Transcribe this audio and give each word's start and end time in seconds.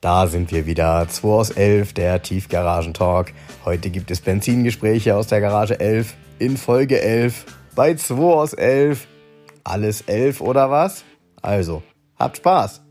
Da 0.00 0.26
sind 0.26 0.52
wir 0.52 0.66
wieder. 0.66 1.06
2 1.08 1.28
aus 1.28 1.50
11, 1.50 1.94
der 1.94 2.22
Tiefgaragentalk. 2.22 3.32
Heute 3.64 3.90
gibt 3.90 4.10
es 4.10 4.20
Benzingespräche 4.20 5.16
aus 5.16 5.26
der 5.28 5.40
Garage 5.40 5.80
11 5.80 6.14
in 6.38 6.56
Folge 6.56 7.00
11 7.00 7.46
bei 7.74 7.94
2 7.94 8.14
aus 8.14 8.52
11. 8.52 9.06
Alles 9.64 10.02
11 10.02 10.40
oder 10.40 10.70
was? 10.70 11.04
Also, 11.42 11.82
habt 12.18 12.36
Spaß! 12.36 12.85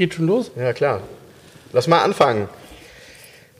Geht 0.00 0.14
schon 0.14 0.28
los? 0.28 0.50
Ja, 0.56 0.72
klar. 0.72 1.02
Lass 1.74 1.86
mal 1.86 1.98
anfangen. 2.02 2.48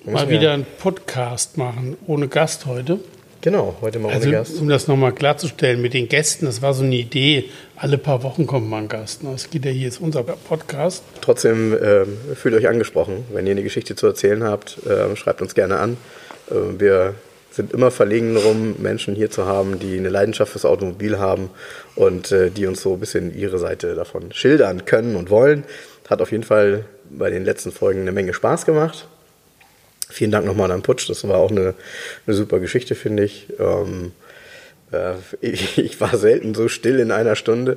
Mal 0.07 0.30
wieder 0.30 0.55
einen 0.55 0.65
Podcast 0.79 1.59
machen, 1.59 1.99
ohne 2.07 2.29
Gast 2.29 2.65
heute. 2.65 2.99
Genau, 3.43 3.77
heute 3.83 3.99
mal 3.99 4.11
Also, 4.11 4.29
ohne 4.29 4.39
Gast. 4.39 4.59
um 4.59 4.66
das 4.66 4.89
nochmal 4.89 5.13
klarzustellen 5.13 5.83
mit 5.83 5.93
den 5.93 6.09
Gästen, 6.09 6.47
das 6.47 6.63
war 6.63 6.73
so 6.73 6.83
eine 6.83 6.95
Idee, 6.95 7.51
alle 7.77 7.99
paar 7.99 8.23
Wochen 8.23 8.47
kommt 8.47 8.71
mal 8.71 8.79
ein 8.79 8.89
Gast. 8.89 9.23
ne? 9.23 9.33
Das 9.33 9.51
geht 9.51 9.66
ja 9.66 9.71
hier, 9.71 9.87
ist 9.89 10.01
unser 10.01 10.23
Podcast. 10.23 11.03
Trotzdem 11.21 11.77
ähm, 11.79 12.16
fühlt 12.35 12.55
euch 12.55 12.69
angesprochen. 12.69 13.27
Wenn 13.35 13.47
ihr 13.47 13.51
eine 13.52 13.63
Geschichte 13.63 13.95
zu 13.95 14.07
erzählen 14.07 14.43
habt, 14.43 14.79
ähm, 14.88 15.16
schreibt 15.16 15.43
uns 15.43 15.55
gerne 15.55 15.77
an. 15.79 15.99
Äh, 16.51 16.55
wir 16.80 17.16
sind 17.51 17.73
immer 17.73 17.91
verlegen 17.91 18.35
darum, 18.35 18.77
Menschen 18.79 19.15
hier 19.15 19.30
zu 19.30 19.45
haben, 19.45 19.79
die 19.79 19.99
eine 19.99 20.09
Leidenschaft 20.09 20.52
fürs 20.52 20.65
Automobil 20.65 21.19
haben 21.19 21.51
und 21.97 22.33
äh, 22.33 22.51
die 22.51 22.66
uns 22.66 22.80
so 22.80 22.95
ein 22.95 23.01
bisschen 23.01 23.37
ihre 23.37 23.59
Seite 23.59 23.95
davon 23.95 24.33
schildern 24.33 24.85
können 24.85 25.16
und 25.16 25.30
wollen. 25.30 25.65
Hat 26.11 26.21
auf 26.21 26.33
jeden 26.33 26.45
Fall 26.45 26.85
bei 27.09 27.30
den 27.30 27.45
letzten 27.45 27.71
Folgen 27.71 28.01
eine 28.01 28.13
Menge 28.13 28.35
Spaß 28.35 28.66
gemacht. 28.66 29.07
Vielen 30.09 30.33
Dank 30.33 30.45
nochmal 30.45 30.73
an 30.73 30.83
Putsch, 30.83 31.09
das 31.09 31.27
war 31.27 31.39
auch 31.39 31.52
eine, 31.52 31.75
eine 32.27 32.37
super 32.37 32.59
Geschichte, 32.59 32.97
finde 32.97 33.25
ich. 33.25 33.47
Ähm, 33.61 34.11
äh, 34.91 35.15
ich. 35.41 36.01
War 36.01 36.17
selten 36.17 36.55
so 36.55 36.69
still 36.69 36.99
in 36.99 37.13
einer 37.13 37.37
Stunde, 37.37 37.77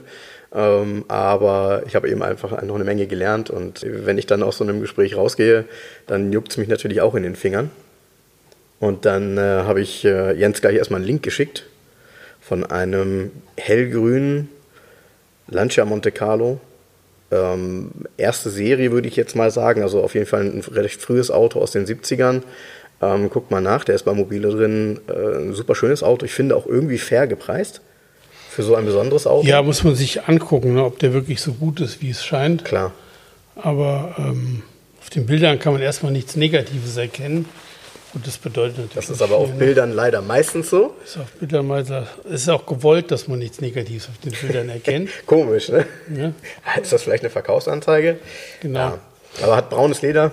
ähm, 0.54 1.06
aber 1.08 1.84
ich 1.86 1.96
habe 1.96 2.10
eben 2.10 2.24
einfach 2.24 2.60
noch 2.64 2.76
eine 2.76 2.84
Menge 2.84 3.06
gelernt 3.06 3.50
und 3.50 3.82
wenn 3.84 4.18
ich 4.18 4.26
dann 4.26 4.42
aus 4.42 4.58
so 4.58 4.64
einem 4.64 4.82
Gespräch 4.82 5.16
rausgehe, 5.16 5.66
dann 6.08 6.32
juckt 6.32 6.52
es 6.52 6.58
mich 6.58 6.68
natürlich 6.68 7.02
auch 7.02 7.16
in 7.16 7.24
den 7.24 7.36
Fingern. 7.36 7.70
Und 8.80 9.06
dann 9.06 9.38
äh, 9.38 9.42
habe 9.42 9.82
ich 9.82 10.04
äh, 10.04 10.34
Jens 10.34 10.60
gleich 10.60 10.76
erstmal 10.76 11.00
einen 11.00 11.08
Link 11.08 11.24
geschickt 11.24 11.66
von 12.42 12.66
einem 12.66 13.32
hellgrünen 13.58 14.50
Lancia 15.48 15.86
Monte 15.86 16.12
Carlo. 16.12 16.60
Ähm, 17.34 17.92
erste 18.18 18.50
Serie 18.50 18.92
würde 18.92 19.08
ich 19.08 19.16
jetzt 19.16 19.36
mal 19.36 19.50
sagen, 19.50 19.82
also 19.82 20.04
auf 20.04 20.14
jeden 20.14 20.26
Fall 20.26 20.42
ein 20.42 20.64
recht 20.72 21.02
frühes 21.02 21.32
Auto 21.32 21.60
aus 21.60 21.72
den 21.72 21.86
70ern. 21.86 22.44
Ähm, 23.02 23.30
guckt 23.30 23.50
mal 23.50 23.62
nach, 23.62 23.84
der 23.84 23.96
ist 23.96 24.04
bei 24.04 24.14
Mobile 24.14 24.50
drin. 24.50 25.00
Äh, 25.08 25.38
ein 25.40 25.54
super 25.54 25.76
schönes 25.76 26.04
Auto. 26.04 26.26
Ich 26.26 26.34
finde 26.34 26.56
auch 26.56 26.68
irgendwie 26.68 26.98
fair 26.98 27.28
gepreist 27.28 27.82
für 28.50 28.64
so 28.64 28.76
ein 28.76 28.86
besonderes 28.86 29.26
Auto. 29.26 29.48
Ja, 29.48 29.62
muss 29.64 29.84
man 29.84 29.96
sich 29.96 30.26
angucken, 30.28 30.76
ne, 30.76 30.84
ob 30.84 31.00
der 31.00 31.14
wirklich 31.14 31.42
so 31.42 31.54
gut 31.54 31.82
ist, 31.82 32.02
wie 32.02 32.12
es 32.12 32.24
scheint. 32.24 32.64
Klar. 32.64 32.92
Aber 33.56 34.16
ähm, 34.18 34.62
auf 35.02 35.10
den 35.10 35.26
Bildern 35.26 35.60
kann 35.60 35.74
man 35.74 35.82
erstmal 35.82 36.12
nichts 36.12 36.36
Negatives 36.36 36.98
erkennen. 36.98 37.46
Und 38.14 38.28
das 38.28 38.38
bedeutet 38.38 38.78
natürlich. 38.78 38.94
Das 38.94 39.10
ist 39.10 39.22
aber 39.22 39.38
auf 39.38 39.50
ne? 39.50 39.56
Bildern 39.56 39.92
leider 39.92 40.22
meistens 40.22 40.70
so. 40.70 40.94
Ist 41.04 41.18
auf 41.18 41.32
Bildern 41.34 41.70
es 41.72 42.42
ist 42.42 42.50
auch 42.50 42.66
gewollt, 42.66 43.10
dass 43.10 43.28
man 43.28 43.40
nichts 43.40 43.60
Negatives 43.60 44.08
auf 44.08 44.18
den 44.20 44.34
Bildern 44.40 44.70
erkennt. 44.70 45.10
Komisch, 45.26 45.70
ne? 45.70 45.86
Ja. 46.16 46.32
Ist 46.80 46.94
das 46.94 47.04
vielleicht 47.04 47.24
eine 47.24 47.32
Verkaufsanzeige? 47.32 48.18
Genau. 48.62 48.80
Ja. 48.80 49.00
Aber 49.42 49.56
hat 49.56 49.70
braunes 49.70 50.02
Leder. 50.04 50.32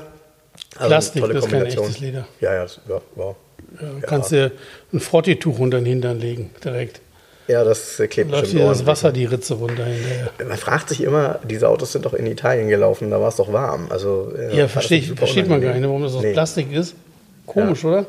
Also 0.76 0.88
Plastik, 0.88 1.22
tolle 1.22 1.34
das 1.34 1.44
ist 1.44 1.50
kein 1.50 1.66
echtes 1.66 2.00
Leder. 2.00 2.26
Ja, 2.40 2.54
ja, 2.54 2.66
ja, 2.88 3.00
wow. 3.14 3.36
Ja, 3.80 3.88
kannst 4.02 4.30
dir 4.30 4.52
ein 4.92 5.00
Frottituch 5.00 5.58
unter 5.58 5.78
den 5.78 5.86
Hintern 5.86 6.20
legen, 6.20 6.50
direkt. 6.62 7.00
Ja, 7.48 7.64
das 7.64 8.00
klebt 8.10 8.30
Läuft 8.30 8.52
dir 8.52 8.66
das. 8.66 8.86
Wasser 8.86 9.10
die 9.10 9.24
Ritze 9.24 9.54
runter 9.54 9.84
hinterher. 9.84 10.30
Man 10.46 10.56
fragt 10.56 10.88
sich 10.88 11.02
immer, 11.02 11.40
diese 11.48 11.68
Autos 11.68 11.92
sind 11.92 12.04
doch 12.04 12.14
in 12.14 12.26
Italien 12.26 12.68
gelaufen, 12.68 13.10
da 13.10 13.20
war 13.20 13.28
es 13.28 13.36
doch 13.36 13.52
warm. 13.52 13.86
Also, 13.90 14.32
Ja, 14.52 14.68
super 14.68 14.80
versteht 15.16 15.48
man 15.48 15.60
gar 15.60 15.74
nicht, 15.74 15.82
warum 15.82 16.02
das 16.02 16.14
aus 16.14 16.22
Nee. 16.22 16.32
Plastik 16.32 16.72
ist. 16.72 16.94
Komisch, 17.52 17.84
oder? 17.84 18.06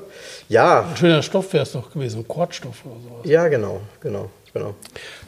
Ja, 0.50 0.82
Ein 0.82 0.98
schöner 0.98 1.24
Stoff 1.24 1.52
wäre 1.54 1.64
es 1.64 1.72
doch 1.72 1.92
gewesen, 1.92 2.20
ein 2.20 2.28
Kordstoff 2.28 2.86
oder 2.86 2.96
sowas. 3.02 3.30
ja, 3.30 3.48
genau, 3.48 3.82
genau, 4.02 4.30
genau. 4.54 4.76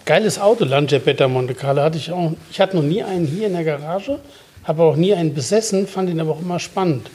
Geiles 0.06 0.40
Auto, 0.40 0.66
Lancia 0.66 1.00
Beta 1.00 1.28
Monte 1.28 1.56
Carlo 1.56 1.82
hatte 1.82 1.98
ich 1.98 2.12
auch. 2.12 2.34
Ich 2.52 2.60
hatte 2.60 2.76
noch 2.76 2.84
nie 2.84 3.04
einen 3.04 3.26
hier 3.26 3.48
in 3.48 3.54
der 3.54 3.64
Garage, 3.64 4.20
habe 4.64 4.84
auch 4.84 4.96
nie 4.96 5.14
einen 5.14 5.34
besessen, 5.34 5.88
fand 5.88 6.10
ihn 6.10 6.20
aber 6.20 6.32
auch 6.32 6.42
immer 6.42 6.60
spannend. 6.60 7.10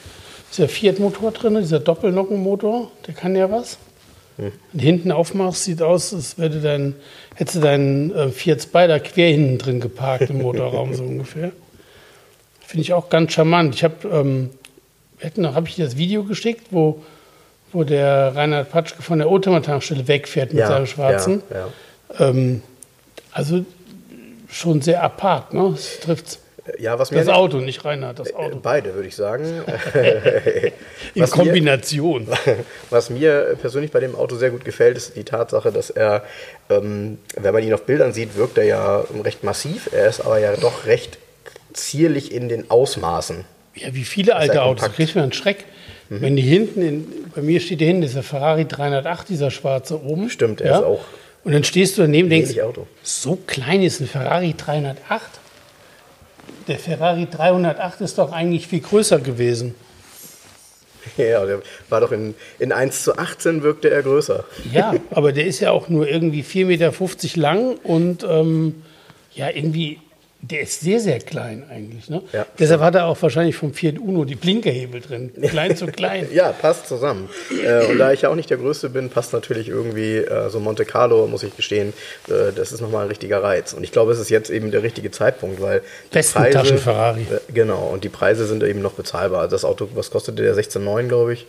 Ist 0.51 0.59
der 0.59 0.69
Fiat-Motor 0.69 1.33
drin, 1.33 1.57
dieser 1.57 1.81
Doppelnockenmotor, 1.81 2.91
der 3.07 3.15
kann 3.15 3.37
ja 3.37 3.51
was. 3.51 3.79
Hm. 4.39 4.53
Und 4.73 4.81
hinten 4.81 5.13
aufmachst, 5.13 5.65
sieht 5.65 5.83
aus, 5.83 6.15
als 6.15 6.39
würde 6.39 6.61
dein, 6.61 6.95
hättest 7.35 7.57
du 7.57 7.61
deinen 7.61 8.15
äh, 8.15 8.29
Fiat 8.31 8.63
Spider 8.63 8.99
quer 9.01 9.31
hinten 9.31 9.59
drin 9.59 9.81
geparkt 9.81 10.31
im 10.31 10.41
Motorraum 10.43 10.95
so 10.95 11.03
ungefähr. 11.05 11.53
Finde 12.61 12.83
ich 12.83 12.93
auch 12.93 13.09
ganz 13.09 13.33
charmant. 13.33 13.75
Ich 13.75 13.85
habe, 13.85 14.09
ähm, 14.09 14.51
habe 15.23 15.69
ich 15.69 15.75
dir 15.77 15.85
das 15.85 15.97
Video 15.97 16.25
geschickt, 16.25 16.69
wo, 16.71 17.03
wo 17.73 17.85
der 17.85 18.35
Reinhard 18.35 18.71
Patschke 18.71 19.03
von 19.03 19.19
der 19.19 19.31
Oldtimer-Tankstelle 19.31 20.07
wegfährt 20.09 20.53
mit 20.53 20.61
Ja, 20.61 20.69
seinem 20.69 20.87
schwarzen. 20.87 21.43
Ja, 21.51 21.69
ja. 22.19 22.29
Ähm, 22.29 22.63
also 23.33 23.65
schon 24.51 24.81
sehr 24.81 25.03
apart, 25.03 25.53
ne? 25.55 25.69
Das 25.73 26.01
trifft 26.01 26.39
ja 26.79 26.99
was 26.99 27.11
mir 27.11 27.19
das 27.19 27.29
Auto, 27.29 27.59
nicht 27.59 27.85
Reinhard, 27.85 28.19
das 28.19 28.31
Äh, 28.31 28.35
Auto. 28.35 28.59
Beide, 28.63 28.95
würde 28.95 29.09
ich 29.09 29.17
sagen. 29.17 29.45
In 29.95 31.23
was 31.23 31.31
mir- 31.37 31.45
Kombination. 31.45 32.29
Was 32.91 33.11
mir 33.11 33.57
persönlich 33.61 33.91
bei 33.91 34.01
dem 34.01 34.15
Auto 34.15 34.37
sehr 34.37 34.51
gut 34.51 34.65
gefällt, 34.65 34.97
ist 34.97 35.17
die 35.17 35.25
Tatsache, 35.25 35.73
dass 35.73 35.91
er, 35.91 36.25
ähm, 36.71 37.19
wenn 37.37 37.53
man 37.55 37.63
ihn 37.63 37.73
auf 37.75 37.85
Bildern 37.85 38.13
sieht, 38.13 38.37
wirkt 38.37 38.57
er 38.59 38.65
ja 38.65 39.05
recht 39.25 39.45
massiv. 39.45 39.89
Er 39.93 40.09
ist 40.09 40.21
aber 40.21 40.39
ja 40.39 40.55
doch 40.57 40.87
recht 40.87 41.19
zierlich 41.73 42.33
in 42.33 42.49
den 42.49 42.71
Ausmaßen. 42.71 43.45
Ja, 43.81 43.95
wie 43.95 44.05
viele 44.05 44.37
alte 44.37 44.63
Autos, 44.63 44.87
da 44.87 44.89
kriegst 44.89 45.15
du 45.15 45.21
einen 45.21 45.33
Schreck. 45.33 45.65
Wenn 46.11 46.37
die 46.37 46.43
hinten, 46.43 46.83
in, 46.83 47.07
bei 47.35 47.43
mir 47.43 47.61
steht 47.61 47.79
hier 47.79 47.89
hinten 47.89 48.03
dieser 48.03 48.23
Ferrari 48.23 48.65
308, 48.65 49.29
dieser 49.29 49.51
schwarze 49.51 50.03
oben. 50.03 50.31
Stimmt, 50.31 50.61
er 50.61 50.79
ist 50.79 50.85
auch 50.85 51.05
Und 51.45 51.53
dann 51.53 51.65
stehst 51.65 51.99
du 51.99 52.03
daneben 52.03 52.25
und 52.27 52.31
denkst, 52.31 52.59
Auto. 52.61 52.87
so 53.03 53.39
klein 53.47 53.83
ist 53.83 54.01
ein 54.01 54.07
Ferrari 54.07 54.55
308. 54.57 54.99
Der 56.67 56.79
Ferrari 56.79 57.27
308 57.31 58.01
ist 58.01 58.19
doch 58.19 58.33
eigentlich 58.33 58.67
viel 58.67 58.81
größer 58.81 59.19
gewesen. 59.19 59.75
Ja, 61.17 61.47
der 61.47 61.63
war 61.89 62.01
doch 62.01 62.13
in, 62.13 62.35
in 62.59 62.71
1 62.71 63.05
zu 63.05 63.17
18 63.17 63.63
wirkte 63.63 63.89
er 63.89 64.03
größer. 64.03 64.45
Ja, 64.73 64.95
aber 65.11 65.33
der 65.33 65.47
ist 65.47 65.61
ja 65.61 65.71
auch 65.71 65.89
nur 65.89 66.07
irgendwie 66.07 66.43
4,50 66.43 66.67
Meter 66.67 67.41
lang 67.41 67.77
und 67.83 68.25
ähm, 68.25 68.83
ja, 69.35 69.49
irgendwie, 69.49 70.01
der 70.41 70.61
ist 70.61 70.81
sehr, 70.81 71.01
sehr 71.01 71.19
klein 71.19 71.65
eigentlich. 71.69 72.09
Ne? 72.09 72.23
Ja. 72.33 72.47
Deshalb 72.59 72.81
hat 72.81 72.95
er 72.95 73.07
auch 73.07 73.21
wahrscheinlich 73.21 73.57
vom 73.57 73.75
Fiat 73.75 73.99
Uno 73.99 74.25
die 74.25 74.37
Blinkerhebel 74.37 75.01
drin. 75.01 75.33
Klein 75.49 75.77
zu 75.77 75.87
klein. 75.89 76.29
Ja, 76.33 76.53
passt 76.53 76.87
zusammen. 76.87 77.29
Äh, 77.65 77.87
und 77.87 77.99
da 77.99 78.13
ich 78.13 78.23
ja 78.23 78.29
auch 78.29 78.37
nicht 78.37 78.49
der 78.49 78.59
Größte 78.59 78.89
bin, 78.89 79.11
passt 79.11 79.33
natürlich 79.33 79.69
irgendwie 79.69 80.17
äh, 80.19 80.49
so 80.49 80.61
Monte 80.61 80.85
Carlo, 80.85 81.27
muss 81.27 81.43
ich 81.43 81.57
gestehen, 81.57 81.93
äh, 82.29 82.53
das 82.55 82.71
ist 82.71 82.81
nochmal 82.81 83.03
ein 83.03 83.09
richtiger 83.09 83.43
Reiz. 83.43 83.73
Und 83.73 83.83
ich 83.83 83.91
glaube, 83.91 84.13
es 84.13 84.21
ist 84.21 84.31
jetzt 84.31 84.49
eben 84.49 84.71
der 84.71 84.85
richtige 84.85 85.11
Zeitpunkt, 85.11 85.61
weil 85.61 85.83
die 86.13 86.15
Westentaschen-Ferrari. 86.15 87.23
Äh, 87.23 87.53
genau, 87.53 87.89
und 87.93 88.05
die 88.05 88.09
Preise 88.09 88.47
sind 88.47 88.63
eben 88.63 88.81
noch 88.81 88.93
bezahlbar. 88.93 89.49
Das 89.49 89.65
Auto, 89.65 89.89
was 89.95 90.11
kostete 90.11 90.43
der? 90.43 90.55
16,9, 90.55 91.09
glaube 91.09 91.33
ich. 91.33 91.47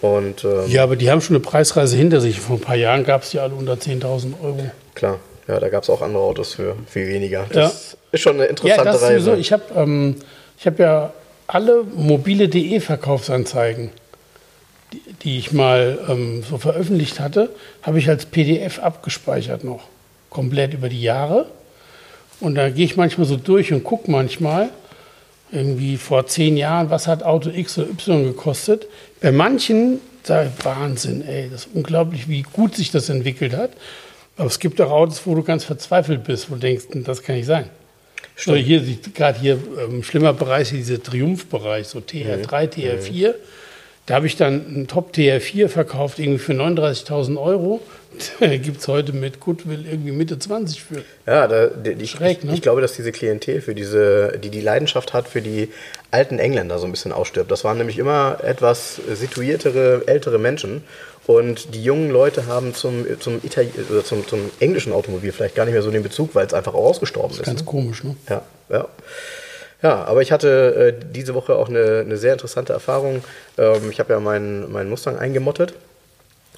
Und 0.00 0.44
ähm, 0.44 0.68
Ja, 0.68 0.84
aber 0.84 0.96
die 0.96 1.10
haben 1.10 1.20
schon 1.20 1.36
eine 1.36 1.42
Preisreise 1.44 1.96
hinter 1.96 2.20
sich. 2.20 2.40
Vor 2.40 2.56
ein 2.56 2.60
paar 2.62 2.76
Jahren 2.76 3.04
gab 3.04 3.22
es 3.24 3.30
die 3.30 3.38
alle 3.40 3.54
unter 3.54 3.74
10.000 3.74 4.34
Euro. 4.42 4.70
klar, 4.94 5.18
ja, 5.48 5.58
da 5.60 5.68
gab 5.68 5.82
es 5.82 5.90
auch 5.90 6.02
andere 6.02 6.22
Autos 6.22 6.54
für 6.54 6.76
viel 6.88 7.08
weniger. 7.08 7.46
Das 7.52 7.96
ist 8.12 8.20
schon 8.20 8.34
eine 8.34 8.44
Ja, 8.44 8.50
interessante 8.50 8.84
das 8.84 9.02
Reise. 9.02 9.20
sowieso. 9.24 9.40
Ich 9.40 9.52
habe 9.52 9.62
ähm, 9.76 10.16
ich 10.58 10.66
hab 10.66 10.78
ja 10.78 11.12
alle 11.46 11.82
mobile.de 11.94 12.80
Verkaufsanzeigen, 12.80 13.90
die, 14.92 15.02
die 15.22 15.38
ich 15.38 15.52
mal 15.52 15.98
ähm, 16.08 16.42
so 16.48 16.58
veröffentlicht 16.58 17.18
hatte, 17.20 17.50
habe 17.82 17.98
ich 17.98 18.08
als 18.08 18.26
PDF 18.26 18.78
abgespeichert 18.78 19.64
noch. 19.64 19.84
Komplett 20.28 20.74
über 20.74 20.88
die 20.88 21.02
Jahre. 21.02 21.46
Und 22.40 22.54
da 22.54 22.70
gehe 22.70 22.84
ich 22.84 22.96
manchmal 22.96 23.26
so 23.26 23.36
durch 23.36 23.72
und 23.72 23.84
gucke 23.84 24.10
manchmal, 24.10 24.70
irgendwie 25.52 25.96
vor 25.96 26.26
zehn 26.26 26.56
Jahren, 26.56 26.90
was 26.90 27.08
hat 27.08 27.24
Auto 27.24 27.50
X 27.50 27.76
oder 27.78 27.88
Y 27.90 28.24
gekostet. 28.24 28.86
Bei 29.20 29.32
manchen 29.32 30.00
sage 30.22 30.50
ich, 30.56 30.64
Wahnsinn, 30.64 31.22
ey, 31.26 31.48
das 31.50 31.66
ist 31.66 31.74
unglaublich, 31.74 32.28
wie 32.28 32.42
gut 32.42 32.76
sich 32.76 32.90
das 32.92 33.08
entwickelt 33.08 33.56
hat. 33.56 33.70
Aber 34.36 34.46
es 34.46 34.58
gibt 34.58 34.80
auch 34.80 34.90
Autos, 34.90 35.22
wo 35.26 35.34
du 35.34 35.42
ganz 35.42 35.64
verzweifelt 35.64 36.24
bist, 36.24 36.50
wo 36.50 36.54
du 36.54 36.60
denkst, 36.60 36.84
das 37.04 37.22
kann 37.22 37.36
nicht 37.36 37.46
sein. 37.46 37.68
Oder 38.46 38.56
hier, 38.56 38.82
gerade 39.14 39.38
hier, 39.38 39.58
ähm, 39.78 40.02
schlimmer 40.02 40.32
Bereich, 40.32 40.70
dieser 40.70 41.02
Triumphbereich, 41.02 41.88
so 41.88 41.98
TR3, 41.98 42.72
TR4. 42.72 43.34
Da 44.06 44.14
habe 44.14 44.26
ich 44.26 44.36
dann 44.36 44.66
einen 44.66 44.88
Top 44.88 45.12
TR4 45.14 45.68
verkauft, 45.68 46.18
irgendwie 46.18 46.38
für 46.38 46.52
39.000 46.52 47.40
Euro. 47.40 47.80
Gibt 48.40 48.80
es 48.80 48.88
heute 48.88 49.12
mit 49.12 49.38
Goodwill 49.38 49.86
irgendwie 49.86 50.10
Mitte 50.10 50.38
20 50.38 50.82
für. 50.82 51.04
Ja, 51.26 51.46
da, 51.46 51.66
die, 51.68 52.08
Schräg, 52.08 52.38
ich, 52.38 52.44
ne? 52.44 52.54
ich 52.54 52.62
glaube, 52.62 52.80
dass 52.80 52.94
diese 52.94 53.12
Klientel 53.12 53.60
für 53.60 53.74
diese, 53.74 54.38
die 54.42 54.50
die 54.50 54.62
Leidenschaft 54.62 55.12
hat 55.12 55.28
für 55.28 55.42
die 55.42 55.68
alten 56.10 56.38
Engländer 56.38 56.78
so 56.78 56.86
ein 56.86 56.90
bisschen 56.90 57.12
ausstirbt. 57.12 57.50
Das 57.50 57.62
waren 57.62 57.78
nämlich 57.78 57.98
immer 57.98 58.38
etwas 58.42 59.00
situiertere, 59.12 60.02
ältere 60.06 60.38
Menschen. 60.38 60.82
Und 61.30 61.74
die 61.74 61.84
jungen 61.84 62.10
Leute 62.10 62.46
haben 62.46 62.74
zum, 62.74 63.06
zum, 63.20 63.40
Itali 63.44 63.70
oder 63.88 64.02
zum, 64.04 64.26
zum 64.26 64.50
englischen 64.58 64.92
Automobil 64.92 65.30
vielleicht 65.30 65.54
gar 65.54 65.64
nicht 65.64 65.74
mehr 65.74 65.82
so 65.82 65.90
den 65.92 66.02
Bezug, 66.02 66.34
weil 66.34 66.44
es 66.46 66.54
einfach 66.54 66.74
auch 66.74 66.84
ausgestorben 66.86 67.32
ist. 67.36 67.44
Ganz 67.44 67.60
ne? 67.60 67.66
komisch, 67.66 68.02
ne? 68.02 68.16
Ja, 68.28 68.42
ja. 68.68 68.88
Ja, 69.82 70.04
aber 70.04 70.22
ich 70.22 70.32
hatte 70.32 70.94
äh, 70.98 71.04
diese 71.14 71.34
Woche 71.34 71.54
auch 71.54 71.68
eine, 71.68 72.00
eine 72.04 72.16
sehr 72.16 72.32
interessante 72.32 72.72
Erfahrung. 72.72 73.22
Ähm, 73.58 73.90
ich 73.90 74.00
habe 74.00 74.12
ja 74.12 74.18
meinen, 74.20 74.70
meinen 74.72 74.90
Mustang 74.90 75.16
eingemottet 75.18 75.72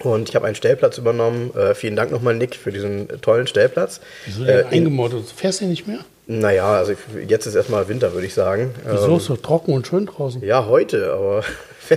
und 0.01 0.29
ich 0.31 0.35
habe 0.37 0.47
einen 0.47 0.57
Stellplatz 0.57 0.97
übernommen. 0.99 1.55
Äh, 1.55 1.75
vielen 1.75 1.95
Dank 1.95 2.11
nochmal, 2.11 2.35
Nick, 2.35 2.57
für 2.57 2.73
diesen 2.73 3.09
tollen 3.21 3.47
Stellplatz. 3.47 4.01
Wieso 4.27 4.45
denn 4.45 4.57
Äh, 4.57 4.61
in- 4.63 4.67
eingemottet? 4.69 5.27
Fährst 5.37 5.61
du 5.61 5.67
nicht 5.67 5.87
mehr? 5.87 5.99
Naja, 6.27 6.73
also 6.79 6.95
jetzt 7.29 7.47
ist 7.47 7.55
erstmal 7.57 7.89
Winter, 7.89 8.13
würde 8.15 8.27
ich 8.27 8.33
sagen. 8.35 8.75
Wieso 8.89 9.11
Ähm, 9.13 9.17
ist 9.19 9.29
doch 9.29 9.37
trocken 9.37 9.75
und 9.75 9.87
schön 9.87 10.07
draußen? 10.07 10.43
ja, 10.43 10.67
heute, 10.67 11.13
aber 11.13 11.45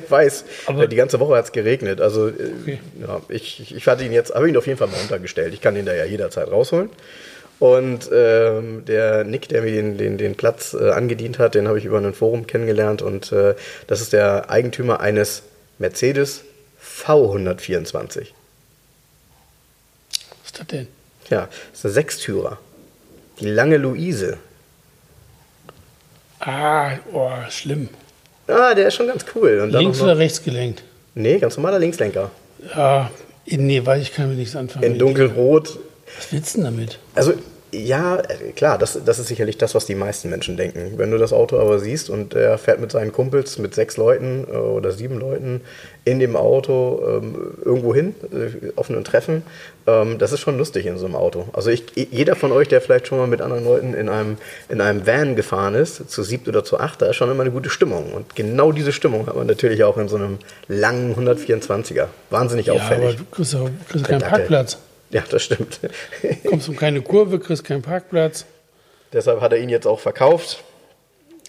wer 0.02 0.12
weiß. 0.12 0.46
Aber- 0.68 0.88
die 0.88 0.96
ganze 0.96 1.20
Woche 1.20 1.36
hat 1.36 1.46
es 1.46 1.52
geregnet. 1.52 2.02
Also 2.02 2.28
äh, 2.28 2.34
Okay. 2.62 2.80
ja, 3.02 3.22
ich, 3.30 3.76
ich- 3.76 3.88
hatte 3.88 4.04
ihn 4.04 4.12
jetzt, 4.12 4.34
habe 4.34 4.50
ihn 4.50 4.58
auf 4.58 4.68
jeden 4.68 4.78
Fall 4.78 4.88
mal 4.88 5.02
untergestellt. 5.02 5.54
Ich 5.54 5.62
kann 5.62 5.76
ihn 5.76 5.86
da 5.86 5.94
ja 5.94 6.06
jederzeit 6.06 6.50
rausholen. 6.50 6.90
Und 7.58 8.10
ähm, 8.14 8.84
der 8.86 9.24
Nick, 9.24 9.48
der 9.48 9.62
mir 9.62 9.72
den, 9.72 9.98
den, 9.98 10.18
den 10.18 10.36
Platz 10.36 10.74
äh, 10.74 10.90
angedient 10.92 11.40
hat, 11.40 11.56
den 11.56 11.68
habe 11.70 11.80
ich 11.80 11.86
über 11.86 11.98
ein 12.00 12.14
Forum 12.14 12.48
kennengelernt. 12.48 13.02
Und 13.02 13.32
äh, 13.32 13.56
das 13.88 14.02
ist 14.02 14.12
der 14.12 14.50
Eigentümer 14.50 15.00
eines 15.00 15.44
Mercedes 15.80 16.42
V124. 16.84 18.28
Was 20.10 20.46
ist 20.48 20.60
das 20.60 20.68
denn? 20.68 20.88
Ja, 21.30 21.48
das 21.72 21.80
ist 21.80 21.86
ein 21.86 21.92
Sechstürer. 21.92 22.60
Die 23.40 23.48
lange 23.48 23.78
Luise. 23.78 24.38
Ah, 26.40 26.98
oh, 27.14 27.32
schlimm. 27.50 27.90
Ah, 28.48 28.74
der 28.76 28.88
ist 28.88 28.96
schon 28.96 29.08
ganz 29.08 29.26
cool. 29.36 29.60
Und 29.60 29.72
Links 29.72 30.02
oder 30.02 30.18
rechts 30.18 30.44
gelenkt? 30.44 30.84
nee, 31.16 31.40
ganz 31.40 31.58
normaler 31.58 31.80
Linkslenker. 31.80 32.30
Ja, 32.76 33.10
nee, 33.46 33.86
weiß 33.86 34.02
ich, 34.02 34.14
kann 34.14 34.30
mir 34.30 34.36
nichts 34.36 34.56
anfangen. 34.56 34.84
In 34.84 35.00
dunkelrot. 35.00 35.80
Was 36.18 36.32
willst 36.32 36.54
du 36.56 36.60
denn 36.60 36.66
damit? 36.66 37.00
Also, 37.16 37.34
ja, 37.76 38.22
klar, 38.56 38.78
das, 38.78 39.00
das 39.06 39.20
ist 39.20 39.28
sicherlich 39.28 39.58
das, 39.58 39.76
was 39.76 39.86
die 39.86 39.96
meisten 39.96 40.30
Menschen 40.30 40.58
denken. 40.58 40.94
Wenn 40.98 41.12
du 41.12 41.18
das 41.18 41.34
Auto 41.34 41.60
aber 41.60 41.80
siehst 41.80 42.10
und 42.10 42.34
er 42.34 42.58
fährt 42.58 42.80
mit 42.80 42.92
seinen 42.92 43.12
Kumpels, 43.12 43.58
mit 43.58 43.76
sechs 43.76 43.98
Leuten 43.98 44.46
äh, 44.52 44.56
oder 44.56 44.92
sieben 44.92 45.20
Leuten 45.20 45.62
in 46.06 46.20
dem 46.20 46.36
Auto 46.36 47.02
ähm, 47.06 47.58
irgendwo 47.64 47.94
hin, 47.94 48.16
äh, 48.32 48.72
auf 48.76 48.90
einem 48.90 49.04
Treffen, 49.04 49.44
ähm, 49.88 50.18
das 50.18 50.32
ist 50.32 50.40
schon 50.40 50.58
lustig 50.58 50.86
in 50.86 50.98
so 50.98 51.06
einem 51.06 51.16
Auto. 51.16 51.48
Also 51.54 51.70
ich, 51.70 51.84
jeder 51.96 52.36
von 52.36 52.52
euch, 52.52 52.68
der 52.68 52.82
vielleicht 52.82 53.08
schon 53.08 53.18
mal 53.18 53.28
mit 53.28 53.42
anderen 53.42 53.66
Leuten 53.66 53.94
in 53.94 54.10
einem, 54.10 54.38
in 54.70 54.82
einem 54.82 55.06
Van 55.06 55.36
gefahren 55.36 55.76
ist, 55.76 56.10
zu 56.10 56.24
siebt 56.24 56.48
oder 56.48 56.64
zu 56.64 56.80
acht, 56.80 57.02
da 57.02 57.08
ist 57.08 57.16
schon 57.16 57.30
immer 57.30 57.42
eine 57.42 57.52
gute 57.52 57.70
Stimmung. 57.70 58.14
Und 58.14 58.36
genau 58.36 58.72
diese 58.72 58.92
Stimmung 58.92 59.28
hat 59.28 59.36
man 59.36 59.48
natürlich 59.48 59.84
auch 59.84 59.98
in 59.98 60.08
so 60.08 60.16
einem 60.16 60.40
langen 60.68 61.16
124er. 61.16 62.08
Wahnsinnig 62.30 62.68
Ja, 62.68 62.74
aber 62.74 62.82
auffällig. 62.84 63.18
du 63.18 63.24
kriegst, 63.32 63.56
auch, 63.56 63.70
kriegst 63.90 64.06
keinen. 64.06 64.22
Parkplatz. 64.22 64.78
Ja, 65.12 65.24
das 65.30 65.44
stimmt. 65.44 65.80
Kommst 66.48 66.68
um 66.70 66.76
keine 66.76 67.02
Kurve, 67.02 67.40
kriegst 67.40 67.64
keinen 67.64 67.82
Parkplatz. 67.82 68.46
Deshalb 69.14 69.40
hat 69.42 69.54
er 69.54 69.60
ihn 69.60 69.70
jetzt 69.70 69.86
auch 69.88 70.00
verkauft. 70.00 70.64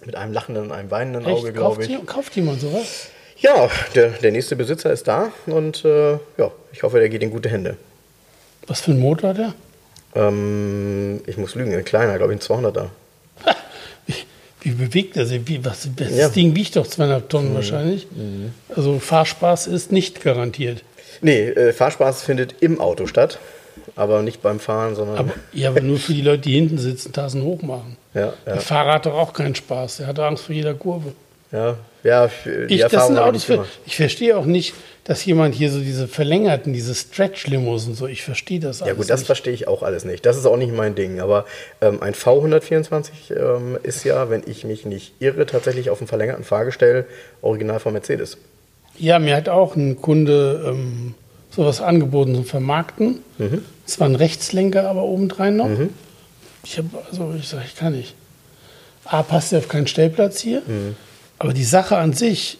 Mit 0.04 0.14
einem 0.14 0.32
lachenden 0.32 0.64
und 0.64 0.72
einem 0.72 0.90
weinenden 0.90 1.24
Auge, 1.26 1.48
Echt? 1.48 1.56
glaube 1.56 1.74
Kauft, 1.76 1.82
ich. 1.82 1.88
jemand- 1.88 2.06
kauft 2.06 2.36
jemand 2.36 2.60
sowas? 2.60 3.08
Ja, 3.38 3.68
der, 3.94 4.10
der 4.10 4.30
nächste 4.32 4.56
Besitzer 4.56 4.92
ist 4.92 5.08
da 5.08 5.32
und 5.46 5.84
äh, 5.84 6.12
ja, 6.12 6.50
ich 6.72 6.82
hoffe, 6.82 6.98
der 6.98 7.08
geht 7.08 7.22
in 7.22 7.30
gute 7.30 7.48
Hände. 7.48 7.76
Was 8.66 8.80
für 8.82 8.92
ein 8.92 9.00
Motor 9.00 9.30
hat 9.30 9.38
der? 9.38 9.54
Ähm, 10.14 11.20
ich 11.26 11.36
muss 11.36 11.54
lügen, 11.54 11.74
ein 11.74 11.84
kleiner, 11.84 12.16
glaube 12.18 12.34
ich, 12.34 12.40
ein 12.40 12.64
200er. 12.64 12.86
Wie, 14.06 14.14
wie 14.62 14.70
bewegt 14.70 15.16
er 15.16 15.26
sich? 15.26 15.42
Wie, 15.46 15.64
was, 15.64 15.88
das 15.96 16.14
Ja. 16.16 16.28
Ding 16.28 16.54
wiegt 16.56 16.76
doch 16.76 16.86
zweieinhalb 16.86 17.28
Tonnen 17.28 17.54
wahrscheinlich. 17.54 18.06
Also 18.74 18.98
Fahrspaß 18.98 19.66
ist 19.66 19.92
nicht 19.92 20.22
garantiert. 20.22 20.82
Nee, 21.20 21.48
äh, 21.48 21.72
Fahrspaß 21.72 22.22
findet 22.22 22.56
im 22.60 22.80
Auto 22.80 23.06
statt, 23.06 23.38
aber 23.94 24.22
nicht 24.22 24.42
beim 24.42 24.60
Fahren, 24.60 24.94
sondern. 24.94 25.16
Aber, 25.18 25.32
ja, 25.52 25.68
aber 25.70 25.80
nur 25.80 25.98
für 25.98 26.12
die 26.14 26.22
Leute, 26.22 26.42
die 26.42 26.54
hinten 26.54 26.78
sitzen, 26.78 27.12
Tassen 27.12 27.42
hoch 27.42 27.62
machen. 27.62 27.96
ja, 28.14 28.20
ja, 28.20 28.32
Der 28.46 28.60
Fahrer 28.60 28.94
hat 28.94 29.06
doch 29.06 29.14
auch 29.14 29.32
keinen 29.32 29.54
Spaß. 29.54 29.98
Der 29.98 30.06
hat 30.08 30.18
Angst 30.18 30.44
vor 30.44 30.54
jeder 30.54 30.74
Kurve. 30.74 31.12
ja, 31.52 31.76
ja, 32.02 32.30
die 32.44 32.74
Ich, 32.74 32.80
das 32.82 32.92
Erfahrung 32.92 33.14
sind 33.14 33.16
habe 33.18 33.28
Autos 33.30 33.40
ich 33.42 33.46
für, 33.46 33.66
ich 33.84 33.96
verstehe 33.96 34.36
auch 34.38 34.44
nicht, 34.44 34.74
dass 35.04 35.24
jemand 35.24 35.54
hier 35.56 35.70
so 35.70 35.80
diese 35.80 36.06
verlängerten, 36.06 36.72
diese 36.72 36.94
Stretch-Limos 36.94 37.86
und 37.86 37.94
so, 37.94 38.06
ich 38.06 38.22
verstehe 38.22 38.60
das 38.60 38.80
Ja 38.80 38.86
alles 38.86 38.96
gut, 38.98 39.10
das 39.10 39.20
nicht. 39.20 39.26
verstehe 39.26 39.52
ich 39.52 39.66
auch 39.66 39.82
alles 39.82 40.04
nicht. 40.04 40.24
Das 40.26 40.36
ist 40.36 40.46
auch 40.46 40.56
nicht 40.56 40.72
mein 40.72 40.94
Ding. 40.94 41.20
Aber 41.20 41.46
ähm, 41.80 42.02
ein 42.02 42.14
V124 42.14 43.10
ähm, 43.30 43.78
ist 43.82 44.04
ja, 44.04 44.30
wenn 44.30 44.42
ich 44.46 44.64
mich 44.64 44.84
nicht 44.84 45.14
irre, 45.20 45.46
tatsächlich 45.46 45.90
auf 45.90 45.98
einem 46.00 46.08
verlängerten 46.08 46.44
Fahrgestell 46.44 47.06
original 47.42 47.80
von 47.80 47.92
Mercedes. 47.92 48.38
Ja, 48.98 49.18
mir 49.18 49.36
hat 49.36 49.48
auch 49.48 49.76
ein 49.76 50.00
Kunde 50.00 50.64
ähm, 50.68 51.14
sowas 51.50 51.80
angeboten 51.80 52.34
zum 52.34 52.44
Vermarkten. 52.44 53.20
Mhm. 53.38 53.62
Es 53.86 54.00
war 54.00 54.08
ein 54.08 54.14
Rechtslenker, 54.14 54.88
aber 54.88 55.02
obendrein 55.02 55.56
noch. 55.56 55.70
Ich 56.64 56.78
habe, 56.78 56.88
also 57.10 57.34
ich 57.38 57.48
sage, 57.48 57.64
ich 57.66 57.76
kann 57.76 57.92
nicht. 57.94 58.14
A, 59.04 59.22
passt 59.22 59.52
ja 59.52 59.58
auf 59.58 59.68
keinen 59.68 59.86
Stellplatz 59.86 60.40
hier. 60.40 60.62
Mhm. 60.66 60.96
Aber 61.38 61.52
die 61.52 61.64
Sache 61.64 61.96
an 61.98 62.12
sich, 62.12 62.58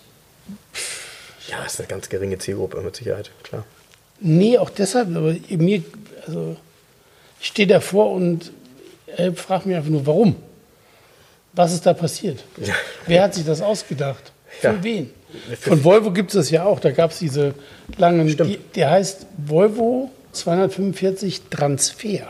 Ja, 1.48 1.64
ist 1.64 1.78
eine 1.80 1.88
ganz 1.88 2.08
geringe 2.08 2.38
Zielgruppe 2.38 2.80
mit 2.82 2.94
Sicherheit, 2.96 3.30
klar. 3.42 3.64
nee, 4.20 4.58
auch 4.58 4.70
deshalb, 4.70 5.14
aber 5.16 5.34
mir, 5.48 5.82
also 6.26 6.56
ich 7.40 7.46
stehe 7.48 7.66
davor 7.68 8.12
und 8.12 8.52
äh, 9.16 9.32
frage 9.32 9.68
mich 9.68 9.76
einfach 9.76 9.90
nur, 9.90 10.06
warum? 10.06 10.36
Was 11.54 11.72
ist 11.72 11.86
da 11.86 11.94
passiert? 11.94 12.44
Ja. 12.60 12.74
Wer 13.06 13.22
hat 13.22 13.34
sich 13.34 13.44
das 13.46 13.62
ausgedacht? 13.62 14.32
Für 14.60 14.68
Ja. 14.68 14.82
wen? 14.84 15.10
Von 15.60 15.84
Volvo 15.84 16.10
gibt 16.10 16.30
es 16.30 16.36
das 16.36 16.50
ja 16.50 16.64
auch. 16.64 16.80
Da 16.80 16.90
gab 16.90 17.10
es 17.10 17.18
diese 17.18 17.54
langen, 17.98 18.26
die, 18.26 18.58
der 18.74 18.90
heißt 18.90 19.26
Volvo 19.46 20.10
245 20.32 21.42
Transfer. 21.50 22.20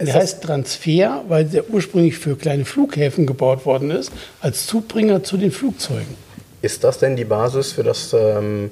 Der 0.00 0.14
heißt 0.14 0.42
Transfer, 0.42 1.24
weil 1.28 1.46
der 1.46 1.70
ursprünglich 1.70 2.18
für 2.18 2.36
kleine 2.36 2.64
Flughäfen 2.66 3.26
gebaut 3.26 3.64
worden 3.64 3.90
ist, 3.90 4.12
als 4.40 4.66
Zubringer 4.66 5.22
zu 5.22 5.36
den 5.38 5.50
Flugzeugen. 5.50 6.14
Ist 6.60 6.84
das 6.84 6.98
denn 6.98 7.16
die 7.16 7.24
Basis 7.24 7.72
für 7.72 7.84
das 7.84 8.12
ähm, 8.12 8.70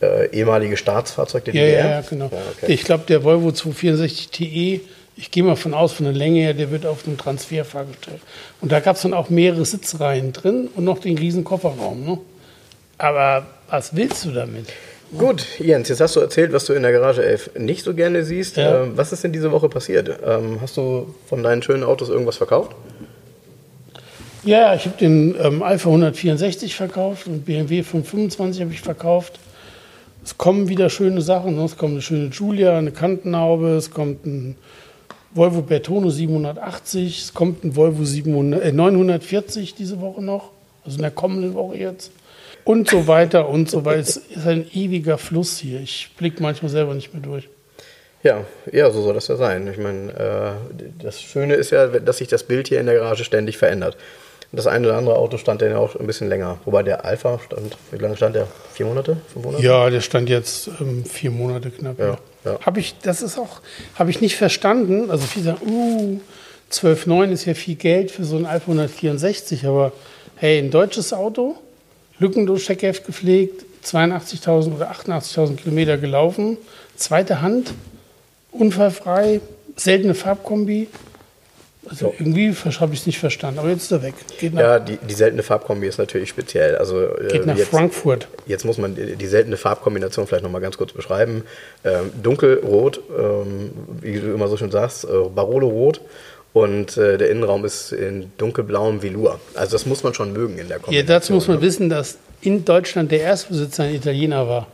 äh, 0.00 0.28
ehemalige 0.30 0.76
Staatsfahrzeug 0.76 1.46
der 1.46 1.54
Ja, 1.54 1.62
DDR? 1.62 1.84
ja, 1.84 1.90
ja, 1.90 2.00
genau. 2.08 2.24
Ja, 2.26 2.38
okay. 2.56 2.72
Ich 2.72 2.84
glaube, 2.84 3.04
der 3.08 3.24
Volvo 3.24 3.50
264 3.50 4.28
TE, 4.28 4.80
ich 5.16 5.30
gehe 5.30 5.42
mal 5.42 5.56
von 5.56 5.74
aus, 5.74 5.92
von 5.92 6.04
der 6.04 6.14
Länge 6.14 6.40
her, 6.40 6.54
der 6.54 6.70
wird 6.70 6.86
auf 6.86 7.02
dem 7.02 7.18
Transfer 7.18 7.64
fahrgestellt. 7.64 8.20
Und 8.60 8.70
da 8.70 8.80
gab 8.80 8.96
es 8.96 9.02
dann 9.02 9.14
auch 9.14 9.30
mehrere 9.30 9.64
Sitzreihen 9.64 10.32
drin 10.32 10.68
und 10.76 10.84
noch 10.84 10.98
den 11.00 11.18
riesen 11.18 11.42
Kofferraum. 11.42 12.04
Ne? 12.04 12.18
Aber 13.02 13.44
was 13.68 13.96
willst 13.96 14.24
du 14.24 14.30
damit? 14.30 14.66
Gut, 15.18 15.44
Jens, 15.58 15.88
jetzt 15.88 16.00
hast 16.00 16.14
du 16.14 16.20
erzählt, 16.20 16.52
was 16.52 16.66
du 16.66 16.72
in 16.72 16.82
der 16.82 16.92
Garage 16.92 17.22
11 17.24 17.50
nicht 17.58 17.82
so 17.82 17.94
gerne 17.94 18.24
siehst. 18.24 18.56
Ja. 18.56 18.84
Ähm, 18.84 18.92
was 18.94 19.12
ist 19.12 19.24
denn 19.24 19.32
diese 19.32 19.50
Woche 19.50 19.68
passiert? 19.68 20.20
Ähm, 20.24 20.58
hast 20.60 20.76
du 20.76 21.12
von 21.26 21.42
deinen 21.42 21.62
schönen 21.62 21.82
Autos 21.82 22.08
irgendwas 22.08 22.36
verkauft? 22.36 22.76
Ja, 24.44 24.74
ich 24.74 24.86
habe 24.86 24.96
den 24.96 25.34
ähm, 25.42 25.64
Alpha 25.64 25.88
164 25.88 26.76
verkauft 26.76 27.26
und 27.26 27.44
BMW 27.44 27.82
525 27.82 28.62
habe 28.62 28.72
ich 28.72 28.80
verkauft. 28.80 29.40
Es 30.24 30.38
kommen 30.38 30.68
wieder 30.68 30.88
schöne 30.88 31.22
Sachen. 31.22 31.56
Ne? 31.56 31.64
Es 31.64 31.76
kommt 31.76 31.92
eine 31.92 32.02
schöne 32.02 32.30
Giulia, 32.30 32.78
eine 32.78 32.92
Kantenhaube, 32.92 33.70
es 33.70 33.90
kommt 33.90 34.24
ein 34.24 34.56
Volvo 35.34 35.62
Bertone 35.62 36.12
780, 36.12 37.18
es 37.20 37.34
kommt 37.34 37.64
ein 37.64 37.74
Volvo 37.74 38.04
700, 38.04 38.62
äh, 38.62 38.70
940 38.72 39.74
diese 39.74 40.00
Woche 40.00 40.22
noch, 40.22 40.50
also 40.84 40.96
in 40.98 41.02
der 41.02 41.10
kommenden 41.10 41.54
Woche 41.54 41.76
jetzt. 41.78 42.12
Und 42.64 42.88
so 42.88 43.06
weiter 43.06 43.48
und 43.48 43.70
so 43.70 43.84
weiter. 43.84 44.00
Es 44.00 44.16
ist 44.16 44.46
ein 44.46 44.66
ewiger 44.72 45.18
Fluss 45.18 45.58
hier. 45.58 45.80
Ich 45.80 46.10
blicke 46.16 46.42
manchmal 46.42 46.70
selber 46.70 46.94
nicht 46.94 47.12
mehr 47.12 47.22
durch. 47.22 47.48
Ja, 48.22 48.44
ja, 48.70 48.90
so 48.90 49.02
soll 49.02 49.14
das 49.14 49.26
ja 49.28 49.36
sein. 49.36 49.66
Ich 49.66 49.78
meine, 49.78 50.12
äh, 50.12 51.02
das 51.02 51.20
Schöne 51.20 51.54
ist 51.54 51.70
ja, 51.70 51.88
dass 51.88 52.18
sich 52.18 52.28
das 52.28 52.44
Bild 52.44 52.68
hier 52.68 52.78
in 52.78 52.86
der 52.86 52.94
Garage 52.94 53.24
ständig 53.24 53.58
verändert. 53.58 53.96
Das 54.54 54.66
eine 54.66 54.86
oder 54.86 54.98
andere 54.98 55.16
Auto 55.16 55.38
stand 55.38 55.62
dann 55.62 55.70
ja 55.70 55.78
auch 55.78 55.96
ein 55.96 56.06
bisschen 56.06 56.28
länger. 56.28 56.58
Wobei 56.66 56.82
der 56.82 57.06
Alpha 57.06 57.40
stand, 57.44 57.76
wie 57.90 57.96
lange 57.96 58.16
stand 58.16 58.36
der? 58.36 58.46
Vier 58.74 58.84
Monate? 58.84 59.16
Fünf 59.32 59.46
Monate? 59.46 59.64
Ja, 59.64 59.88
der 59.88 60.02
stand 60.02 60.28
jetzt 60.28 60.68
ähm, 60.78 61.06
vier 61.06 61.30
Monate 61.30 61.70
knapp. 61.70 61.98
Ja, 61.98 62.06
Ja, 62.06 62.18
ja. 62.44 62.60
Habe 62.60 62.80
ich, 62.80 62.94
das 63.02 63.22
ist 63.22 63.38
auch, 63.38 63.60
habe 63.94 64.10
ich 64.10 64.20
nicht 64.20 64.36
verstanden. 64.36 65.10
Also 65.10 65.26
viele 65.26 65.46
sagen, 65.46 65.66
uh, 65.66 66.20
12,9 66.70 67.30
ist 67.30 67.46
ja 67.46 67.54
viel 67.54 67.76
Geld 67.76 68.10
für 68.10 68.24
so 68.24 68.36
ein 68.36 68.44
Alpha 68.44 68.66
164, 68.66 69.66
aber 69.66 69.92
hey, 70.36 70.58
ein 70.58 70.70
deutsches 70.70 71.14
Auto, 71.14 71.56
lückenlos 72.22 72.62
Checkheft 72.62 73.04
gepflegt, 73.04 73.64
82.000 73.84 74.76
oder 74.76 74.90
88.000 74.92 75.56
Kilometer 75.56 75.98
gelaufen, 75.98 76.56
zweite 76.96 77.42
Hand, 77.42 77.74
unfallfrei, 78.52 79.40
seltene 79.76 80.14
Farbkombi. 80.14 80.88
Also 81.90 82.14
irgendwie 82.16 82.54
habe 82.54 82.94
ich 82.94 83.00
es 83.00 83.06
nicht 83.06 83.18
verstanden, 83.18 83.58
aber 83.58 83.68
jetzt 83.68 83.82
ist 83.82 83.90
er 83.90 84.02
weg. 84.02 84.14
Geht 84.38 84.54
ja, 84.54 84.78
die, 84.78 84.98
die 84.98 85.14
seltene 85.14 85.42
Farbkombi 85.42 85.88
ist 85.88 85.98
natürlich 85.98 86.28
speziell. 86.28 86.76
Also, 86.76 87.16
äh, 87.16 87.26
geht 87.32 87.44
nach 87.44 87.56
jetzt, 87.56 87.70
Frankfurt. 87.70 88.28
Jetzt 88.46 88.64
muss 88.64 88.78
man 88.78 88.94
die, 88.94 89.16
die 89.16 89.26
seltene 89.26 89.56
Farbkombination 89.56 90.28
vielleicht 90.28 90.44
nochmal 90.44 90.60
ganz 90.60 90.78
kurz 90.78 90.92
beschreiben. 90.92 91.42
Ähm, 91.82 92.12
dunkelrot, 92.22 93.00
ähm, 93.18 93.72
wie 94.00 94.20
du 94.20 94.32
immer 94.32 94.46
so 94.46 94.56
schön 94.56 94.70
sagst, 94.70 95.04
äh, 95.04 95.08
Barolo-rot. 95.34 96.00
Und 96.52 96.96
äh, 96.98 97.16
der 97.16 97.30
Innenraum 97.30 97.64
ist 97.64 97.92
in 97.92 98.30
dunkelblauem 98.36 99.02
Velour. 99.02 99.40
Also 99.54 99.72
das 99.72 99.86
muss 99.86 100.02
man 100.02 100.12
schon 100.12 100.32
mögen 100.32 100.58
in 100.58 100.68
der 100.68 100.78
Kombination. 100.78 100.94
Ja, 100.94 101.02
dazu 101.02 101.32
muss 101.32 101.48
man 101.48 101.56
ne? 101.56 101.62
wissen, 101.62 101.88
dass 101.88 102.18
in 102.42 102.64
Deutschland 102.64 103.10
der 103.10 103.20
Erstbesitzer 103.20 103.84
ein 103.84 103.94
Italiener 103.94 104.46
war. 104.46 104.66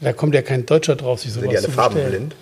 Da 0.00 0.12
kommt 0.12 0.34
ja 0.34 0.42
kein 0.42 0.64
Deutscher 0.64 0.96
drauf, 0.96 1.20
sich 1.20 1.32
sowas 1.32 1.44
Sind 1.44 1.52
die 1.52 1.56
alle 1.58 1.68
farbenblind? 1.68 2.34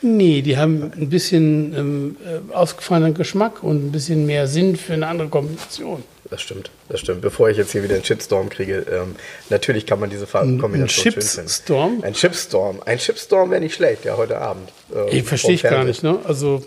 Nee, 0.00 0.42
die 0.42 0.58
haben 0.58 0.92
ein 0.96 1.08
bisschen 1.08 1.74
ähm, 1.74 2.16
äh, 2.24 2.54
ausgefallenen 2.54 3.14
Geschmack 3.14 3.62
und 3.62 3.86
ein 3.86 3.92
bisschen 3.92 4.26
mehr 4.26 4.46
Sinn 4.46 4.76
für 4.76 4.92
eine 4.92 5.06
andere 5.06 5.28
Kombination. 5.28 6.04
Das 6.28 6.42
stimmt, 6.42 6.70
das 6.88 7.00
stimmt. 7.00 7.22
Bevor 7.22 7.48
ich 7.48 7.56
jetzt 7.56 7.72
hier 7.72 7.82
wieder 7.82 7.94
einen 7.94 8.04
Shitstorm 8.04 8.50
kriege, 8.50 8.84
ähm, 8.90 9.16
natürlich 9.48 9.86
kann 9.86 10.00
man 10.00 10.10
diese 10.10 10.26
Farbenkombination 10.26 11.12
schön 11.12 11.22
finden. 11.22 11.40
Ein 11.40 11.46
Chipstorm? 11.46 12.02
Ein 12.02 12.12
Chipstorm. 12.12 12.82
Ein 12.84 12.98
Chipstorm 12.98 13.50
wäre 13.50 13.60
nicht 13.60 13.74
schlecht, 13.74 14.04
ja, 14.04 14.16
heute 14.16 14.38
Abend. 14.38 14.70
Äh, 14.94 15.18
ich 15.18 15.24
verstehe 15.24 15.54
ich 15.54 15.62
gar 15.62 15.84
nicht, 15.84 16.02
ne? 16.02 16.18
Also, 16.24 16.62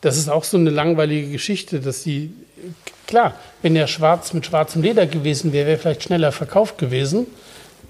das 0.00 0.16
ist 0.16 0.28
auch 0.28 0.44
so 0.44 0.56
eine 0.56 0.70
langweilige 0.70 1.30
Geschichte, 1.30 1.80
dass 1.80 2.02
die, 2.02 2.32
klar, 3.06 3.34
wenn 3.62 3.74
der 3.74 3.86
schwarz 3.86 4.32
mit 4.32 4.46
schwarzem 4.46 4.82
Leder 4.82 5.06
gewesen 5.06 5.52
wäre, 5.52 5.66
wäre 5.68 5.78
vielleicht 5.78 6.04
schneller 6.04 6.32
verkauft 6.32 6.78
gewesen, 6.78 7.26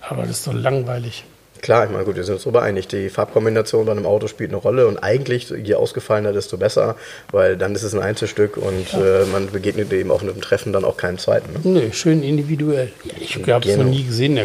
aber 0.01 0.23
das 0.23 0.39
ist 0.39 0.47
doch 0.47 0.55
langweilig. 0.55 1.25
Klar, 1.63 1.85
ich 1.85 1.91
meine, 1.91 2.05
gut, 2.05 2.17
wir 2.17 2.25
sind 2.25 2.35
uns 2.35 2.45
darüber 2.45 2.63
einig. 2.63 2.89
Die 2.89 3.11
Farbkombination 3.11 3.85
bei 3.85 3.93
einem 3.93 4.07
Auto 4.07 4.29
spielt 4.29 4.51
eine 4.51 4.57
Rolle 4.57 4.87
und 4.87 4.97
eigentlich, 4.99 5.51
je 5.51 5.75
ausgefallener, 5.75 6.33
desto 6.33 6.57
besser, 6.57 6.97
weil 7.33 7.57
dann 7.59 7.75
ist 7.75 7.83
es 7.83 7.95
ein 7.95 8.01
Einzelstück 8.01 8.57
und 8.57 8.93
ja. 8.93 9.23
äh, 9.23 9.25
man 9.27 9.51
begegnet 9.51 9.93
eben 9.93 10.11
auf 10.11 10.23
einem 10.23 10.41
Treffen 10.41 10.73
dann 10.73 10.85
auch 10.85 10.97
keinen 10.97 11.19
zweiten. 11.19 11.53
Ne? 11.53 11.61
Nee, 11.65 11.93
schön 11.93 12.23
individuell. 12.23 12.91
Ich 13.21 13.37
habe 13.37 13.67
es 13.67 13.73
genau. 13.73 13.85
noch 13.85 13.91
nie 13.91 14.05
gesehen. 14.05 14.39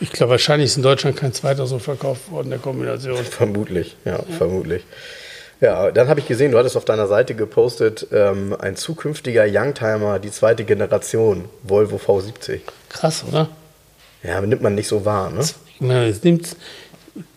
Ich 0.00 0.12
glaube, 0.12 0.30
wahrscheinlich 0.30 0.70
ist 0.70 0.78
in 0.78 0.82
Deutschland 0.82 1.16
kein 1.16 1.34
zweiter 1.34 1.66
so 1.66 1.78
verkauft 1.78 2.30
worden, 2.30 2.48
der 2.48 2.58
Kombination. 2.58 3.18
Vermutlich, 3.18 3.96
ja, 4.06 4.12
ja. 4.12 4.24
vermutlich. 4.38 4.82
Ja, 5.62 5.92
dann 5.92 6.08
habe 6.08 6.18
ich 6.18 6.26
gesehen, 6.26 6.50
du 6.50 6.58
hattest 6.58 6.76
auf 6.76 6.84
deiner 6.84 7.06
Seite 7.06 7.36
gepostet, 7.36 8.08
ähm, 8.12 8.56
ein 8.58 8.74
zukünftiger 8.74 9.44
Youngtimer, 9.48 10.18
die 10.18 10.32
zweite 10.32 10.64
Generation, 10.64 11.44
Volvo 11.62 11.98
V70. 11.98 12.62
Krass, 12.88 13.24
oder? 13.28 13.48
Ja, 14.24 14.40
nimmt 14.40 14.60
man 14.60 14.74
nicht 14.74 14.88
so 14.88 15.04
wahr, 15.04 15.30
ne? 15.30 15.44
Na, 15.78 16.04
es 16.04 16.24
nimmt, 16.24 16.56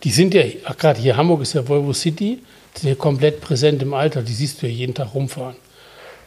die 0.03 0.09
sind 0.09 0.33
ja, 0.33 0.41
gerade 0.75 0.99
hier 0.99 1.17
Hamburg 1.17 1.43
ist 1.43 1.53
ja 1.53 1.67
Volvo 1.67 1.93
City, 1.93 2.41
die 2.75 2.79
sind 2.79 2.89
ja 2.89 2.95
komplett 2.95 3.41
präsent 3.41 3.83
im 3.83 3.93
Alter, 3.93 4.23
die 4.23 4.33
siehst 4.33 4.59
du 4.59 4.65
ja 4.65 4.73
jeden 4.73 4.95
Tag 4.95 5.13
rumfahren. 5.13 5.55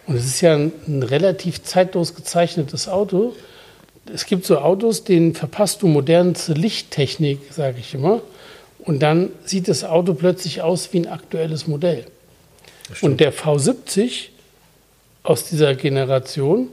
Und 0.07 0.14
es 0.14 0.25
ist 0.25 0.40
ja 0.40 0.55
ein, 0.55 0.71
ein 0.87 1.02
relativ 1.02 1.64
zeitlos 1.64 2.14
gezeichnetes 2.14 2.87
Auto. 2.87 3.35
Es 4.14 4.25
gibt 4.25 4.47
so 4.47 4.59
Autos, 4.59 5.02
denen 5.02 5.35
verpasst 5.35 5.83
du 5.83 5.88
modernste 5.88 6.52
Lichttechnik, 6.52 7.40
sage 7.50 7.78
ich 7.81 7.93
immer. 7.93 8.23
Und 8.88 9.00
dann 9.00 9.30
sieht 9.45 9.68
das 9.68 9.85
Auto 9.85 10.14
plötzlich 10.14 10.62
aus 10.62 10.92
wie 10.92 11.00
ein 11.00 11.07
aktuelles 11.07 11.66
Modell. 11.66 12.07
Und 13.02 13.21
der 13.21 13.33
V70 13.33 14.28
aus 15.23 15.45
dieser 15.45 15.75
Generation, 15.75 16.68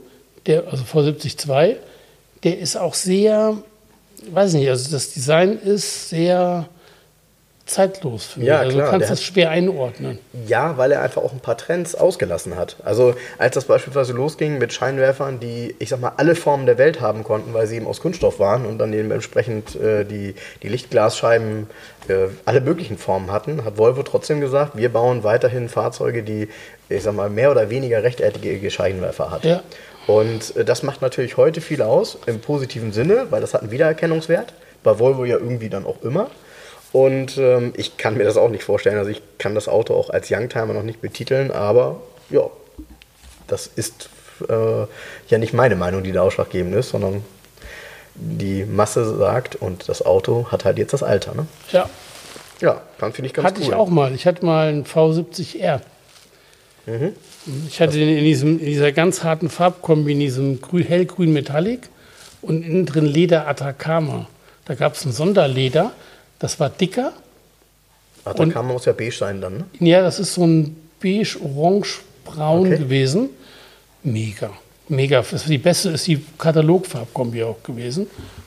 der, 0.46 0.66
also 0.68 0.82
V70 0.82 1.36
2, 1.36 1.76
der 2.42 2.58
ist 2.58 2.76
auch 2.76 2.94
sehr 2.94 3.58
weiß 4.30 4.54
nicht, 4.54 4.68
also 4.68 4.90
das 4.90 5.12
Design 5.12 5.58
ist 5.58 6.10
sehr 6.10 6.68
zeitlos 7.66 8.26
für 8.26 8.40
mich. 8.40 8.48
Ja, 8.48 8.58
also 8.60 8.76
klar, 8.76 8.86
du 8.86 8.90
kannst 8.92 9.10
es 9.10 9.22
schwer 9.22 9.50
einordnen. 9.50 10.18
Ja, 10.46 10.78
weil 10.78 10.92
er 10.92 11.02
einfach 11.02 11.22
auch 11.22 11.32
ein 11.32 11.40
paar 11.40 11.58
Trends 11.58 11.94
ausgelassen 11.94 12.56
hat. 12.56 12.76
Also 12.84 13.14
als 13.38 13.54
das 13.54 13.64
beispielsweise 13.64 14.12
losging 14.12 14.58
mit 14.58 14.72
Scheinwerfern, 14.72 15.40
die, 15.40 15.74
ich 15.80 15.88
sag 15.88 16.00
mal, 16.00 16.12
alle 16.16 16.36
Formen 16.36 16.66
der 16.66 16.78
Welt 16.78 17.00
haben 17.00 17.24
konnten, 17.24 17.52
weil 17.54 17.66
sie 17.66 17.76
eben 17.76 17.86
aus 17.86 18.00
Kunststoff 18.00 18.38
waren 18.38 18.66
und 18.66 18.78
dann 18.78 18.92
eben 18.92 19.10
entsprechend 19.10 19.74
äh, 19.76 20.04
die, 20.04 20.36
die 20.62 20.68
Lichtglasscheiben 20.68 21.66
äh, 22.08 22.28
alle 22.44 22.60
möglichen 22.60 22.98
Formen 22.98 23.32
hatten, 23.32 23.64
hat 23.64 23.78
Volvo 23.78 24.04
trotzdem 24.04 24.40
gesagt, 24.40 24.76
wir 24.76 24.92
bauen 24.92 25.24
weiterhin 25.24 25.68
Fahrzeuge, 25.68 26.22
die, 26.22 26.48
ich 26.88 27.02
sag 27.02 27.14
mal, 27.14 27.28
mehr 27.28 27.50
oder 27.50 27.68
weniger 27.68 28.02
rechteckige 28.04 28.70
Scheinwerfer 28.70 29.32
hat. 29.32 29.44
Ja. 29.44 29.62
Und 30.06 30.56
äh, 30.56 30.64
das 30.64 30.84
macht 30.84 31.02
natürlich 31.02 31.36
heute 31.36 31.60
viel 31.60 31.82
aus, 31.82 32.16
im 32.26 32.38
positiven 32.40 32.92
Sinne, 32.92 33.26
weil 33.30 33.40
das 33.40 33.54
hat 33.54 33.62
einen 33.62 33.72
Wiedererkennungswert. 33.72 34.54
Bei 34.84 35.00
Volvo 35.00 35.24
ja 35.24 35.36
irgendwie 35.36 35.68
dann 35.68 35.84
auch 35.84 36.00
immer. 36.02 36.30
Und 36.96 37.36
ähm, 37.36 37.74
ich 37.76 37.98
kann 37.98 38.16
mir 38.16 38.24
das 38.24 38.38
auch 38.38 38.48
nicht 38.48 38.64
vorstellen. 38.64 38.96
Also 38.96 39.10
ich 39.10 39.20
kann 39.36 39.54
das 39.54 39.68
Auto 39.68 39.92
auch 39.92 40.08
als 40.08 40.30
Youngtimer 40.30 40.72
noch 40.72 40.82
nicht 40.82 41.02
betiteln, 41.02 41.50
aber 41.50 42.00
ja, 42.30 42.48
das 43.48 43.66
ist 43.66 44.08
äh, 44.48 44.86
ja 45.28 45.36
nicht 45.36 45.52
meine 45.52 45.76
Meinung, 45.76 46.04
die 46.04 46.12
da 46.12 46.22
ausschlaggebend 46.22 46.74
ist, 46.74 46.88
sondern 46.88 47.22
die 48.14 48.64
Masse 48.64 49.14
sagt 49.14 49.56
und 49.56 49.90
das 49.90 50.06
Auto 50.06 50.46
hat 50.50 50.64
halt 50.64 50.78
jetzt 50.78 50.94
das 50.94 51.02
Alter. 51.02 51.34
Ne? 51.34 51.46
Ja. 51.70 51.90
Ja, 52.62 52.80
dann 52.96 53.12
finde 53.12 53.26
ich 53.26 53.34
ganz 53.34 53.44
hatte 53.44 53.60
cool. 53.60 53.66
Hatte 53.66 53.74
ich 53.74 53.78
auch 53.78 53.90
mal. 53.90 54.14
Ich 54.14 54.26
hatte 54.26 54.46
mal 54.46 54.68
einen 54.68 54.84
V70R. 54.86 55.80
Mhm. 56.86 57.12
Ich 57.68 57.78
hatte 57.78 57.98
den 57.98 58.08
in, 58.08 58.24
diesem, 58.24 58.58
in 58.58 58.64
dieser 58.64 58.92
ganz 58.92 59.22
harten 59.22 59.50
Farbkombi, 59.50 60.12
in 60.12 60.20
diesem 60.20 60.62
grün, 60.62 60.82
hellgrün 60.82 61.34
Metallic 61.34 61.90
und 62.40 62.62
innen 62.62 62.86
drin 62.86 63.04
Leder 63.04 63.46
Atacama. 63.46 64.28
Da 64.64 64.74
gab 64.74 64.94
es 64.94 65.04
ein 65.04 65.12
Sonderleder, 65.12 65.92
das 66.38 66.58
war 66.60 66.70
dicker. 66.70 67.12
Atacama 68.24 68.72
muss 68.72 68.84
ja 68.86 68.92
beige 68.92 69.14
sein 69.14 69.40
dann, 69.40 69.58
ne? 69.58 69.64
Ja, 69.78 70.02
das 70.02 70.18
ist 70.18 70.34
so 70.34 70.44
ein 70.44 70.76
beige, 71.00 71.38
orange, 71.42 72.00
braun 72.24 72.66
okay. 72.66 72.78
gewesen. 72.78 73.30
Mega. 74.02 74.50
Mega. 74.88 75.24
Die 75.46 75.58
beste 75.58 75.90
ist 75.90 76.06
die 76.06 76.24
Katalogfarbkombi 76.38 77.42
auch 77.44 77.62
gewesen 77.62 78.06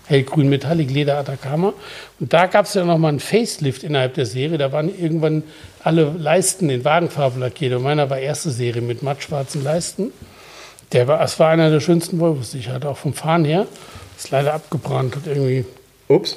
hellgrün 0.09 0.49
Metallic 0.49 0.89
Leder 0.89 1.17
Atacama. 1.17 1.73
Und 2.19 2.33
da 2.33 2.47
gab 2.47 2.65
es 2.65 2.73
ja 2.73 2.83
nochmal 2.83 3.09
einen 3.09 3.19
Facelift 3.19 3.83
innerhalb 3.83 4.15
der 4.15 4.25
Serie. 4.25 4.57
Da 4.57 4.71
waren 4.71 4.89
irgendwann 4.89 5.43
alle 5.83 6.11
Leisten 6.17 6.69
in 6.69 6.83
Wagenfarben 6.83 7.39
lackiert. 7.39 7.73
Und 7.73 7.83
meiner 7.83 8.09
war 8.09 8.17
erste 8.17 8.49
Serie 8.49 8.81
mit 8.81 9.03
mattschwarzen 9.03 9.63
Leisten. 9.63 10.11
Der 10.91 11.07
war, 11.07 11.21
es 11.21 11.39
war 11.39 11.49
einer 11.49 11.69
der 11.69 11.79
schönsten 11.79 12.19
Volvos, 12.19 12.51
die 12.51 12.57
ich 12.57 12.69
hatte, 12.69 12.89
auch 12.89 12.97
vom 12.97 13.13
Fahren 13.13 13.45
her. 13.45 13.67
Ist 14.17 14.31
leider 14.31 14.55
abgebrannt, 14.55 15.15
hat 15.15 15.27
irgendwie. 15.27 15.65
Ups. 16.07 16.35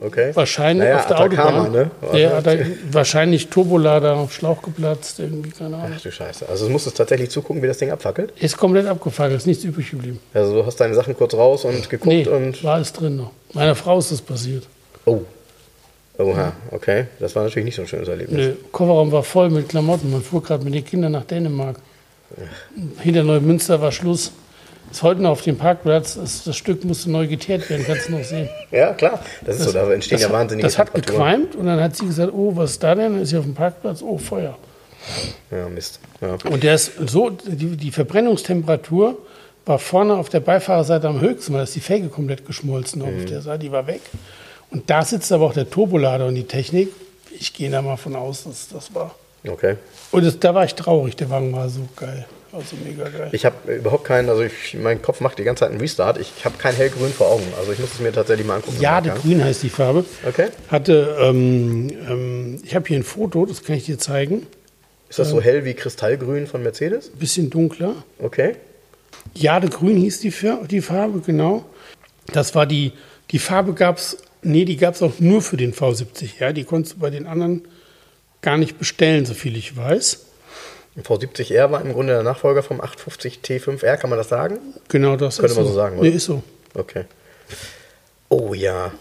Okay. 0.00 0.30
Wahrscheinlich 0.34 0.84
naja, 0.84 1.00
auf 1.00 1.06
der 1.06 1.18
Atacama, 1.18 1.62
Autobahn. 1.62 1.72
Ne? 1.72 1.90
Der 2.12 2.36
hat 2.36 2.46
wahrscheinlich 2.92 3.48
Turbolader 3.48 4.14
auf 4.14 4.32
Schlauch 4.32 4.62
geplatzt, 4.62 5.18
irgendwie, 5.18 5.50
keine 5.50 5.76
Ahnung. 5.76 5.92
Ach 5.96 6.00
du 6.00 6.12
Scheiße. 6.12 6.48
Also 6.48 6.68
musst 6.68 6.86
du 6.86 6.90
tatsächlich 6.90 7.30
zugucken, 7.30 7.62
wie 7.62 7.66
das 7.66 7.78
Ding 7.78 7.90
abfackelt? 7.90 8.32
Ist 8.38 8.56
komplett 8.56 8.86
abgefackelt, 8.86 9.38
ist 9.38 9.46
nichts 9.46 9.64
übrig 9.64 9.90
geblieben. 9.90 10.20
Also 10.34 10.54
du 10.54 10.66
hast 10.66 10.76
deine 10.76 10.94
Sachen 10.94 11.16
kurz 11.16 11.34
raus 11.34 11.64
und 11.64 11.90
geguckt 11.90 12.06
nee, 12.06 12.26
und. 12.26 12.62
war 12.62 12.74
alles 12.74 12.92
drin 12.92 13.16
noch. 13.16 13.32
Meiner 13.54 13.74
Frau 13.74 13.98
ist 13.98 14.12
das 14.12 14.20
passiert. 14.20 14.64
Oh. 15.04 15.22
Oha, 16.18 16.52
okay. 16.72 17.06
Das 17.20 17.34
war 17.36 17.44
natürlich 17.44 17.64
nicht 17.64 17.76
so 17.76 17.82
ein 17.82 17.88
schönes 17.88 18.08
Erlebnis. 18.08 18.36
Der 18.36 18.54
Kofferraum 18.72 19.12
war 19.12 19.22
voll 19.22 19.50
mit 19.50 19.68
Klamotten. 19.68 20.10
Man 20.10 20.22
fuhr 20.22 20.42
gerade 20.42 20.64
mit 20.64 20.74
den 20.74 20.84
Kindern 20.84 21.12
nach 21.12 21.24
Dänemark. 21.24 21.76
Hinter 23.00 23.22
Neumünster 23.22 23.80
war 23.80 23.92
Schluss. 23.92 24.32
Ist 24.90 25.02
heute 25.02 25.22
noch 25.22 25.30
auf 25.30 25.42
dem 25.42 25.58
Parkplatz. 25.58 26.14
Das, 26.14 26.44
das 26.44 26.56
Stück 26.56 26.84
musste 26.84 27.10
neu 27.10 27.26
geteert 27.26 27.68
werden, 27.68 27.84
kannst 27.86 28.08
du 28.08 28.12
noch 28.12 28.24
sehen. 28.24 28.48
Ja, 28.70 28.92
klar. 28.94 29.20
Das 29.44 29.56
ist 29.56 29.66
das, 29.66 29.72
so, 29.72 29.78
da 29.78 29.92
entstehen 29.92 30.18
ja 30.18 30.30
wahnsinnige 30.30 30.66
Das 30.66 30.78
hat 30.78 30.94
gequalmt 30.94 31.54
und 31.54 31.66
dann 31.66 31.80
hat 31.80 31.96
sie 31.96 32.06
gesagt, 32.06 32.32
oh, 32.32 32.56
was 32.56 32.72
ist 32.72 32.82
da 32.82 32.94
denn? 32.94 33.12
Dann 33.12 33.22
ist 33.22 33.30
sie 33.30 33.36
auf 33.36 33.44
dem 33.44 33.54
Parkplatz, 33.54 34.02
oh, 34.02 34.18
Feuer. 34.18 34.56
Ja, 35.50 35.68
Mist. 35.68 36.00
Ja. 36.20 36.36
Und 36.50 36.62
der 36.62 36.74
ist 36.74 36.92
so, 37.06 37.30
die, 37.30 37.76
die 37.76 37.90
Verbrennungstemperatur 37.90 39.18
war 39.64 39.78
vorne 39.78 40.14
auf 40.14 40.28
der 40.28 40.40
Beifahrerseite 40.40 41.08
am 41.08 41.20
höchsten, 41.20 41.52
weil 41.52 41.64
ist 41.64 41.74
die 41.74 41.80
Felge 41.80 42.08
komplett 42.08 42.46
geschmolzen 42.46 43.02
mhm. 43.02 43.08
auf 43.08 43.24
der 43.26 43.42
Seite, 43.42 43.60
die 43.60 43.72
war 43.72 43.86
weg. 43.86 44.00
Und 44.70 44.88
da 44.90 45.02
sitzt 45.02 45.32
aber 45.32 45.46
auch 45.46 45.54
der 45.54 45.68
Turbolader 45.68 46.26
und 46.26 46.34
die 46.34 46.44
Technik. 46.44 46.88
Ich 47.38 47.54
gehe 47.54 47.70
da 47.70 47.82
mal 47.82 47.96
von 47.96 48.16
aus, 48.16 48.44
dass 48.44 48.68
das 48.68 48.94
war. 48.94 49.14
Okay. 49.46 49.76
Und 50.10 50.24
das, 50.24 50.38
da 50.38 50.54
war 50.54 50.64
ich 50.64 50.74
traurig, 50.74 51.16
der 51.16 51.30
Wagen 51.30 51.52
war 51.52 51.68
so 51.68 51.88
geil. 51.96 52.26
Also 52.52 52.76
mega 52.82 53.08
geil. 53.08 53.28
Ich 53.32 53.44
habe 53.44 53.74
überhaupt 53.74 54.04
keinen, 54.04 54.28
also 54.28 54.42
ich, 54.42 54.74
mein 54.74 55.02
Kopf 55.02 55.20
macht 55.20 55.38
die 55.38 55.44
ganze 55.44 55.60
Zeit 55.60 55.70
einen 55.70 55.80
Restart. 55.80 56.18
Ich 56.18 56.44
habe 56.44 56.56
kein 56.56 56.74
hellgrün 56.74 57.12
vor 57.12 57.28
Augen. 57.28 57.44
Also 57.58 57.72
ich 57.72 57.78
muss 57.78 57.92
es 57.92 58.00
mir 58.00 58.12
tatsächlich 58.12 58.46
mal 58.46 58.56
angucken. 58.56 58.80
Jadegrün 58.80 59.44
heißt 59.44 59.62
die 59.62 59.68
Farbe. 59.68 60.04
Okay. 60.26 60.48
Hatte, 60.68 61.16
ähm, 61.20 61.90
ähm, 62.08 62.60
ich 62.64 62.74
habe 62.74 62.86
hier 62.88 62.98
ein 62.98 63.02
Foto, 63.02 63.44
das 63.44 63.62
kann 63.62 63.76
ich 63.76 63.84
dir 63.84 63.98
zeigen. 63.98 64.46
Ist 65.10 65.18
das 65.18 65.30
so 65.30 65.40
hell 65.40 65.64
wie 65.64 65.74
Kristallgrün 65.74 66.46
von 66.46 66.62
Mercedes? 66.62 67.10
Bisschen 67.10 67.50
dunkler. 67.50 67.94
Okay. 68.18 68.56
Jadegrün 69.34 69.96
hieß 69.96 70.20
die, 70.20 70.32
die 70.70 70.80
Farbe, 70.80 71.20
genau. 71.20 71.64
Das 72.32 72.54
war 72.54 72.66
die, 72.66 72.92
die 73.30 73.38
Farbe 73.38 73.72
gab 73.72 73.98
es, 73.98 74.18
nee, 74.42 74.64
die 74.64 74.76
gab 74.76 74.94
es 74.94 75.02
auch 75.02 75.18
nur 75.18 75.42
für 75.42 75.56
den 75.56 75.72
V70. 75.72 76.40
Ja, 76.40 76.52
die 76.52 76.64
konntest 76.64 76.96
du 76.96 76.98
bei 77.00 77.10
den 77.10 77.26
anderen 77.26 77.62
gar 78.42 78.58
nicht 78.58 78.78
bestellen, 78.78 79.24
so 79.24 79.34
viel 79.34 79.56
ich 79.56 79.76
weiß. 79.76 80.26
V70R 80.96 81.70
war 81.70 81.80
im 81.80 81.92
Grunde 81.92 82.14
der 82.14 82.22
Nachfolger 82.22 82.62
vom 82.62 82.80
850 82.80 83.40
T5R, 83.44 83.96
kann 83.96 84.10
man 84.10 84.18
das 84.18 84.28
sagen? 84.28 84.58
Genau, 84.88 85.16
das 85.16 85.38
Könnte 85.38 85.54
man 85.56 85.66
so 85.66 85.72
sagen, 85.72 85.98
oder? 85.98 86.08
Nee, 86.08 86.16
ist 86.16 86.24
so. 86.24 86.42
Okay. 86.74 87.04
Oh 88.28 88.52
ja. 88.54 88.92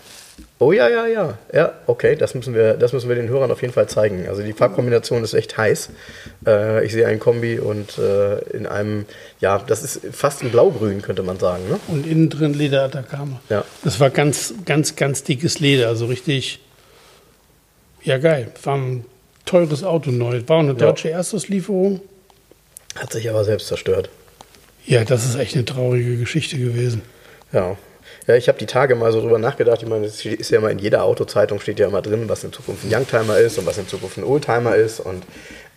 Oh 0.59 0.71
ja, 0.71 0.89
ja, 0.89 1.05
ja. 1.05 1.37
Ja, 1.53 1.73
okay, 1.85 2.15
das 2.15 2.33
müssen 2.33 2.55
wir, 2.55 2.73
das 2.73 2.93
müssen 2.93 3.09
wir 3.09 3.15
den 3.15 3.29
Hörern 3.29 3.51
auf 3.51 3.61
jeden 3.61 3.73
Fall 3.73 3.87
zeigen. 3.87 4.27
Also 4.27 4.41
die 4.41 4.53
Farbkombination 4.53 5.23
ist 5.23 5.33
echt 5.33 5.57
heiß. 5.57 5.89
Äh, 6.47 6.85
ich 6.85 6.93
sehe 6.93 7.05
ein 7.05 7.19
Kombi 7.19 7.59
und 7.59 7.97
äh, 7.97 8.39
in 8.49 8.65
einem, 8.65 9.05
ja, 9.39 9.59
das 9.59 9.83
ist 9.83 10.01
fast 10.15 10.43
ein 10.43 10.51
Blaugrün, 10.51 11.01
könnte 11.01 11.21
man 11.21 11.37
sagen. 11.37 11.67
Ne? 11.69 11.79
Und 11.87 12.07
innen 12.07 12.29
drin 12.29 12.53
Leder 12.53 12.83
Atacama. 12.83 13.39
Ja. 13.49 13.65
Das 13.83 13.99
war 13.99 14.09
ganz, 14.09 14.53
ganz, 14.65 14.95
ganz 14.95 15.23
dickes 15.23 15.59
Leder, 15.59 15.89
also 15.89 16.07
richtig, 16.07 16.59
ja 18.01 18.17
geil. 18.17 18.51
War 18.63 18.77
ein 18.77 19.05
teures 19.47 19.83
Auto 19.83 20.11
neu. 20.11 20.41
War 20.47 20.59
eine 20.59 20.75
deutsche 20.75 21.09
Erstauslieferung. 21.09 22.01
Hat 22.95 23.11
sich 23.11 23.29
aber 23.29 23.43
selbst 23.43 23.67
zerstört. 23.67 24.09
Ja, 24.85 25.03
das 25.03 25.25
ist 25.25 25.35
echt 25.35 25.55
eine 25.55 25.65
traurige 25.65 26.17
Geschichte 26.17 26.57
gewesen. 26.57 27.01
Ja. 27.51 27.75
Ja, 28.25 28.35
ich 28.35 28.49
habe 28.49 28.57
die 28.57 28.65
Tage 28.65 28.95
mal 28.95 29.11
so 29.11 29.21
drüber 29.21 29.39
nachgedacht. 29.39 29.81
Ich 29.81 29.89
meine, 29.89 30.05
es 30.05 30.25
ist 30.25 30.51
ja 30.51 30.57
immer 30.57 30.69
in 30.69 30.79
jeder 30.79 31.03
Autozeitung 31.03 31.59
steht 31.59 31.79
ja 31.79 31.87
immer 31.87 32.01
drin, 32.01 32.27
was 32.27 32.43
in 32.43 32.51
Zukunft 32.51 32.83
ein 32.83 32.93
Youngtimer 32.93 33.37
ist 33.37 33.57
und 33.57 33.65
was 33.65 33.77
in 33.77 33.87
Zukunft 33.87 34.17
ein 34.17 34.23
Oldtimer 34.23 34.75
ist. 34.75 34.99
Und 34.99 35.23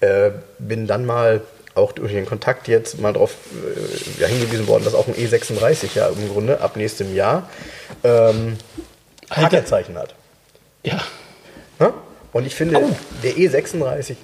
äh, 0.00 0.30
bin 0.58 0.86
dann 0.86 1.06
mal 1.06 1.42
auch 1.74 1.92
durch 1.92 2.12
den 2.12 2.26
Kontakt 2.26 2.66
jetzt 2.66 3.00
mal 3.00 3.12
darauf 3.12 3.36
äh, 3.52 4.20
ja, 4.20 4.26
hingewiesen 4.26 4.66
worden, 4.66 4.84
dass 4.84 4.94
auch 4.94 5.06
ein 5.06 5.14
E36 5.14 5.94
ja 5.94 6.08
im 6.08 6.28
Grunde 6.28 6.60
ab 6.60 6.76
nächstem 6.76 7.14
Jahr 7.14 7.48
ähm, 8.02 8.56
Alter. 9.28 9.42
Hackerzeichen 9.42 9.96
hat. 9.96 10.14
Ja, 10.82 11.00
Ne? 11.80 11.94
Und 12.32 12.46
ich 12.46 12.54
finde, 12.54 12.76
Au. 12.78 12.90
der 13.22 13.32
E36 13.32 14.14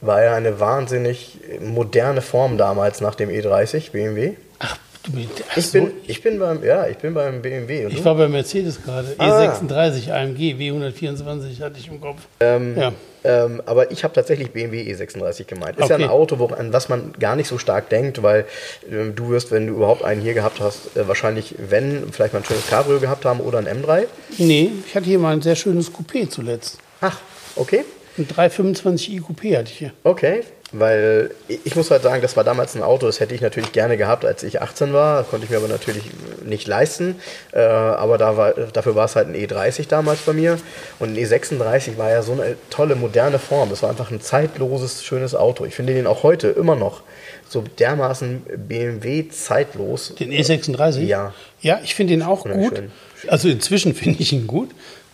war 0.00 0.22
ja 0.22 0.34
eine 0.34 0.58
wahnsinnig 0.58 1.38
moderne 1.60 2.22
Form 2.22 2.58
damals 2.58 3.00
nach 3.00 3.14
dem 3.14 3.28
E30 3.30 3.92
BMW. 3.92 4.32
ach, 4.58 4.76
du 5.04 5.12
bist, 5.12 5.28
ach 5.50 5.56
Ich 5.56 5.66
so, 5.68 5.72
bin, 5.78 5.90
ich 6.08 6.22
bin 6.22 6.38
beim, 6.40 6.64
ja, 6.64 6.88
ich 6.88 6.96
bin 6.98 7.14
beim 7.14 7.40
BMW. 7.40 7.86
Ich 7.88 8.04
war 8.04 8.16
bei 8.16 8.26
Mercedes 8.28 8.82
gerade. 8.82 9.14
Ah. 9.18 9.54
E36 9.62 10.10
AMG 10.12 10.54
W124 10.58 11.60
hatte 11.62 11.78
ich 11.78 11.86
im 11.88 12.00
Kopf. 12.00 12.18
Ähm, 12.40 12.76
Ja. 12.76 12.92
ähm, 13.22 13.62
aber 13.64 13.92
ich 13.92 14.02
habe 14.02 14.12
tatsächlich 14.12 14.50
BMW 14.50 14.82
E36 14.92 15.44
gemeint. 15.46 15.78
Ist 15.78 15.88
ja 15.88 15.94
Okay. 15.94 16.04
ein 16.04 16.10
Auto, 16.10 16.40
wo, 16.40 16.46
an 16.46 16.72
was 16.72 16.88
man 16.88 17.12
gar 17.20 17.36
nicht 17.36 17.46
so 17.46 17.58
stark 17.58 17.88
denkt, 17.88 18.24
weil 18.24 18.44
ähm, 18.90 19.14
du 19.14 19.28
wirst, 19.30 19.52
wenn 19.52 19.68
du 19.68 19.74
überhaupt 19.74 20.02
einen 20.04 20.20
hier 20.20 20.34
gehabt 20.34 20.58
hast, 20.58 20.96
äh, 20.96 21.06
wahrscheinlich, 21.06 21.54
wenn, 21.58 22.12
vielleicht 22.12 22.32
mal 22.32 22.40
ein 22.40 22.44
schönes 22.44 22.66
Cabrio 22.66 22.98
gehabt 22.98 23.24
haben 23.24 23.38
oder 23.38 23.58
ein 23.58 23.68
M3. 23.68 24.06
Nee, 24.38 24.72
ich 24.84 24.96
hatte 24.96 25.06
hier 25.06 25.20
mal 25.20 25.32
ein 25.32 25.42
sehr 25.42 25.54
schönes 25.54 25.92
Coupé 25.92 26.28
zuletzt. 26.28 26.78
Ach, 27.00 27.20
okay. 27.56 27.84
Ein 28.18 28.26
325i 28.26 29.22
Coupé 29.22 29.56
hatte 29.56 29.70
ich 29.70 29.78
hier. 29.78 29.92
Okay, 30.04 30.42
weil 30.72 31.30
ich 31.48 31.76
muss 31.76 31.90
halt 31.90 32.02
sagen, 32.02 32.22
das 32.22 32.34
war 32.36 32.44
damals 32.44 32.74
ein 32.74 32.82
Auto, 32.82 33.06
das 33.06 33.20
hätte 33.20 33.34
ich 33.34 33.42
natürlich 33.42 33.72
gerne 33.72 33.98
gehabt, 33.98 34.24
als 34.24 34.42
ich 34.42 34.62
18 34.62 34.94
war. 34.94 35.22
Konnte 35.24 35.44
ich 35.44 35.50
mir 35.50 35.58
aber 35.58 35.68
natürlich 35.68 36.04
nicht 36.44 36.66
leisten. 36.66 37.16
Äh, 37.52 37.60
aber 37.60 38.16
da 38.16 38.38
war, 38.38 38.52
dafür 38.52 38.94
war 38.94 39.04
es 39.04 39.14
halt 39.14 39.28
ein 39.28 39.34
E30 39.34 39.88
damals 39.88 40.20
bei 40.20 40.32
mir. 40.32 40.58
Und 40.98 41.14
ein 41.14 41.16
E36 41.16 41.98
war 41.98 42.10
ja 42.10 42.22
so 42.22 42.32
eine 42.32 42.56
tolle, 42.70 42.96
moderne 42.96 43.38
Form. 43.38 43.68
Das 43.68 43.82
war 43.82 43.90
einfach 43.90 44.10
ein 44.10 44.22
zeitloses, 44.22 45.04
schönes 45.04 45.34
Auto. 45.34 45.66
Ich 45.66 45.74
finde 45.74 45.92
den 45.92 46.06
auch 46.06 46.22
heute 46.22 46.48
immer 46.48 46.74
noch 46.74 47.02
so 47.48 47.62
dermaßen 47.78 48.42
BMW 48.66 49.28
zeitlos. 49.28 50.14
Den 50.18 50.30
E36? 50.32 51.00
Ja. 51.00 51.34
Ja, 51.60 51.80
ich 51.84 51.94
finde 51.94 52.14
ihn 52.14 52.22
auch 52.22 52.44
gut. 52.44 52.54
Wunderschön. 52.54 52.90
Also 53.28 53.48
inzwischen 53.48 53.94
finde 53.94 54.22
ich 54.22 54.32
ihn 54.32 54.46
gut. 54.46 54.70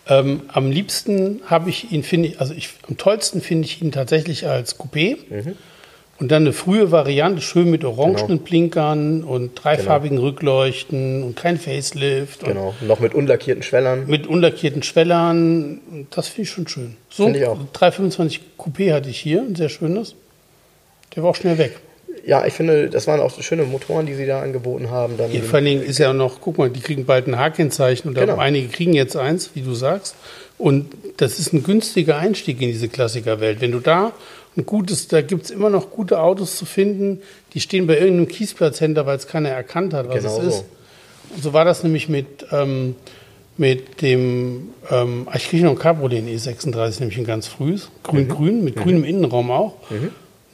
Ähm, 0.09 0.41
am 0.47 0.71
liebsten 0.71 1.41
habe 1.45 1.69
ich 1.69 1.91
ihn, 1.91 2.03
finde 2.03 2.29
ich, 2.29 2.39
also 2.41 2.53
ich, 2.53 2.69
am 2.87 2.97
tollsten 2.97 3.41
finde 3.41 3.65
ich 3.65 3.81
ihn 3.81 3.91
tatsächlich 3.91 4.47
als 4.47 4.79
Coupé. 4.79 5.17
Mhm. 5.29 5.55
Und 6.19 6.31
dann 6.33 6.43
eine 6.43 6.51
frühe 6.51 6.91
Variante, 6.91 7.41
schön 7.41 7.69
mit 7.69 7.85
orangenen 7.85 8.27
Genau. 8.27 8.41
Blinkern 8.41 9.23
und 9.23 9.51
dreifarbigen 9.55 10.17
Rückleuchten 10.17 11.23
und 11.23 11.37
kein 11.37 11.57
Facelift. 11.57 12.43
Und 12.43 12.49
Genau, 12.49 12.75
noch 12.81 12.99
mit 12.99 13.13
unlackierten 13.13 13.63
Schwellern. 13.63 14.05
mit 14.07 14.27
unlackierten 14.27 14.83
Schwellern. 14.83 15.79
Und 15.89 16.07
Das 16.17 16.27
finde 16.27 16.41
ich 16.41 16.49
schon 16.49 16.67
schön. 16.67 16.97
So, 17.09 17.23
Finde 17.23 17.39
ich 17.39 17.45
auch. 17.45 17.57
325 17.71 18.41
Coupé 18.57 18.93
hatte 18.93 19.09
ich 19.09 19.17
hier, 19.19 19.41
ein 19.43 19.55
sehr 19.55 19.69
schönes. 19.69 20.15
Der 21.15 21.23
war 21.23 21.29
auch 21.29 21.35
schnell 21.35 21.57
weg. 21.57 21.77
Ja, 22.29 22.45
ich 22.45 22.53
finde, 22.53 22.91
das 22.91 23.07
waren 23.07 23.19
auch 23.21 23.41
schöne 23.41 23.63
Motoren, 23.63 24.05
die 24.05 24.13
sie 24.13 24.27
da 24.27 24.39
angeboten 24.43 24.91
haben. 24.91 25.17
Dann 25.17 25.33
Ja, 25.33 25.41
vor 25.41 25.55
allen 25.55 25.65
Dingen 25.65 25.81
ist 25.81 25.97
ja 25.97 26.13
noch, 26.13 26.39
guck 26.41 26.59
mal, 26.59 26.69
die 26.69 26.79
kriegen 26.79 27.05
bald 27.05 27.25
ein 27.27 27.39
H-Kennzeichen 27.39 28.07
oder 28.11 28.21
Genau. 28.27 28.37
einige 28.37 28.67
kriegen 28.67 28.93
jetzt 28.93 29.15
eins, 29.17 29.49
wie 29.55 29.61
du 29.61 29.73
sagst. 29.73 30.15
Und 30.59 30.93
das 31.17 31.39
ist 31.39 31.53
ein 31.53 31.63
günstiger 31.63 32.17
Einstieg 32.17 32.61
in 32.61 32.67
diese 32.67 32.87
Klassikerwelt. 32.87 33.61
Wenn 33.61 33.71
du 33.71 33.79
da 33.79 34.11
ein 34.55 34.65
gutes, 34.67 35.07
da 35.07 35.21
gibt 35.21 35.45
es 35.45 35.49
immer 35.49 35.71
noch 35.71 35.89
gute 35.89 36.19
Autos 36.19 36.55
zu 36.55 36.65
finden, 36.65 37.21
die 37.55 37.61
stehen 37.61 37.87
bei 37.87 37.95
irgendeinem 37.97 38.27
Kiesplatzhändler, 38.27 39.07
weil 39.07 39.17
es 39.17 39.25
keiner 39.25 39.49
erkannt 39.49 39.95
hat, 39.95 40.07
was 40.09 40.17
Genau 40.23 40.37
es 40.37 40.43
so. 40.43 40.49
ist. 40.49 40.65
Und 41.35 41.43
so 41.43 41.53
war 41.53 41.65
das 41.65 41.81
nämlich 41.83 42.09
mit, 42.09 42.45
ähm, 42.51 42.95
mit 43.57 44.03
dem, 44.03 44.69
ähm, 44.91 45.27
ich 45.35 45.49
kriege 45.49 45.63
noch 45.63 45.71
ein 45.71 45.79
Cabriolet, 45.79 46.19
den 46.19 46.27
E36, 46.27 46.99
nämlich 46.99 47.17
ein 47.17 47.25
ganz 47.25 47.47
frühes, 47.47 47.89
grün-grün, 48.03 48.63
mit 48.63 48.75
grünem 48.75 49.03
Innenraum 49.03 49.49
auch. 49.49 49.73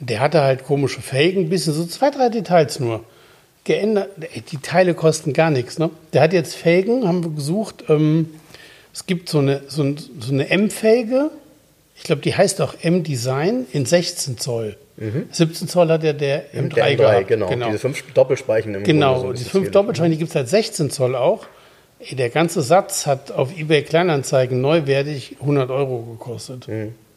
Der 0.00 0.20
hatte 0.20 0.42
halt 0.42 0.64
komische 0.64 1.00
Felgen, 1.00 1.44
ein 1.44 1.48
bisschen 1.48 1.72
so 1.72 1.84
zwei, 1.86 2.10
drei 2.10 2.28
Details 2.28 2.80
nur. 2.80 3.04
Geändert, 3.64 4.10
die 4.52 4.58
Teile 4.58 4.94
kosten 4.94 5.32
gar 5.32 5.50
nichts. 5.50 5.78
Ne? 5.78 5.90
Der 6.12 6.22
hat 6.22 6.32
jetzt 6.32 6.54
Felgen, 6.54 7.06
haben 7.08 7.24
wir 7.24 7.30
gesucht. 7.32 7.84
Ähm, 7.88 8.28
es 8.92 9.06
gibt 9.06 9.28
so 9.28 9.38
eine, 9.38 9.62
so, 9.68 9.82
ein, 9.82 9.96
so 10.20 10.32
eine 10.32 10.48
M-Felge, 10.50 11.30
ich 11.96 12.04
glaube, 12.04 12.22
die 12.22 12.34
heißt 12.34 12.60
auch 12.60 12.74
M-Design 12.82 13.66
in 13.72 13.86
16 13.86 14.38
Zoll. 14.38 14.76
17 15.30 15.68
Zoll 15.68 15.88
hat 15.88 16.02
ja 16.04 16.12
der 16.14 16.52
M3, 16.54 16.62
Mhm. 16.62 16.68
Der 16.70 16.84
M3 16.86 16.96
gehabt. 16.96 17.28
genau. 17.28 17.66
Diese 17.66 17.78
fünf 17.78 18.02
Doppelspeichen 18.14 18.74
im 18.74 18.84
Genau, 18.84 19.20
so 19.20 19.32
die 19.32 19.44
fünf. 19.44 19.70
Doppelscheine, 19.70 20.10
die 20.10 20.16
gibt 20.18 20.30
es 20.30 20.36
halt 20.36 20.48
16 20.48 20.90
Zoll 20.90 21.14
auch. 21.16 21.46
Ey, 21.98 22.14
der 22.16 22.30
ganze 22.30 22.62
Satz 22.62 23.04
hat 23.06 23.30
auf 23.32 23.58
eBay 23.58 23.82
Kleinanzeigen 23.82 24.60
neuwertig 24.60 25.36
100 25.40 25.70
Euro 25.70 26.00
gekostet. 26.02 26.66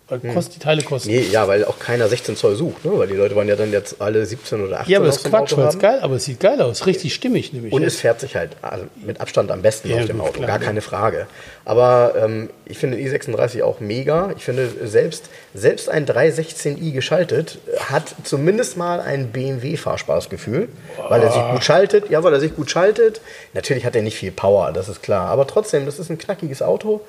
Weil 0.10 0.20
kost, 0.34 0.56
die 0.56 0.60
Teile 0.60 0.82
kosten. 0.82 1.10
Nee, 1.10 1.28
ja, 1.32 1.48
weil 1.48 1.64
auch 1.66 1.78
keiner 1.78 2.08
16 2.08 2.36
Zoll 2.36 2.56
sucht, 2.56 2.84
ne? 2.84 2.92
weil 2.96 3.08
die 3.08 3.14
Leute 3.14 3.36
wollen 3.36 3.48
ja 3.48 3.56
dann 3.56 3.72
jetzt 3.72 4.02
alle 4.02 4.26
17 4.26 4.66
oder 4.66 4.80
18 4.80 4.92
ja, 4.92 4.98
aber 4.98 5.06
das 5.06 5.18
ist 5.18 5.26
Quatsch, 5.26 5.56
weil 5.56 5.68
es 5.68 5.78
geil, 5.78 6.00
aber 6.02 6.16
es 6.16 6.26
sieht 6.26 6.40
geil 6.40 6.60
aus. 6.62 6.88
Richtig 6.88 7.14
stimmig 7.14 7.54
nämlich. 7.54 7.72
Und 7.72 7.84
es 7.84 7.98
fährt 7.98 8.20
sich 8.20 8.36
halt 8.36 8.58
also 8.64 8.86
mit 9.06 9.22
Abstand 9.22 9.52
am 9.52 9.62
besten 9.62 9.90
Ja, 9.90 9.98
auf 9.98 10.08
dem 10.08 10.18
gut, 10.18 10.28
Auto, 10.30 10.38
klar, 10.38 10.48
gar 10.48 10.60
ja. 10.60 10.66
keine 10.66 10.82
Frage. 10.82 11.28
Aber 11.64 12.16
ähm, 12.18 12.50
ich 12.66 12.80
finde 12.80 12.98
den 12.98 13.08
i36 13.08 13.62
auch 13.62 13.80
mega. 13.80 14.34
Ich 14.36 14.44
finde 14.44 14.68
selbst, 14.86 15.30
selbst 15.54 15.90
ein 15.90 16.08
316i 16.08 16.92
geschaltet 16.92 17.60
hat 17.88 18.16
zumindest 18.24 18.78
mal 18.78 19.02
ein 19.02 19.28
BMW-Fahrspaßgefühl, 19.28 20.70
weil 21.08 21.22
er 21.22 21.32
sich 21.32 21.44
gut 21.52 21.64
schaltet. 21.64 22.10
Ja, 22.10 22.24
weil 22.24 22.34
er 22.34 22.40
sich 22.40 22.56
gut 22.56 22.72
schaltet. 22.72 23.22
Natürlich 23.54 23.86
hat 23.86 23.96
er 23.96 24.02
nicht 24.02 24.18
viel 24.18 24.32
Power, 24.32 24.72
das 24.72 24.90
ist 24.90 25.04
klar. 25.04 25.28
Aber 25.28 25.46
trotzdem, 25.46 25.86
das 25.86 26.00
ist 26.00 26.10
ein 26.10 26.18
knackiges 26.18 26.64
Auto. 26.64 27.02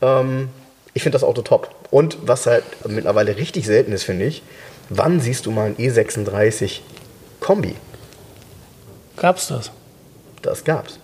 Ähm, 0.00 0.50
ich 0.94 1.02
finde 1.02 1.16
das 1.16 1.24
Auto 1.24 1.42
top. 1.42 1.74
Und 1.90 2.16
was 2.22 2.46
halt 2.46 2.64
mittlerweile 2.88 3.36
richtig 3.36 3.66
selten 3.66 3.92
ist, 3.92 4.04
finde 4.04 4.26
ich, 4.26 4.42
wann 4.88 5.20
siehst 5.20 5.46
du 5.46 5.50
mal 5.50 5.66
ein 5.66 5.76
E36 5.76 6.80
Kombi? 7.40 7.74
Gab's 9.16 9.48
das? 9.48 9.70
Das 10.42 10.64
gab's. 10.64 10.98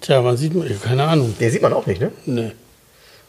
Tja, 0.00 0.22
man 0.22 0.36
sieht, 0.36 0.52
keine 0.82 1.04
Ahnung. 1.04 1.34
Den 1.38 1.50
sieht 1.50 1.62
man 1.62 1.72
auch 1.72 1.86
nicht, 1.86 2.00
ne? 2.00 2.10
Nee. 2.24 2.52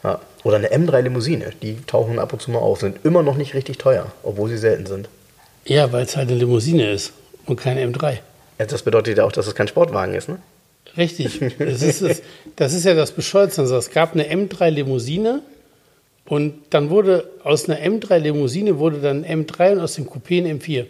Ja. 0.03 0.19
Oder 0.43 0.57
eine 0.57 0.71
M3 0.71 1.01
Limousine, 1.01 1.51
die 1.61 1.77
tauchen 1.85 2.17
ab 2.17 2.33
und 2.33 2.41
zu 2.41 2.49
mal 2.49 2.59
auf, 2.59 2.79
sind 2.79 3.05
immer 3.05 3.21
noch 3.23 3.35
nicht 3.35 3.53
richtig 3.53 3.77
teuer, 3.77 4.11
obwohl 4.23 4.49
sie 4.49 4.57
selten 4.57 4.85
sind. 4.85 5.09
Ja, 5.65 5.91
weil 5.91 6.05
es 6.05 6.17
halt 6.17 6.29
eine 6.29 6.39
Limousine 6.39 6.89
ist 6.89 7.13
und 7.45 7.59
keine 7.59 7.85
M3. 7.85 8.19
Ja, 8.57 8.65
das 8.65 8.81
bedeutet 8.81 9.17
ja 9.17 9.25
auch, 9.25 9.31
dass 9.31 9.47
es 9.47 9.53
kein 9.53 9.67
Sportwagen 9.67 10.15
ist, 10.15 10.29
ne? 10.29 10.39
Richtig. 10.97 11.39
Das 11.59 11.81
ist, 11.81 12.01
das, 12.01 12.21
das 12.55 12.73
ist 12.73 12.85
ja 12.85 12.93
das 12.93 13.11
Bescheuerte. 13.11 13.61
Es 13.61 13.89
gab 13.91 14.13
eine 14.13 14.25
M3 14.31 14.69
Limousine 14.69 15.41
und 16.25 16.55
dann 16.69 16.89
wurde 16.89 17.29
aus 17.43 17.69
einer 17.69 17.79
M3 17.79 18.17
Limousine 18.17 18.77
wurde 18.77 18.99
dann 18.99 19.23
ein 19.23 19.45
M3 19.45 19.73
und 19.73 19.79
aus 19.79 19.93
dem 19.95 20.07
Coupé 20.09 20.45
ein 20.45 20.59
M4. 20.59 20.85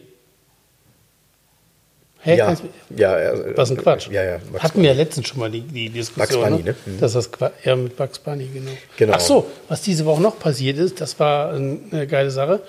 Hä? 2.24 2.38
ja, 2.38 2.46
Kannst- 2.46 2.64
ja, 2.96 3.14
also, 3.14 3.44
Was 3.56 3.72
ein 3.72 3.78
Quatsch. 3.78 4.08
Ja, 4.12 4.24
ja. 4.24 4.40
Max 4.52 4.64
Hatten 4.64 4.82
wir 4.84 4.90
ja 4.90 4.96
letztens 4.96 5.28
schon 5.28 5.40
mal 5.40 5.50
die, 5.50 5.62
die 5.62 5.90
Diskussion. 5.90 6.42
Bugs 6.42 6.50
Bunny, 6.52 6.64
ne? 6.64 6.76
ne? 6.86 6.94
Mhm. 6.94 7.00
Das 7.00 7.32
Qua- 7.32 7.52
ja, 7.64 7.76
mit 7.76 7.96
Bugs 7.98 8.20
Bunny, 8.20 8.48
genau. 8.54 8.72
Genau. 8.98 9.14
Ach 9.16 9.20
so, 9.20 9.48
was 9.68 9.82
diese 9.82 10.06
Woche 10.06 10.22
noch 10.22 10.38
passiert 10.38 10.78
ist, 10.78 11.02
das 11.02 11.20
war 11.20 11.54
eine 11.54 12.06
geile 12.06 12.30
Sache. 12.30 12.62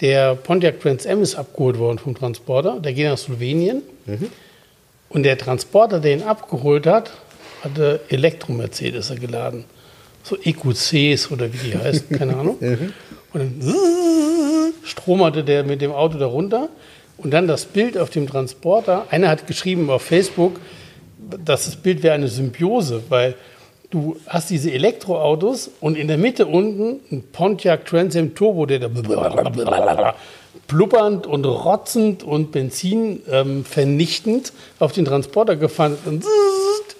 Der 0.00 0.36
Pontiac 0.36 0.80
Trans 0.80 1.06
Am 1.08 1.22
ist 1.22 1.34
abgeholt 1.34 1.78
worden 1.78 1.98
vom 1.98 2.14
Transporter. 2.14 2.78
Der 2.78 2.92
geht 2.92 3.06
nach 3.06 3.18
Slowenien. 3.18 3.82
Mhm. 4.06 4.28
Und 5.10 5.24
der 5.24 5.36
Transporter, 5.36 6.00
der 6.00 6.14
ihn 6.14 6.22
abgeholt 6.22 6.86
hat, 6.86 7.10
hatte 7.62 8.00
Elektro-Mercedes 8.08 9.12
geladen. 9.20 9.64
So 10.22 10.36
EQCs 10.36 11.30
oder 11.30 11.52
wie 11.52 11.70
die 11.70 11.76
heißen, 11.76 12.08
keine 12.18 12.36
Ahnung. 12.36 12.56
Mhm. 12.60 12.92
Und 13.32 13.40
dann 13.40 14.72
stromerte 14.84 15.44
der 15.44 15.64
mit 15.64 15.82
dem 15.82 15.92
Auto 15.92 16.16
da 16.16 16.26
runter. 16.26 16.68
Und 17.18 17.32
dann 17.32 17.46
das 17.46 17.66
Bild 17.66 17.98
auf 17.98 18.08
dem 18.08 18.26
Transporter. 18.26 19.06
Einer 19.10 19.28
hat 19.28 19.46
geschrieben 19.46 19.90
auf 19.90 20.02
Facebook, 20.02 20.58
dass 21.44 21.66
das 21.66 21.76
Bild 21.76 22.02
wäre 22.02 22.14
eine 22.14 22.28
Symbiose, 22.28 23.02
weil 23.08 23.34
du 23.90 24.16
hast 24.26 24.48
diese 24.50 24.70
Elektroautos 24.70 25.70
und 25.80 25.98
in 25.98 26.08
der 26.08 26.16
Mitte 26.16 26.46
unten 26.46 27.00
ein 27.10 27.24
Pontiac 27.32 27.84
Trans 27.84 28.16
Am 28.16 28.34
Turbo, 28.34 28.64
der 28.64 28.78
da 28.78 28.88
blubbernd 30.66 31.26
und 31.26 31.44
rotzend 31.44 32.22
und 32.22 32.52
Benzin 32.52 33.22
ähm, 33.28 33.64
vernichtend 33.64 34.52
auf 34.78 34.92
den 34.92 35.04
Transporter 35.04 35.56
gefahren 35.56 35.98
und 36.04 36.24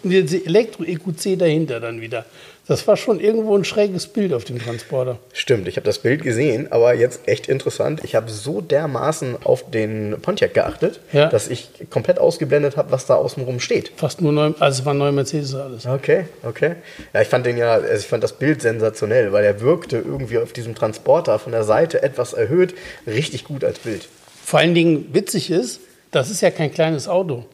diese 0.02 0.44
Elektro-EQC 0.44 1.38
dahinter 1.38 1.80
dann 1.80 2.00
wieder. 2.00 2.24
Das 2.66 2.86
war 2.86 2.96
schon 2.96 3.18
irgendwo 3.18 3.56
ein 3.56 3.64
schräges 3.64 4.06
Bild 4.06 4.32
auf 4.32 4.44
dem 4.44 4.60
Transporter. 4.60 5.18
Stimmt, 5.32 5.66
ich 5.66 5.74
habe 5.76 5.84
das 5.86 5.98
Bild 5.98 6.22
gesehen, 6.22 6.70
aber 6.70 6.94
jetzt 6.94 7.26
echt 7.26 7.48
interessant. 7.48 8.02
Ich 8.04 8.14
habe 8.14 8.30
so 8.30 8.60
dermaßen 8.60 9.38
auf 9.42 9.68
den 9.72 10.16
Pontiac 10.22 10.54
geachtet, 10.54 11.00
Ja. 11.12 11.28
dass 11.28 11.48
ich 11.48 11.68
komplett 11.90 12.20
ausgeblendet 12.20 12.76
habe, 12.76 12.92
was 12.92 13.06
da 13.06 13.16
außenrum 13.16 13.58
steht. 13.58 13.90
Fast 13.96 14.20
nur 14.20 14.32
neu, 14.32 14.52
also 14.60 14.80
es 14.82 14.86
war 14.86 14.94
neu 14.94 15.10
Mercedes 15.10 15.52
alles. 15.54 15.84
Okay, 15.84 16.26
okay. 16.44 16.76
Ja, 17.12 17.22
ich 17.22 17.28
fand 17.28 17.44
den 17.44 17.56
ja, 17.56 17.72
also 17.72 17.92
ich 17.96 18.06
fand 18.06 18.22
das 18.22 18.34
Bild 18.34 18.62
sensationell, 18.62 19.32
weil 19.32 19.44
er 19.44 19.60
wirkte 19.60 19.96
irgendwie 19.96 20.38
auf 20.38 20.52
diesem 20.52 20.76
Transporter 20.76 21.40
von 21.40 21.50
der 21.50 21.64
Seite 21.64 22.02
etwas 22.04 22.34
erhöht, 22.34 22.74
richtig 23.04 23.44
gut 23.44 23.64
als 23.64 23.80
Bild. 23.80 24.06
Vor 24.44 24.60
allen 24.60 24.74
Dingen 24.74 25.08
witzig 25.12 25.50
ist, 25.50 25.80
das 26.12 26.30
ist 26.30 26.40
ja 26.40 26.52
kein 26.52 26.72
kleines 26.72 27.08
Auto. 27.08 27.46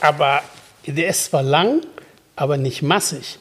Aber 0.00 0.40
der 0.86 1.08
ist 1.08 1.24
zwar 1.26 1.42
lang, 1.42 1.82
aber 2.34 2.56
nicht 2.56 2.80
massig. 2.82 3.38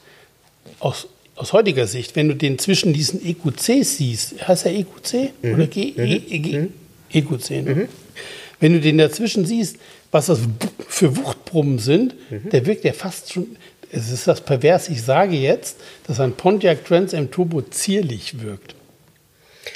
Aus, 0.86 1.08
aus 1.36 1.52
heutiger 1.52 1.88
Sicht, 1.88 2.16
wenn 2.16 2.28
du 2.28 2.36
den 2.36 2.60
zwischen 2.60 2.94
diesen 2.94 3.20
EQCs 3.26 3.98
siehst, 3.98 4.48
heißt 4.48 4.68
er 4.68 4.74
EQC 4.74 5.32
oder 5.56 5.66
G, 5.66 5.94
E, 5.98 6.22
E, 6.30 6.40
G, 6.40 6.68
EQC, 7.12 7.50
ne? 7.66 7.88
Wenn 8.60 8.74
du 8.74 8.80
den 8.80 9.00
dazwischen 9.00 9.46
siehst, 9.48 9.78
was 10.12 10.28
das 10.28 10.42
für 10.88 11.18
Wuchtbrummen 11.18 11.80
sind, 11.80 12.14
der 12.52 12.68
wirkt 12.68 12.86
ja 12.86 12.94
fast 12.94 13.34
schon, 13.34 13.58
es 13.92 14.12
ist 14.12 14.28
das 14.28 14.42
pervers, 14.42 14.88
ich 14.90 15.02
sage 15.02 15.36
jetzt, 15.36 15.78
dass 16.06 16.20
ein 16.20 16.34
Pontiac 16.34 16.86
Trans 16.86 17.16
Am 17.16 17.32
Turbo 17.32 17.64
zierlich 17.64 18.42
wirkt. 18.42 18.76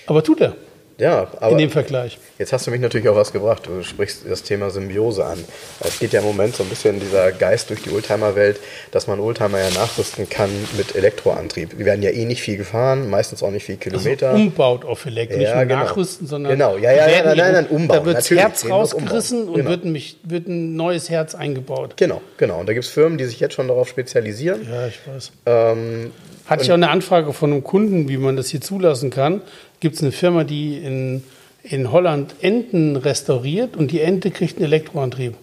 Aber 0.06 0.24
tut 0.24 0.42
er 0.42 0.56
Ja, 1.00 1.28
aber 1.40 1.54
in 1.54 1.58
dem 1.58 1.70
Vergleich. 1.70 2.20
Jetzt 2.38 2.54
hast 2.54 2.68
du 2.68 2.72
mich 2.72 2.82
natürlich 2.82 3.08
auch 3.10 3.16
was 3.16 3.32
gebracht. 3.32 3.66
Du 3.66 3.82
sprichst 3.84 4.24
das 4.30 4.44
Thema 4.44 4.70
Symbiose 4.70 5.26
an. 5.26 5.38
Es 5.80 6.00
geht 6.00 6.14
ja 6.14 6.20
im 6.20 6.26
Moment 6.26 6.56
so 6.56 6.64
ein 6.64 6.70
bisschen 6.70 7.00
dieser 7.00 7.32
Geist 7.32 7.70
durch 7.70 7.82
die 7.84 7.92
Oldtimer-Welt, 7.92 8.60
dass 8.92 9.08
man 9.08 9.20
Oldtimer 9.20 9.60
ja 9.60 9.70
nachrüsten 9.72 10.30
kann 10.30 10.50
mit 10.78 10.96
Elektroantrieb. 10.96 11.78
Die 11.78 11.86
werden 11.86 12.02
ja 12.04 12.10
eh 12.12 12.26
nicht 12.26 12.42
viel 12.42 12.58
gefahren, 12.58 13.10
meistens 13.10 13.42
auch 13.44 13.52
nicht 13.52 13.64
viel 13.66 13.78
Kilometer. 13.78 14.30
Also 14.32 14.42
umbaut 14.44 14.86
auf 14.86 15.06
Elektro, 15.06 15.38
nicht 15.38 15.48
Ja, 15.48 15.56
nur 15.56 15.66
genau. 15.66 15.84
nachrüsten, 15.84 16.28
sondern 16.28 16.52
Genau, 16.52 16.78
ja, 16.78 16.92
ja, 16.92 17.08
ja, 17.10 17.36
nein, 17.36 17.54
nein, 17.54 17.68
umbauen, 17.68 18.00
Da 18.00 18.06
wird 18.06 18.18
das 18.18 18.30
Herz 18.30 18.70
rausgerissen 18.70 19.48
und 19.48 19.56
genau. 19.56 19.70
wird, 19.70 19.86
mich, 19.86 20.18
wird 20.24 20.48
ein 20.48 20.76
neues 20.76 21.10
Herz 21.10 21.34
eingebaut. 21.34 21.96
genau, 21.98 22.22
genau. 22.38 22.60
Und 22.60 22.68
da 22.68 22.74
gibt 22.74 22.86
es 22.86 22.92
Firmen, 22.92 23.18
die 23.18 23.26
sich 23.26 23.40
jetzt 23.40 23.54
schon 23.54 23.68
darauf 23.70 23.88
spezialisieren. 23.88 24.68
Ja, 24.70 24.88
ich 24.88 25.00
weiß. 25.08 25.32
Ähm, 25.46 26.12
Hatte 26.50 26.64
ich 26.64 26.72
auch 26.72 26.76
eine 26.76 26.90
Anfrage 26.90 27.32
von 27.32 27.52
einem 27.52 27.64
Kunden, 27.64 28.10
wie 28.10 28.18
man 28.18 28.36
das 28.36 28.50
hier 28.50 28.60
zulassen 28.60 29.12
kann. 29.12 29.42
Gibt 29.80 29.96
es 29.96 30.02
eine 30.02 30.12
Firma, 30.12 30.44
die 30.44 30.78
in, 30.78 31.24
in 31.62 31.92
Holland 31.92 32.34
Enten 32.42 32.96
restauriert 32.96 33.76
und 33.78 33.92
die 33.92 34.02
Ente 34.02 34.32
kriegt 34.32 34.58
einen 34.58 34.66
Elektroantrieb. 34.66 35.36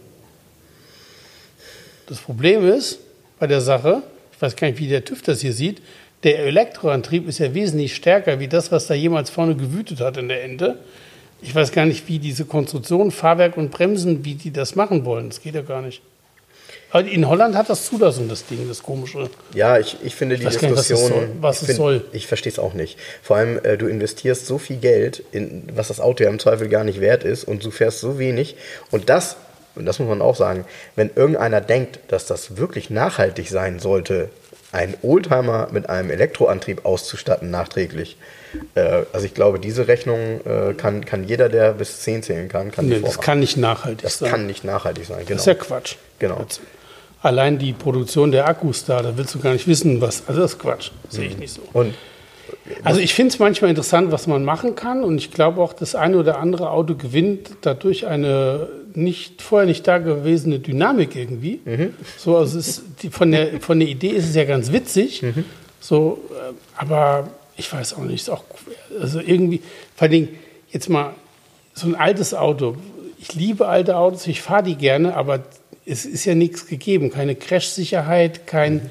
Das 2.09 2.19
Problem 2.19 2.69
ist 2.69 2.99
bei 3.39 3.47
der 3.47 3.61
Sache, 3.61 4.03
ich 4.33 4.43
weiß 4.43 4.57
gar 4.57 4.67
nicht, 4.67 4.81
wie 4.81 4.89
der 4.89 5.05
TÜV 5.05 5.23
das 5.23 5.43
hier 5.43 5.53
sieht, 5.53 5.81
der 6.25 6.41
Elektroantrieb 6.41 7.29
ist 7.29 7.39
ja 7.39 7.55
wesentlich 7.55 7.95
stärker 7.95 8.41
wie 8.41 8.49
das, 8.49 8.73
was 8.73 8.89
da 8.89 8.95
jemals 8.95 9.31
vorne 9.31 9.55
gewütet 9.55 10.01
hat 10.01 10.17
in 10.17 10.27
der 10.27 10.43
Ente. 10.43 10.79
Ich 11.41 11.55
weiß 11.55 11.71
gar 11.71 11.87
nicht, 11.87 12.09
wie 12.09 12.19
diese 12.19 12.47
Konstruktion, 12.47 13.13
Fahrwerk 13.13 13.57
und 13.57 13.71
Bremsen, 13.71 14.25
wie 14.25 14.35
die 14.35 14.51
das 14.51 14.75
machen 14.75 15.05
wollen. 15.05 15.29
Das 15.29 15.41
geht 15.41 15.55
ja 15.55 15.63
gar 15.63 15.83
nicht. 15.83 16.03
In 17.01 17.29
Holland 17.29 17.55
hat 17.57 17.69
das 17.69 17.87
Zulassung, 17.87 18.29
das 18.29 18.47
Ding, 18.47 18.67
das 18.69 18.83
komische. 18.83 19.29
Ja, 19.55 19.79
ich, 19.79 19.97
ich 20.05 20.15
finde 20.15 20.37
die 20.39 20.45
weiß 20.45 20.59
gar 20.59 20.69
nicht, 20.69 20.73
was 20.79 20.81
es 20.83 20.89
Diskussion. 20.89 21.19
soll- 21.21 21.29
was 21.41 21.57
ich 21.57 21.61
es 21.63 21.67
find- 21.67 21.77
soll. 21.77 22.05
Ich 22.13 22.27
verstehe 22.27 22.53
es 22.53 22.59
auch 22.59 22.75
nicht. 22.75 22.99
Vor 23.23 23.37
allem, 23.37 23.59
äh, 23.65 23.77
du 23.77 23.87
investierst 23.87 24.47
so 24.47 24.59
viel 24.59 24.77
Geld, 24.77 25.23
in, 25.33 25.65
was 25.75 25.89
das 25.89 26.01
Auto 26.01 26.25
ja 26.25 26.31
im 26.31 26.39
Zweifel 26.39 26.69
gar 26.69 26.85
nicht 26.85 27.01
wert 27.01 27.25
ist, 27.25 27.45
und 27.45 27.65
du 27.65 27.71
fährst 27.71 28.01
so 28.01 28.19
wenig. 28.19 28.57
Und 28.91 29.09
das, 29.11 29.37
und 29.75 29.87
das 29.87 29.99
muss 29.99 30.09
man 30.09 30.23
auch 30.23 30.37
sagen, 30.37 30.65
wenn 30.95 31.11
irgendeiner 31.15 31.61
denkt, 31.61 31.99
dass 32.09 32.27
das 32.27 32.57
wirklich 32.57 32.89
nachhaltig 32.91 33.49
sein 33.51 33.79
sollte, 33.79 34.31
einen 34.73 34.95
Oldtimer 35.03 35.69
mit 35.71 35.89
einem 35.89 36.11
Elektroantrieb 36.11 36.85
auszustatten, 36.85 37.51
nachträglich. 37.51 38.17
Äh, 38.75 39.03
also 39.13 39.25
ich 39.25 39.33
glaube, 39.33 39.59
diese 39.59 39.89
Rechnung 39.89 40.41
äh, 40.45 40.75
kann, 40.75 41.05
kann 41.05 41.25
jeder, 41.27 41.49
der 41.49 41.73
bis 41.73 42.01
10 42.01 42.23
zählen 42.23 42.49
kann, 42.49 42.73
kann 42.73 42.87
Nee, 42.89 43.01
das 43.01 43.19
kann 43.21 43.39
nicht 43.41 43.57
nachhaltig 43.57 44.03
das 44.03 44.19
sein. 44.19 44.31
kann 44.31 44.47
nicht 44.47 44.65
nachhaltig 44.65 45.07
sein. 45.07 45.19
Genau. 45.21 45.29
Das 45.31 45.41
ist 45.43 45.47
ja 45.47 45.55
Quatsch. 45.55 45.97
Genau. 46.19 46.45
Allein 47.27 47.59
die 47.59 47.73
Produktion 47.73 48.31
der 48.33 48.49
Akkus 48.49 48.85
da, 48.85 49.03
da 49.03 49.17
willst 49.17 49.35
du 49.35 49.41
gar 49.41 49.53
nicht 49.53 49.67
wissen, 49.67 50.01
was. 50.01 50.23
Also 50.27 50.41
das 50.41 50.53
ist 50.53 50.59
Quatsch. 50.59 50.91
Sehe 51.09 51.27
ich 51.29 51.37
nicht 51.37 51.53
so. 51.53 51.63
Und 51.73 51.95
Also 52.85 53.01
ich 53.01 53.15
finde 53.15 53.33
es 53.33 53.39
manchmal 53.39 53.71
interessant, 53.71 54.13
was 54.13 54.27
man 54.27 54.45
machen 54.45 54.75
kann. 54.75 55.03
Und 55.05 55.19
ich 55.19 55.31
glaube 55.31 55.61
auch, 55.61 55.73
das 55.73 55.95
eine 55.95 56.19
oder 56.19 56.39
andere 56.39 56.71
Auto 56.71 56.95
gewinnt 56.95 57.51
dadurch 57.63 58.07
eine 58.07 58.69
nicht 58.95 59.43
vorher 59.43 59.67
nicht 59.67 59.87
dagewesene 59.87 60.59
Dynamik 60.59 61.17
irgendwie. 61.17 61.61
So, 62.17 62.37
also 62.37 62.59
es 62.59 62.79
ist, 62.79 62.85
von, 63.11 63.31
der, 63.31 63.61
von 63.61 63.79
der 63.79 63.89
Idee 63.89 64.09
ist 64.09 64.29
es 64.29 64.35
ja 64.35 64.45
ganz 64.45 64.73
witzig. 64.73 65.23
So, 65.81 66.19
äh, 66.31 66.55
aber 66.77 67.29
ich 67.57 67.71
weiß 67.73 67.95
auch 67.95 68.05
nicht, 68.05 68.23
ist 68.23 68.31
auch 68.31 68.45
also 69.01 69.21
irgendwie, 69.21 69.61
vor 69.95 70.03
allen 70.05 70.13
Dingen 70.13 70.29
jetzt 70.71 70.89
mal 70.89 71.15
so 71.75 71.87
ein 71.87 71.95
altes 71.95 72.33
Auto. 72.35 72.77
Ich 73.19 73.35
liebe 73.35 73.69
alte 73.69 73.97
Autos, 73.97 74.27
ich 74.27 74.41
fahre 74.41 74.63
die 74.63 74.77
gerne, 74.77 75.15
aber 75.15 75.43
es 75.87 76.05
ist 76.05 76.25
ja 76.25 76.35
nichts 76.35 76.67
gegeben, 76.67 77.11
keine 77.11 77.35
Crash-Sicherheit, 77.37 78.47
kein 78.47 78.91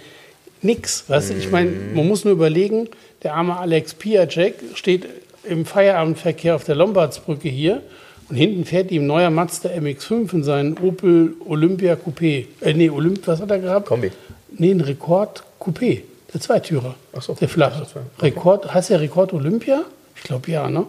nix. 0.62 1.04
Weißt 1.10 1.30
du, 1.32 1.34
ich 1.36 1.52
meine, 1.52 1.72
man 1.94 2.08
muss 2.08 2.24
nur 2.24 2.34
überlegen, 2.34 2.88
der 3.24 3.34
arme 3.36 3.58
Alex 3.58 3.94
Piacek 3.94 4.56
steht 4.76 5.06
im 5.44 5.66
Feierabendverkehr 5.66 6.56
auf 6.56 6.64
der 6.64 6.76
Lombardsbrücke 6.76 7.50
hier 7.50 7.82
und 8.30 8.36
hinten 8.36 8.66
fährt 8.66 8.92
ihm 8.92 9.06
neuer 9.06 9.30
Mazda 9.30 9.70
MX5 9.70 10.34
in 10.34 10.44
seinen 10.44 10.78
Opel 10.80 11.34
Olympia 11.46 11.96
Coupé. 11.96 12.46
Äh, 12.62 12.74
nee, 12.74 12.90
Olymp, 12.90 13.28
was 13.28 13.40
hat 13.42 13.52
er 13.52 13.60
gehabt? 13.60 13.88
Kombi. 13.88 14.12
Nee, 14.58 14.72
ein 14.72 14.82
Rekord 14.82 15.44
Coupé, 15.60 16.02
der 16.34 16.42
Zweitürer. 16.42 16.96
Ach 17.16 17.22
so, 17.22 17.34
der 17.34 17.50
flache. 17.50 17.86
war- 17.94 18.04
Rekord, 18.24 18.74
heißt 18.74 18.90
der 18.90 19.02
Rekord 19.02 19.34
Olympia? 19.34 19.84
Ich 20.16 20.24
glaube 20.24 20.50
ja, 20.50 20.68
ne? 20.70 20.86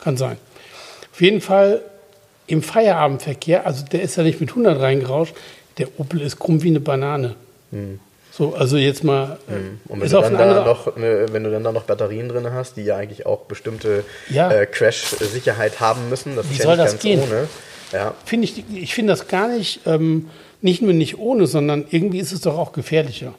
Kann 0.00 0.16
sein. 0.16 0.38
Auf 1.12 1.20
jeden 1.20 1.40
Fall 1.40 1.82
im 2.50 2.62
Feierabendverkehr, 2.62 3.66
also 3.66 3.84
der 3.84 4.02
ist 4.02 4.16
ja 4.16 4.22
nicht 4.22 4.40
mit 4.40 4.50
100 4.50 4.80
reingerauscht, 4.80 5.34
der 5.78 5.88
Opel 5.98 6.20
ist 6.20 6.38
krumm 6.38 6.62
wie 6.62 6.68
eine 6.68 6.80
Banane. 6.80 7.34
So, 8.32 8.54
also 8.54 8.76
jetzt 8.76 9.04
mal. 9.04 9.38
äh, 9.48 9.52
Hm. 9.52 9.80
Und 9.88 10.00
wenn 10.00 10.06
ist 10.06 10.12
du, 10.12 10.20
dann 10.20 10.36
da 10.36 10.64
noch, 10.64 10.96
ne, 10.96 11.26
wenn 11.32 11.44
du 11.44 11.50
dann 11.50 11.64
da 11.64 11.72
noch 11.72 11.82
Batterien 11.84 12.28
drin 12.28 12.48
hast, 12.52 12.76
die 12.76 12.82
ja 12.82 12.96
eigentlich 12.96 13.26
auch 13.26 13.40
bestimmte 13.42 14.04
Ja. 14.28 14.50
äh, 14.50 14.66
Crash-Sicherheit 14.66 15.80
haben 15.80 16.08
müssen, 16.08 16.36
das 16.36 16.48
Wie 16.48 16.52
ist 16.54 16.58
ja 16.60 16.64
soll 16.64 16.76
nicht 16.76 16.84
das 16.84 16.92
ganz 16.92 17.02
gehen? 17.02 17.20
ohne. 17.22 17.48
Ja, 17.92 18.14
finde 18.24 18.44
ich, 18.46 18.62
ich 18.72 18.94
finde 18.94 19.12
das 19.12 19.26
gar 19.28 19.48
nicht, 19.48 19.80
ähm, 19.86 20.28
nicht 20.60 20.80
nur 20.82 20.92
nicht 20.92 21.18
ohne, 21.18 21.46
sondern 21.46 21.86
irgendwie 21.90 22.18
ist 22.20 22.32
es 22.32 22.40
doch 22.40 22.56
auch 22.56 22.72
gefährlicher. 22.72 23.34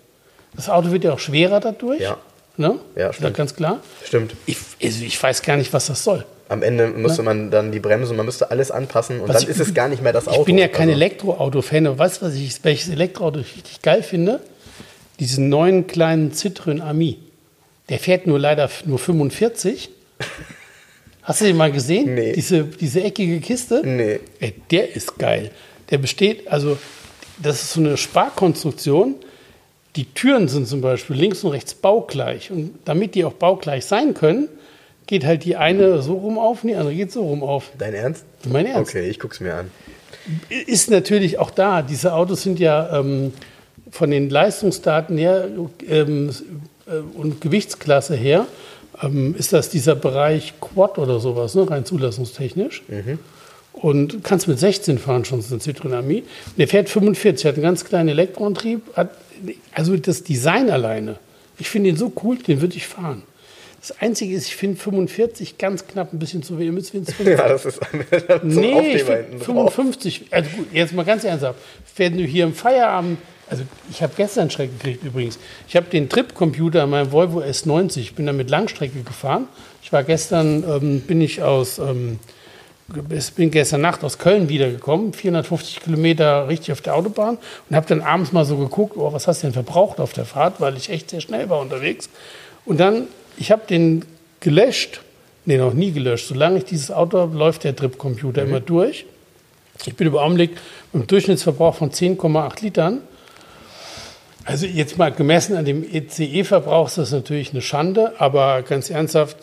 Das 0.56 0.70
Auto 0.70 0.92
wird 0.92 1.04
ja 1.06 1.14
auch 1.14 1.20
schwerer 1.20 1.60
dadurch. 1.62 2.02
Ja. 2.02 2.18
Ne? 2.58 2.78
Ja, 2.98 3.10
Ist 3.10 3.16
stimmt. 3.16 3.30
das 3.30 3.38
ganz 3.38 3.56
klar. 3.56 3.80
stimmt. 4.04 4.36
Ich, 4.46 4.58
also 4.84 5.04
ich 5.06 5.22
weiß 5.24 5.42
gar 5.42 5.56
nicht, 5.56 5.72
was 5.72 5.86
das 5.88 6.04
soll. 6.04 6.26
Am 6.52 6.64
Ende 6.64 6.88
müsste 6.88 7.24
man 7.24 7.50
dann 7.50 7.72
die 7.72 7.80
Bremse, 7.80 8.14
man 8.14 8.26
müsste 8.26 8.52
alles 8.52 8.72
anpassen 8.72 9.22
und 9.22 9.30
Was 9.30 9.38
dann 9.38 9.44
ich- 9.44 9.50
ist 9.50 9.60
es 9.62 9.74
gar 9.74 9.88
nicht 9.88 10.04
mehr 10.04 10.12
das 10.12 10.28
Auto. 10.28 10.42
Ich 10.42 10.46
bin 10.46 10.58
ja 10.58 10.68
kein 10.68 10.90
Also, 10.90 10.94
Elektroauto-Fan, 11.00 11.88
aber 11.88 11.98
weißt 12.00 12.22
du, 12.22 12.26
was 12.26 12.36
ich, 12.36 12.62
welches 12.64 12.90
Elektroauto 12.90 13.40
ich 13.40 13.56
richtig 13.56 13.82
geil 13.82 14.04
finde? 14.04 14.42
Diesen 15.20 15.48
neuen 15.50 15.88
kleinen 15.88 16.32
Citroën 16.34 16.82
Ami. 16.82 17.20
Der 17.88 18.00
fährt 18.00 18.28
nur 18.28 18.38
leider 18.38 18.70
nur 18.86 19.00
45. 19.00 19.90
Hast 21.24 21.40
du 21.42 21.46
den 21.46 21.56
mal 21.56 21.72
gesehen? 21.72 22.16
Nee. 22.16 22.34
Diese, 22.34 22.64
diese 22.64 23.02
eckige 23.04 23.40
Kiste? 23.40 23.82
Nee. 23.86 24.20
Ey, 24.40 24.54
der 24.72 24.96
ist 24.96 25.18
geil. 25.20 25.52
Der 25.90 26.00
besteht, 26.00 26.48
also, 26.50 26.78
das 27.42 27.62
ist 27.62 27.74
so 27.74 27.80
eine 27.80 27.96
Sparkonstruktion. 27.96 29.16
Die 29.96 30.06
Türen 30.06 30.48
sind 30.48 30.68
zum 30.68 30.82
Beispiel 30.82 31.16
links 31.16 31.44
und 31.44 31.52
rechts 31.52 31.76
baugleich. 31.76 32.52
Und 32.52 32.74
damit 32.86 33.16
die 33.16 33.24
auch 33.24 33.34
baugleich 33.34 33.86
sein 33.86 34.14
können, 34.14 34.50
geht 35.08 35.26
halt 35.26 35.44
die 35.44 35.56
eine 35.56 36.02
so 36.02 36.14
rum 36.14 36.38
auf 36.38 36.64
und 36.64 36.70
die 36.70 36.76
andere 36.76 36.96
geht 36.96 37.12
so 37.12 37.22
rum 37.24 37.44
auf. 37.44 37.72
Dein 37.78 37.94
Ernst? 37.94 38.26
Mein 38.50 38.66
Ernst. 38.66 38.92
Okay, 38.92 39.10
ich 39.10 39.20
guck's 39.20 39.40
mir 39.40 39.56
an. 39.56 39.72
Ist 40.50 40.90
natürlich 40.90 41.40
auch 41.40 41.52
da. 41.52 41.82
Diese 41.82 42.14
Autos 42.14 42.44
sind 42.44 42.60
ja 42.60 43.00
ähm, 43.00 43.34
von 43.92 44.10
den 44.10 44.30
Leistungsdaten 44.30 45.18
her 45.18 45.48
ähm, 45.88 46.30
äh, 46.88 46.98
und 47.18 47.42
Gewichtsklasse 47.42 48.16
her, 48.16 48.48
ähm, 49.02 49.36
ist 49.38 49.54
das 49.54 49.70
dieser 49.70 49.96
Bereich 49.96 50.54
Quad 50.60 50.98
oder 50.98 51.20
sowas, 51.20 51.56
ne? 51.56 51.70
rein 51.70 51.86
zulassungstechnisch. 51.86 52.84
Und 53.74 54.14
du 54.14 54.20
kannst 54.22 54.48
mit 54.48 54.60
16 54.60 54.98
fahren 54.98 55.24
schon, 55.26 55.42
so 55.42 55.56
ein 55.56 55.62
Citroën 55.62 55.94
Ami. 55.94 56.20
Und 56.20 56.58
der 56.58 56.68
fährt 56.68 56.90
45, 56.90 57.46
hat 57.46 57.56
einen 57.56 57.64
ganz 57.64 57.86
kleinen 57.86 58.10
Elektroantrieb. 58.10 58.82
Hat, 58.96 59.12
also 59.74 59.96
das 59.96 60.24
Design 60.24 60.70
alleine, 60.70 61.18
ich 61.58 61.70
finde 61.70 61.90
ihn 61.90 61.98
so 61.98 62.12
cool, 62.24 62.38
den 62.38 62.62
würde 62.62 62.76
ich 62.76 62.88
fahren. 62.88 63.24
Das 63.82 64.00
Einzige 64.00 64.36
ist, 64.36 64.46
ich 64.46 64.56
finde 64.56 64.80
45 64.80 65.58
ganz 65.58 65.88
knapp 65.88 66.14
ein 66.14 66.20
bisschen 66.20 66.44
zu 66.44 66.60
wenig. 66.60 66.94
Ja, 67.26 67.36
das 67.48 67.66
ist 67.66 67.82
ein 67.82 68.06
Nee, 68.44 68.96
ich 68.96 69.04
find 69.04 69.18
hinten 69.30 69.40
drauf. 69.40 69.74
55. 69.74 70.26
Also 70.30 70.50
gut, 70.56 70.68
jetzt 70.72 70.94
mal 70.94 71.04
ganz 71.04 71.24
ernsthaft. 71.24 71.60
Wenn 71.98 72.16
du 72.16 72.24
hier 72.24 72.44
im 72.44 72.54
Feierabend, 72.54 73.18
also 73.50 73.64
ich 73.90 74.04
habe 74.04 74.14
gestern 74.16 74.42
einen 74.42 74.52
Schreck 74.52 74.70
gekriegt 74.78 75.04
übrigens. 75.04 75.40
Ich 75.68 75.76
habe 75.76 75.88
den 75.88 76.10
Trip-Computer 76.10 76.84
an 76.84 76.92
meinem 76.92 77.12
Volvo 77.12 77.42
S90, 77.42 77.98
ich 77.98 78.14
bin 78.14 78.28
damit 78.28 78.52
Langstrecke 78.52 79.02
gefahren. 79.02 79.48
Ich 79.82 79.92
war 79.92 80.04
gestern, 80.04 80.64
ähm, 80.64 81.02
bin 81.02 81.20
ich 81.20 81.42
aus, 81.42 81.80
ähm, 81.80 82.20
bin 83.36 83.50
gestern 83.50 83.82
Nacht 83.82 84.04
aus 84.04 84.20
Köln 84.20 84.48
wiedergekommen, 84.48 85.12
450 85.12 85.80
Kilometer 85.80 86.48
richtig 86.48 86.72
auf 86.72 86.82
der 86.82 86.96
Autobahn 86.96 87.40
und 87.68 87.76
habe 87.76 87.88
dann 87.88 88.02
abends 88.02 88.32
mal 88.32 88.46
so 88.46 88.58
geguckt, 88.58 88.96
oh, 88.96 89.12
was 89.12 89.28
hast 89.28 89.42
du 89.42 89.48
denn 89.48 89.54
verbraucht 89.54 90.00
auf 90.00 90.14
der 90.14 90.26
Fahrt, 90.26 90.62
weil 90.62 90.78
ich 90.78 90.90
echt 90.92 91.10
sehr 91.10 91.22
schnell 91.22 91.50
war 91.50 91.60
unterwegs. 91.60 92.10
Und 92.64 92.80
dann, 92.80 93.08
ich 93.42 93.52
habe 93.52 93.64
den 93.68 94.06
gelöscht, 94.40 95.02
nee, 95.46 95.58
noch 95.58 95.74
nie 95.74 95.92
gelöscht. 95.92 96.28
Solange 96.28 96.60
ich 96.60 96.66
dieses 96.66 96.92
Auto 96.92 97.18
habe, 97.18 97.36
läuft 97.36 97.64
der 97.64 97.76
Trip-Computer 97.76 98.44
mhm. 98.44 98.50
immer 98.50 98.60
durch. 98.60 99.06
Ich 99.86 99.96
bin 99.96 100.08
im 100.08 100.16
Augenblick 100.16 100.52
mit 100.94 101.02
einem 101.02 101.08
Durchschnittsverbrauch 101.08 101.74
von 101.76 101.90
10,8 101.90 102.62
Litern. 102.62 103.00
Also 104.46 104.68
jetzt 104.68 104.98
mal 105.00 105.12
gemessen 105.12 105.56
an 105.56 105.66
dem 105.66 105.84
ECE-Verbrauch 105.84 106.88
ist 106.88 107.00
das 107.00 107.12
natürlich 107.12 107.52
eine 107.52 107.62
Schande, 107.62 108.14
aber 108.20 108.62
ganz 108.62 108.92
ernsthaft, 108.92 109.38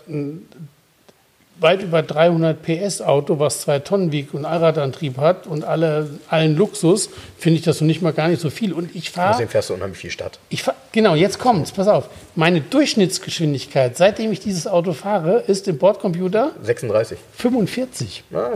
weit 1.61 1.83
über 1.83 2.03
300 2.03 2.63
PS 2.63 3.01
Auto, 3.03 3.39
was 3.39 3.61
zwei 3.63 3.79
Tonnen 3.79 4.13
wiegt 4.13 4.35
und 4.35 4.45
Allradantrieb 4.45 5.19
hat 5.19 5.47
und 5.47 5.65
alle, 5.65 6.09
allen 6.29 6.57
Luxus, 6.57 7.11
finde 7.37 7.59
ich 7.59 7.65
das 7.65 7.81
noch 7.81 7.87
nicht 7.87 8.03
mal 8.03 8.13
gar 8.13 8.29
nicht 8.29 8.41
so 8.41 8.51
viel. 8.51 8.73
Und 8.73 8.95
ich 8.95 9.11
fahre. 9.11 9.31
Außerdem 9.31 9.49
fährst 9.49 9.71
du 9.71 9.75
unheimlich 9.75 9.99
viel 9.99 10.11
Stadt. 10.11 10.39
Ich 10.49 10.63
fahr, 10.63 10.75
genau, 10.93 11.15
jetzt 11.15 11.39
kommt's, 11.39 11.73
pass 11.73 11.89
auf. 11.89 12.09
Meine 12.35 12.61
Durchschnittsgeschwindigkeit, 12.61 13.97
seitdem 13.97 14.33
ich 14.33 14.41
dieses 14.41 14.67
Auto 14.67 14.93
fahre, 14.93 15.41
ist 15.47 15.67
im 15.69 15.79
Bordcomputer 15.79 16.53
36. 16.63 17.19
45. 17.37 18.25
Ah, 18.33 18.51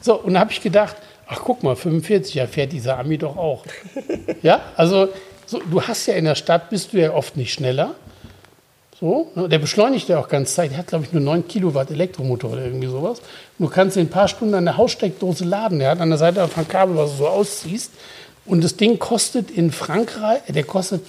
so, 0.00 0.16
und 0.16 0.34
da 0.34 0.40
habe 0.40 0.50
ich 0.50 0.60
gedacht, 0.60 0.96
ach 1.26 1.40
guck 1.44 1.62
mal, 1.62 1.76
45, 1.76 2.34
ja, 2.34 2.46
fährt 2.46 2.72
dieser 2.72 2.98
Ami 2.98 3.18
doch 3.18 3.36
auch. 3.36 3.64
ja, 4.42 4.60
also 4.76 5.08
so, 5.46 5.60
du 5.70 5.82
hast 5.82 6.06
ja 6.06 6.14
in 6.14 6.24
der 6.24 6.34
Stadt, 6.34 6.70
bist 6.70 6.92
du 6.92 6.98
ja 6.98 7.12
oft 7.12 7.36
nicht 7.36 7.52
schneller. 7.52 7.94
So, 9.00 9.30
ne? 9.34 9.48
der 9.48 9.58
beschleunigt 9.58 10.08
ja 10.08 10.18
auch 10.18 10.28
ganz 10.28 10.54
Zeit. 10.54 10.72
Der 10.72 10.78
hat, 10.78 10.88
glaube 10.88 11.04
ich, 11.04 11.12
nur 11.12 11.22
9 11.22 11.46
Kilowatt 11.46 11.90
Elektromotor 11.90 12.52
oder 12.52 12.64
irgendwie 12.64 12.88
sowas. 12.88 13.22
Du 13.58 13.68
kannst 13.68 13.96
in 13.96 14.06
ein 14.06 14.10
paar 14.10 14.26
Stunden 14.26 14.54
an 14.54 14.64
der 14.64 14.76
Haussteckdose 14.76 15.44
laden. 15.44 15.78
Der 15.78 15.90
hat 15.90 16.00
an 16.00 16.08
der 16.08 16.18
Seite 16.18 16.42
einfach 16.42 16.58
ein 16.58 16.68
Kabel, 16.68 16.96
was 16.96 17.12
du 17.12 17.18
so 17.18 17.28
ausziehst. 17.28 17.92
Und 18.44 18.64
das 18.64 18.76
Ding 18.76 18.98
kostet 18.98 19.50
in 19.50 19.70
Frankreich, 19.70 20.40
der 20.48 20.64
kostet 20.64 21.02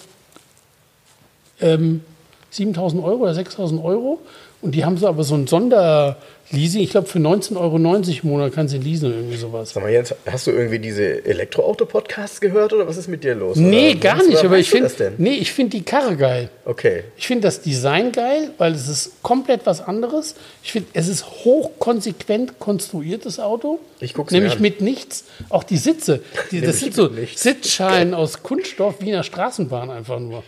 ähm, 1.61 2.03
7000 2.51 3.03
Euro 3.03 3.23
oder 3.23 3.33
6000 3.33 3.83
Euro. 3.83 4.19
Und 4.61 4.75
die 4.75 4.83
haben 4.83 4.97
so 4.97 5.07
aber 5.07 5.23
so 5.23 5.35
ein 5.35 5.47
Sonderleasing. 5.47 6.81
Ich 6.81 6.89
glaube, 6.89 7.07
für 7.07 7.19
19,90 7.19 7.55
Euro 7.57 7.77
im 7.77 8.29
Monat 8.29 8.53
kannst 8.53 8.73
du 8.73 8.77
leasen 8.77 9.07
oder 9.07 9.17
irgendwie 9.17 9.37
sowas. 9.37 9.71
Sag 9.71 9.83
mal, 9.83 9.89
Jens, 9.89 10.13
hast 10.25 10.47
du 10.47 10.51
irgendwie 10.51 10.79
diese 10.79 11.23
Elektroauto-Podcasts 11.25 12.41
gehört 12.41 12.73
oder 12.73 12.85
was 12.85 12.97
ist 12.97 13.07
mit 13.07 13.23
dir 13.23 13.35
los? 13.35 13.55
Nee, 13.55 13.91
oder? 13.91 13.99
gar 13.99 14.23
nicht. 14.23 14.43
Aber 14.43 14.57
ich 14.57 14.69
finde 14.69 15.13
nee, 15.17 15.35
ich 15.35 15.53
find 15.53 15.71
die 15.71 15.83
Karre 15.83 16.17
geil. 16.17 16.49
Okay. 16.65 17.03
Ich 17.15 17.27
finde 17.27 17.47
das 17.47 17.61
Design 17.61 18.11
geil, 18.11 18.51
weil 18.57 18.73
es 18.73 18.89
ist 18.89 19.23
komplett 19.23 19.61
was 19.65 19.79
anderes. 19.79 20.35
Ich 20.61 20.73
finde, 20.73 20.89
es 20.93 21.07
ist 21.07 21.25
hochkonsequent 21.45 22.59
konstruiertes 22.59 23.39
Auto. 23.39 23.79
Ich 24.01 24.13
gucke 24.13 24.33
Nämlich 24.33 24.59
mit 24.59 24.81
nichts. 24.81 25.23
Auch 25.47 25.63
die 25.63 25.77
Sitze. 25.77 26.21
Die, 26.51 26.59
das 26.61 26.79
sind 26.79 26.93
so 26.93 27.09
Sitzschalen 27.33 28.13
aus 28.13 28.43
Kunststoff 28.43 28.95
wie 28.99 29.07
in 29.07 29.13
einer 29.13 29.23
Straßenbahn 29.23 29.89
einfach 29.89 30.19
nur. 30.19 30.43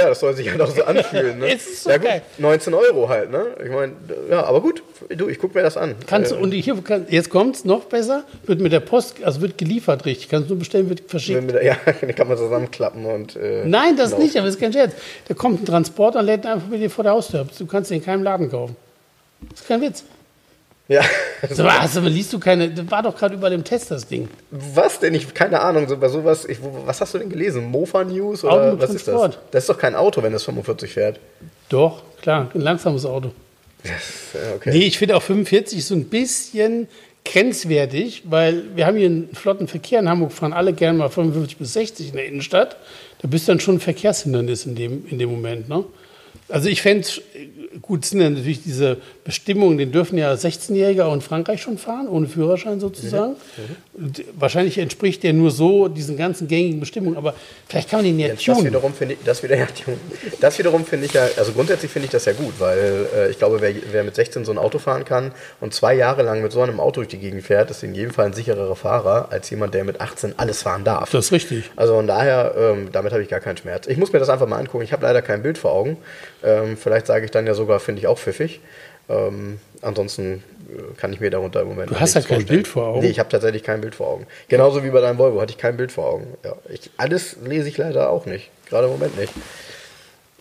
Ja, 0.00 0.08
das 0.08 0.20
soll 0.20 0.34
sich 0.34 0.50
halt 0.50 0.60
auch 0.60 0.70
so 0.70 0.82
anfühlen. 0.84 1.38
Ne? 1.38 1.52
ist 1.52 1.84
so 1.84 1.90
ja, 1.90 1.98
gut, 1.98 2.10
19 2.38 2.74
Euro 2.74 3.08
halt, 3.08 3.30
ne? 3.30 3.46
Ich 3.62 3.70
meine, 3.70 3.92
ja, 4.30 4.44
aber 4.44 4.60
gut, 4.60 4.82
du, 5.08 5.28
ich 5.28 5.38
gucke 5.38 5.56
mir 5.56 5.62
das 5.62 5.76
an. 5.76 5.94
Kannst, 6.06 6.32
äh, 6.32 6.36
und 6.36 6.52
hier, 6.52 6.76
kann, 6.82 7.06
jetzt 7.08 7.30
kommt 7.30 7.56
es 7.56 7.64
noch 7.64 7.84
besser, 7.84 8.24
wird 8.46 8.60
mit 8.60 8.72
der 8.72 8.80
Post, 8.80 9.22
also 9.22 9.40
wird 9.40 9.58
geliefert 9.58 10.06
richtig. 10.06 10.28
Kannst 10.28 10.48
du 10.48 10.54
nur 10.54 10.60
bestellen, 10.60 10.88
wird 10.88 11.02
verschickt. 11.08 11.50
Der, 11.50 11.64
ja, 11.64 11.76
den 12.00 12.14
kann 12.14 12.28
man 12.28 12.36
zusammenklappen 12.36 13.04
und. 13.04 13.36
Äh, 13.36 13.64
Nein, 13.64 13.96
das 13.96 14.16
nicht, 14.16 14.36
aber 14.36 14.46
das 14.46 14.56
ist 14.56 14.60
kein 14.60 14.72
Scherz. 14.72 14.92
Da 15.28 15.34
kommt 15.34 15.62
ein 15.62 15.66
Transporter 15.66 16.20
und 16.20 16.26
lädt 16.26 16.46
einfach 16.46 16.68
mit 16.68 16.80
dir 16.80 16.90
vor 16.90 17.04
der 17.04 17.12
Haustür. 17.12 17.46
Du 17.58 17.66
kannst 17.66 17.90
den 17.90 17.98
in 17.98 18.04
keinem 18.04 18.22
Laden 18.22 18.50
kaufen. 18.50 18.76
Das 19.50 19.60
ist 19.60 19.68
kein 19.68 19.80
Witz. 19.80 20.04
Ja. 20.90 21.02
So, 21.48 21.64
was, 21.64 21.96
aber 21.96 22.10
liest 22.10 22.34
du 22.34 22.38
keine, 22.38 22.68
das 22.68 22.90
war 22.90 23.02
doch 23.02 23.16
gerade 23.16 23.34
über 23.34 23.48
dem 23.48 23.64
Test 23.64 23.90
das 23.90 24.06
Ding. 24.06 24.28
Was 24.50 25.00
denn? 25.00 25.14
Ich 25.14 25.32
keine 25.32 25.58
Ahnung, 25.62 25.88
so, 25.88 25.96
bei 25.96 26.08
sowas, 26.08 26.44
ich, 26.44 26.58
was 26.84 27.00
hast 27.00 27.14
du 27.14 27.18
denn 27.18 27.30
gelesen? 27.30 27.64
Mofa 27.64 28.04
News 28.04 28.44
oder 28.44 28.78
was 28.78 28.90
ist 28.90 29.08
das? 29.08 29.38
Das 29.50 29.62
ist 29.62 29.70
doch 29.70 29.78
kein 29.78 29.94
Auto, 29.94 30.22
wenn 30.22 30.34
das 30.34 30.44
45 30.44 30.92
fährt. 30.92 31.18
Doch, 31.70 32.02
klar, 32.20 32.50
ein 32.52 32.60
langsames 32.60 33.06
Auto. 33.06 33.32
Yes, 33.82 34.38
okay. 34.54 34.70
Nee, 34.70 34.86
ich 34.86 34.98
finde 34.98 35.16
auch 35.16 35.22
45 35.22 35.82
so 35.82 35.94
ein 35.94 36.04
bisschen 36.10 36.88
grenzwertig, 37.24 38.24
weil 38.26 38.64
wir 38.74 38.84
haben 38.84 38.98
hier 38.98 39.06
einen 39.06 39.34
flotten 39.34 39.66
Verkehr 39.66 40.00
in 40.00 40.10
Hamburg, 40.10 40.32
fahren 40.32 40.52
alle 40.52 40.74
gerne 40.74 40.98
mal 40.98 41.08
55 41.08 41.56
bis 41.56 41.72
60 41.72 42.08
in 42.10 42.16
der 42.16 42.26
Innenstadt. 42.26 42.76
Da 43.22 43.28
bist 43.28 43.48
du 43.48 43.52
dann 43.52 43.60
schon 43.60 43.76
ein 43.76 43.80
Verkehrshindernis 43.80 44.66
in 44.66 44.74
dem, 44.74 45.06
in 45.08 45.18
dem 45.18 45.30
Moment. 45.30 45.70
Ne? 45.70 45.84
Also 46.50 46.68
ich 46.68 46.82
fände 46.82 47.02
es 47.02 47.20
gut, 47.82 48.04
sind 48.04 48.20
ja 48.20 48.30
natürlich 48.30 48.62
diese 48.62 48.98
Bestimmungen, 49.24 49.78
den 49.78 49.92
dürfen 49.92 50.18
ja 50.18 50.32
16-Jährige 50.32 51.04
auch 51.04 51.14
in 51.14 51.20
Frankreich 51.20 51.62
schon 51.62 51.78
fahren, 51.78 52.08
ohne 52.08 52.26
Führerschein 52.26 52.80
sozusagen. 52.80 53.36
Mhm. 53.96 54.04
Mhm. 54.06 54.12
Wahrscheinlich 54.38 54.78
entspricht 54.78 55.22
der 55.22 55.32
nur 55.32 55.50
so 55.50 55.88
diesen 55.88 56.16
ganzen 56.16 56.48
gängigen 56.48 56.80
Bestimmungen, 56.80 57.16
aber 57.16 57.34
vielleicht 57.68 57.88
kann 57.88 58.00
man 58.00 58.06
ihn 58.06 58.18
ja, 58.18 58.28
ja 58.28 58.34
tunen. 58.34 58.56
Das 58.56 58.64
wiederum 58.64 58.94
finde 58.94 59.14
ich, 59.14 59.20
das 59.24 59.42
wieder, 59.42 59.56
ja, 59.58 59.66
das 60.40 60.58
wiederum 60.58 60.84
finde 60.84 61.06
ich 61.06 61.12
ja, 61.12 61.28
also 61.36 61.52
grundsätzlich 61.52 61.90
finde 61.90 62.06
ich 62.06 62.12
das 62.12 62.24
ja 62.24 62.32
gut, 62.32 62.54
weil 62.58 63.06
äh, 63.14 63.30
ich 63.30 63.38
glaube, 63.38 63.60
wer, 63.60 63.74
wer, 63.92 64.04
mit 64.04 64.14
16 64.14 64.44
so 64.44 64.52
ein 64.52 64.58
Auto 64.58 64.78
fahren 64.78 65.04
kann 65.04 65.32
und 65.60 65.72
zwei 65.72 65.94
Jahre 65.94 66.22
lang 66.22 66.42
mit 66.42 66.52
so 66.52 66.62
einem 66.62 66.80
Auto 66.80 67.00
durch 67.00 67.08
die 67.08 67.18
Gegend 67.18 67.44
fährt, 67.44 67.70
ist 67.70 67.82
in 67.82 67.94
jedem 67.94 68.12
Fall 68.12 68.26
ein 68.26 68.32
sichererer 68.32 68.76
Fahrer 68.76 69.28
als 69.30 69.48
jemand, 69.50 69.74
der 69.74 69.84
mit 69.84 70.00
18 70.00 70.34
alles 70.38 70.62
fahren 70.62 70.84
darf. 70.84 71.10
Das 71.10 71.26
ist 71.26 71.32
richtig. 71.32 71.70
Also 71.76 71.94
von 71.94 72.06
daher, 72.06 72.54
ähm, 72.58 72.88
damit 72.92 73.12
habe 73.12 73.22
ich 73.22 73.28
gar 73.28 73.40
keinen 73.40 73.56
Schmerz. 73.56 73.86
Ich 73.86 73.96
muss 73.96 74.12
mir 74.12 74.18
das 74.18 74.28
einfach 74.28 74.46
mal 74.46 74.58
angucken. 74.58 74.82
Ich 74.82 74.92
habe 74.92 75.02
leider 75.04 75.22
kein 75.22 75.42
Bild 75.42 75.58
vor 75.58 75.72
Augen. 75.72 75.98
Ähm, 76.42 76.76
vielleicht 76.76 77.06
sage 77.06 77.24
ich 77.24 77.30
dann 77.30 77.46
ja 77.46 77.54
sogar, 77.54 77.80
finde 77.80 78.00
ich 78.00 78.06
auch 78.06 78.18
pfiffig. 78.18 78.60
Ähm, 79.08 79.58
ansonsten 79.82 80.42
äh, 80.70 80.96
kann 80.96 81.12
ich 81.12 81.20
mir 81.20 81.30
darunter 81.30 81.62
im 81.62 81.68
Moment. 81.68 81.90
Du 81.90 81.98
hast 81.98 82.14
ja 82.14 82.20
kein 82.20 82.28
vorstellen. 82.28 82.46
Bild 82.46 82.68
vor 82.68 82.86
Augen. 82.86 83.00
Nee, 83.00 83.10
ich 83.10 83.18
habe 83.18 83.28
tatsächlich 83.28 83.62
kein 83.62 83.80
Bild 83.80 83.94
vor 83.94 84.08
Augen. 84.08 84.26
Genauso 84.48 84.84
wie 84.84 84.90
bei 84.90 85.00
deinem 85.00 85.18
Volvo 85.18 85.40
hatte 85.40 85.52
ich 85.52 85.58
kein 85.58 85.76
Bild 85.76 85.92
vor 85.92 86.06
Augen. 86.06 86.26
Ja, 86.44 86.54
ich, 86.68 86.90
alles 86.96 87.36
lese 87.44 87.68
ich 87.68 87.76
leider 87.76 88.10
auch 88.10 88.26
nicht. 88.26 88.50
Gerade 88.68 88.86
im 88.86 88.92
Moment 88.92 89.18
nicht. 89.18 89.32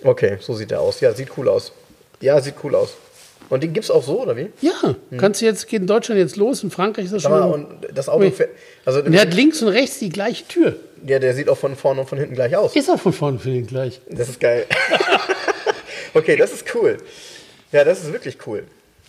Okay, 0.04 0.38
so 0.40 0.54
sieht 0.54 0.72
er 0.72 0.82
aus. 0.82 1.02
Ja, 1.02 1.14
sieht 1.14 1.30
cool 1.38 1.50
aus. 1.50 1.74
Ja, 2.22 2.40
sieht 2.42 2.56
cool 2.64 2.76
aus. 2.76 2.96
Und 3.50 3.64
den 3.64 3.74
gibt 3.74 3.86
es 3.86 3.92
auch 3.92 4.04
so, 4.04 4.22
oder 4.22 4.38
wie? 4.38 4.50
Ja, 4.62 4.96
hm. 5.10 5.18
kannst 5.18 5.42
du 5.42 5.46
jetzt, 5.46 5.68
geht 5.68 5.82
in 5.82 5.88
Deutschland 5.88 6.20
jetzt 6.20 6.36
los, 6.36 6.62
in 6.64 6.70
Frankreich 6.70 7.06
ist 7.06 7.14
das 7.16 7.24
schon. 7.24 7.32
und 7.32 7.68
das 7.92 8.08
Auto 8.08 8.32
also 8.86 9.00
und 9.00 9.12
der 9.12 9.22
hat 9.22 9.34
links 9.34 9.62
und 9.64 9.70
rechts 9.70 9.98
die 9.98 10.10
gleiche 10.10 10.48
Tür. 10.48 10.76
Ja, 11.06 11.18
der 11.18 11.34
sieht 11.34 11.50
auch 11.50 11.58
von 11.58 11.76
vorne 11.76 12.02
und 12.02 12.08
von 12.08 12.20
hinten 12.20 12.36
gleich 12.36 12.56
aus. 12.56 12.76
Ist 12.76 12.90
auch 12.92 13.00
von 13.00 13.14
vorne 13.14 13.38
und 13.38 13.42
von 13.42 13.52
hinten 13.52 13.68
gleich. 13.68 14.02
Das 14.08 14.30
ist 14.30 14.40
geil. 14.40 14.66
okay, 16.14 16.36
das 16.36 16.54
ist 16.54 16.66
cool. 16.76 16.98
Ja, 17.72 17.84
das 17.84 18.04
ist 18.04 18.12
wirklich 18.12 18.38
cool. 18.48 18.64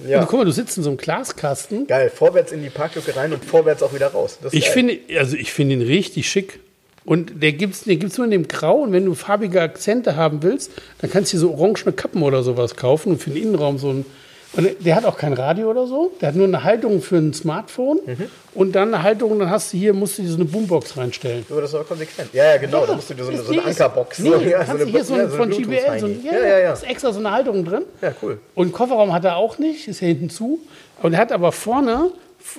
Ja. 0.06 0.20
Und 0.20 0.28
guck 0.28 0.38
mal, 0.38 0.44
du 0.44 0.52
sitzt 0.52 0.76
in 0.78 0.82
so 0.82 0.90
einem 0.90 0.96
Glaskasten. 0.96 1.86
Geil, 1.86 2.10
vorwärts 2.10 2.52
in 2.52 2.62
die 2.62 2.70
Parklücke 2.70 3.14
rein 3.16 3.32
und 3.32 3.44
vorwärts 3.44 3.82
auch 3.82 3.94
wieder 3.94 4.08
raus. 4.08 4.38
ich 4.50 4.70
finde, 4.70 4.98
also 5.18 5.36
ich 5.36 5.52
finde 5.52 5.74
ihn 5.74 5.82
richtig 5.82 6.28
schick. 6.28 6.60
Und 7.04 7.42
der 7.42 7.52
gibt 7.52 7.74
es 7.74 7.84
den 7.84 7.98
gibt's 7.98 8.18
nur 8.18 8.26
in 8.26 8.30
dem 8.30 8.46
Grau. 8.46 8.82
Und 8.82 8.92
wenn 8.92 9.04
du 9.04 9.14
farbige 9.14 9.62
Akzente 9.62 10.16
haben 10.16 10.42
willst, 10.42 10.70
dann 11.00 11.10
kannst 11.10 11.32
du 11.32 11.36
dir 11.36 11.40
so 11.40 11.52
orangene 11.52 11.92
Kappen 11.92 12.22
oder 12.22 12.42
sowas 12.42 12.76
kaufen 12.76 13.12
und 13.12 13.22
für 13.22 13.30
den 13.30 13.42
Innenraum 13.42 13.78
so 13.78 13.90
ein 13.90 14.04
und 14.52 14.68
der 14.80 14.96
hat 14.96 15.04
auch 15.04 15.16
kein 15.16 15.32
Radio 15.32 15.70
oder 15.70 15.86
so. 15.86 16.12
Der 16.20 16.28
hat 16.28 16.34
nur 16.34 16.46
eine 16.46 16.64
Halterung 16.64 17.02
für 17.02 17.16
ein 17.16 17.32
Smartphone 17.32 18.00
mhm. 18.04 18.30
und 18.54 18.72
dann 18.72 18.92
eine 18.92 19.02
Halterung, 19.02 19.38
dann 19.38 19.50
hast 19.50 19.72
du 19.72 19.76
hier, 19.76 19.92
musst 19.94 20.18
du 20.18 20.22
dir 20.22 20.28
so 20.28 20.36
eine 20.36 20.44
Boombox 20.44 20.96
reinstellen. 20.96 21.46
Aber 21.48 21.60
das 21.60 21.70
ist 21.70 21.76
aber 21.76 21.84
konsequent. 21.84 22.32
Ja, 22.32 22.44
ja, 22.44 22.56
genau. 22.56 22.80
Ja, 22.80 22.86
da 22.86 22.94
musst 22.94 23.10
du 23.10 23.14
dir 23.14 23.24
so 23.24 23.30
eine, 23.30 23.42
so 23.42 23.52
eine 23.52 23.64
Ankerbox. 23.64 24.18
Nee, 24.18 24.30
so, 24.30 24.40
ja, 24.40 24.64
so 24.64 24.72
eine, 24.72 24.84
hier 24.86 25.04
so, 25.04 25.14
ein, 25.14 25.20
ja, 25.20 25.28
so 25.28 25.36
von 25.36 25.50
GBL. 25.50 25.98
So 26.00 26.06
ein, 26.06 26.24
ja, 26.24 26.32
ja, 26.32 26.58
ja, 26.58 26.72
ist 26.72 26.82
extra 26.82 27.12
so 27.12 27.20
eine 27.20 27.30
Halterung 27.30 27.64
drin. 27.64 27.84
Ja, 28.02 28.12
cool. 28.22 28.38
Und 28.54 28.72
Kofferraum 28.72 29.12
hat 29.12 29.24
er 29.24 29.36
auch 29.36 29.58
nicht, 29.58 29.86
ist 29.86 30.00
ja 30.00 30.08
hinten 30.08 30.30
zu. 30.30 30.58
Und 31.02 31.12
er 31.12 31.20
hat 31.20 31.32
aber 31.32 31.52
vorne 31.52 32.10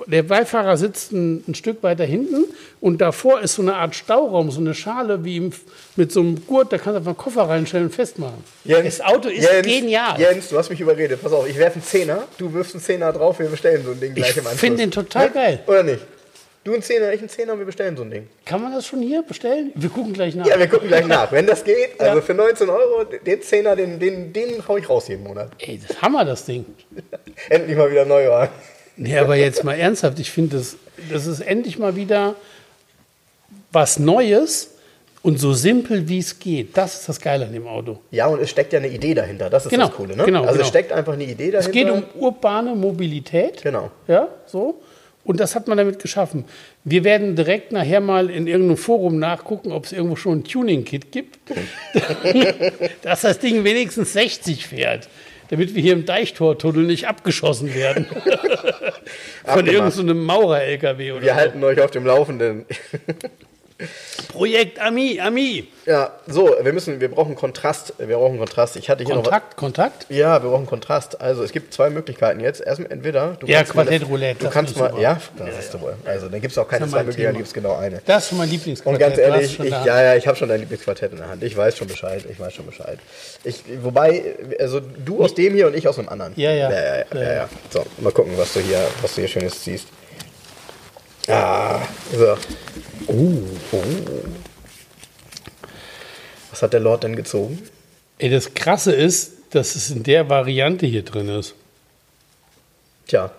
der 0.07 0.23
Beifahrer 0.23 0.77
sitzt 0.77 1.11
ein, 1.11 1.43
ein, 1.47 1.55
Stück 1.55 1.83
weiter 1.83 2.05
hinten 2.05 2.45
und 2.79 3.01
davor 3.01 3.41
ist 3.41 3.55
so 3.55 3.61
eine 3.61 3.75
Art 3.75 3.95
Stauraum, 3.95 4.51
so 4.51 4.59
eine 4.59 4.73
Schale 4.73 5.23
wie 5.25 5.37
im, 5.37 5.51
mit 5.95 6.11
so 6.11 6.21
einem 6.21 6.45
Gurt, 6.45 6.71
da 6.71 6.77
kannst 6.77 6.93
du 6.93 6.97
einfach 6.97 7.07
einen 7.07 7.17
Koffer 7.17 7.43
reinstellen 7.43 7.87
und 7.87 7.93
festmachen. 7.93 8.43
Jens, 8.63 8.97
das 8.97 9.05
Auto 9.05 9.29
ist 9.29 9.43
Jens, 9.43 9.67
genial. 9.67 10.19
Jens, 10.19 10.49
du 10.49 10.57
hast 10.57 10.69
mich 10.69 10.79
überredet. 10.79 11.21
Pass 11.21 11.33
auf, 11.33 11.47
ich 11.47 11.57
werfe 11.57 11.75
einen 11.75 11.83
Zehner, 11.83 12.27
du 12.37 12.51
wirfst 12.53 12.75
einen 12.75 12.83
Zehner 12.83 13.11
drauf, 13.11 13.39
wir 13.39 13.49
bestellen 13.49 13.83
so 13.83 13.91
ein 13.91 13.99
Ding 13.99 14.13
gleich 14.13 14.31
ich 14.31 14.37
im 14.37 14.41
Anschluss. 14.41 14.55
Ich 14.55 14.59
finde 14.59 14.77
den 14.77 14.91
total 14.91 15.25
ja? 15.25 15.31
geil. 15.31 15.63
Oder 15.67 15.83
nicht? 15.83 16.01
Du 16.63 16.73
einen 16.73 16.83
Zehner, 16.83 17.11
ich 17.11 17.19
einen 17.19 17.29
Zehner 17.29 17.53
und 17.53 17.59
wir 17.59 17.65
bestellen 17.65 17.97
so 17.97 18.03
ein 18.03 18.11
Ding. 18.11 18.27
Kann 18.45 18.61
man 18.61 18.71
das 18.71 18.85
schon 18.85 19.01
hier 19.01 19.23
bestellen? 19.23 19.71
Wir 19.73 19.89
gucken 19.89 20.13
gleich 20.13 20.35
nach. 20.35 20.45
Ja, 20.45 20.59
wir 20.59 20.67
gucken 20.67 20.89
gleich 20.89 21.07
nach. 21.07 21.31
Wenn 21.31 21.47
das 21.47 21.63
geht, 21.63 21.99
also 21.99 22.17
ja. 22.17 22.21
für 22.21 22.35
19 22.35 22.69
Euro, 22.69 23.03
den 23.03 23.41
Zehner, 23.41 23.75
den, 23.75 23.99
den, 23.99 24.31
den 24.31 24.67
hau 24.67 24.77
ich 24.77 24.87
raus 24.87 25.07
jeden 25.07 25.23
Monat. 25.23 25.49
Ey, 25.57 25.79
das 25.81 25.89
ist 25.89 26.01
Hammer, 26.03 26.23
das 26.23 26.45
Ding. 26.45 26.65
Endlich 27.49 27.75
mal 27.75 27.89
wieder 27.89 28.05
Neuwagen. 28.05 28.53
Nee, 29.01 29.17
aber 29.17 29.35
jetzt 29.35 29.63
mal 29.63 29.73
ernsthaft, 29.73 30.19
ich 30.19 30.29
finde, 30.29 30.57
das, 30.57 30.75
das 31.11 31.25
ist 31.25 31.39
endlich 31.39 31.79
mal 31.79 31.95
wieder 31.95 32.35
was 33.71 33.97
Neues 33.97 34.75
und 35.23 35.39
so 35.39 35.53
simpel 35.53 36.07
wie 36.07 36.19
es 36.19 36.37
geht. 36.37 36.77
Das 36.77 36.99
ist 36.99 37.09
das 37.09 37.19
Geile 37.19 37.47
an 37.47 37.53
dem 37.53 37.65
Auto. 37.65 37.99
Ja, 38.11 38.27
und 38.27 38.39
es 38.39 38.51
steckt 38.51 38.73
ja 38.73 38.79
eine 38.79 38.89
Idee 38.89 39.15
dahinter. 39.15 39.49
Das 39.49 39.65
ist 39.65 39.71
genau, 39.71 39.87
das 39.87 39.95
Coole. 39.95 40.15
Ne? 40.15 40.23
Genau, 40.23 40.41
also 40.41 40.51
genau. 40.53 40.61
es 40.61 40.67
steckt 40.67 40.91
einfach 40.91 41.13
eine 41.13 41.23
Idee 41.23 41.49
dahinter. 41.49 41.59
Es 41.59 41.71
geht 41.71 41.89
um 41.89 42.03
urbane 42.13 42.75
Mobilität. 42.75 43.63
Genau. 43.63 43.89
Ja, 44.07 44.27
so. 44.45 44.79
Und 45.23 45.39
das 45.39 45.55
hat 45.55 45.67
man 45.67 45.79
damit 45.79 45.97
geschaffen. 45.97 46.45
Wir 46.83 47.03
werden 47.03 47.35
direkt 47.35 47.71
nachher 47.71 48.01
mal 48.01 48.29
in 48.29 48.45
irgendeinem 48.45 48.77
Forum 48.77 49.17
nachgucken, 49.17 49.71
ob 49.71 49.85
es 49.85 49.93
irgendwo 49.93 50.15
schon 50.15 50.39
ein 50.39 50.43
Tuning-Kit 50.43 51.11
gibt, 51.11 51.39
dass 53.01 53.21
das 53.21 53.39
Ding 53.39 53.63
wenigstens 53.63 54.13
60 54.13 54.67
fährt. 54.67 55.09
Damit 55.51 55.75
wir 55.75 55.81
hier 55.81 55.93
im 55.93 56.05
Deichtortunnel 56.05 56.85
nicht 56.85 57.07
abgeschossen 57.07 57.75
werden. 57.75 58.07
Von 59.45 59.67
irgendeinem 59.67 60.23
Maurer-LKW 60.23 61.11
oder 61.11 61.21
Wir 61.21 61.33
so. 61.33 61.35
halten 61.35 61.63
euch 61.63 61.79
auf 61.81 61.91
dem 61.91 62.05
Laufenden. 62.05 62.65
Projekt 64.31 64.79
Ami, 64.79 65.19
Ami. 65.19 65.67
Ja, 65.85 66.11
so, 66.27 66.55
wir 66.61 66.73
müssen, 66.73 67.01
wir 67.01 67.09
brauchen 67.09 67.35
Kontrast. 67.35 67.93
Wir 67.97 68.15
brauchen 68.17 68.37
Kontrast. 68.37 68.75
Ich 68.75 68.89
hatte 68.89 69.03
hier 69.03 69.15
noch 69.15 69.23
Kontakt, 69.23 69.55
Kontakt. 69.57 70.05
was. 70.09 70.15
Ja, 70.17 70.41
wir 70.43 70.49
brauchen 70.51 70.67
Kontrast. 70.67 71.19
Also 71.19 71.43
es 71.43 71.51
gibt 71.51 71.73
zwei 71.73 71.89
Möglichkeiten 71.89 72.39
jetzt. 72.39 72.61
Erstmal 72.61 72.91
entweder 72.91 73.35
du 73.39 73.47
Ja, 73.47 73.57
kannst 73.59 73.75
mal- 73.75 73.85
Quartett 73.85 74.07
Roulette, 74.07 74.45
Du 74.45 74.49
kannst 74.51 74.77
mal, 74.77 74.89
super. 74.91 75.01
ja, 75.01 75.19
das 75.37 75.57
hast 75.57 75.73
du 75.73 75.81
wohl. 75.81 75.95
Also 76.05 76.29
dann 76.29 76.39
gibt 76.39 76.51
es 76.51 76.57
auch 76.57 76.67
keine 76.67 76.87
zwei 76.87 76.97
mein 76.97 77.05
Möglichkeiten, 77.07 77.37
gibt 77.37 77.47
es 77.47 77.53
genau 77.53 77.75
eine. 77.77 78.01
Das 78.05 78.25
ist 78.25 78.31
mein 78.33 78.41
Und 78.41 78.51
Lieblingsquartett. 78.51 78.99
ganz 78.99 79.15
Du 79.15 79.21
hast 79.23 79.29
ehrlich, 79.33 79.55
schon 79.55 79.65
ich, 79.65 79.71
ja, 79.71 80.01
ja, 80.03 80.15
ich 80.15 80.27
habe 80.27 80.37
schon 80.37 80.49
dein 80.49 80.59
Lieblingsquartett 80.59 81.11
in 81.11 81.17
der 81.17 81.27
Hand. 81.29 81.43
Ich 81.43 81.57
weiß 81.57 81.77
schon 81.77 81.87
Bescheid. 81.87 82.23
Ich 82.29 82.39
weiß 82.39 82.53
schon 82.53 82.65
Bescheid. 82.67 82.99
Ich, 83.43 83.63
wobei, 83.81 84.35
also 84.59 84.79
du 84.79 85.23
aus 85.23 85.33
dem 85.33 85.53
hier 85.55 85.67
und 85.67 85.75
ich 85.75 85.87
aus 85.87 85.95
dem 85.95 86.07
anderen. 86.09 86.33
Ja, 86.35 86.51
ja. 86.51 86.69
Ja, 86.71 86.79
ja, 86.79 86.95
ja, 86.97 87.05
ja, 87.21 87.33
ja. 87.33 87.49
So, 87.71 87.83
mal 87.99 88.11
gucken, 88.13 88.33
was 88.37 88.53
du 88.53 88.59
hier, 88.59 88.79
was 89.01 89.15
du 89.15 89.21
hier 89.21 89.27
Schönes 89.27 89.61
ziehst. 89.63 89.87
Ah, 91.27 91.79
so. 92.15 92.35
Uh, 93.11 93.43
oh. 93.73 93.83
Was 96.49 96.61
hat 96.61 96.73
der 96.73 96.79
Lord 96.79 97.03
denn 97.03 97.15
gezogen? 97.15 97.61
Ey, 98.17 98.29
das 98.29 98.53
Krasse 98.53 98.93
ist, 98.93 99.33
dass 99.49 99.75
es 99.75 99.89
in 99.91 100.03
der 100.03 100.29
Variante 100.29 100.85
hier 100.85 101.03
drin 101.03 101.27
ist. 101.27 101.55
Tja, 103.07 103.31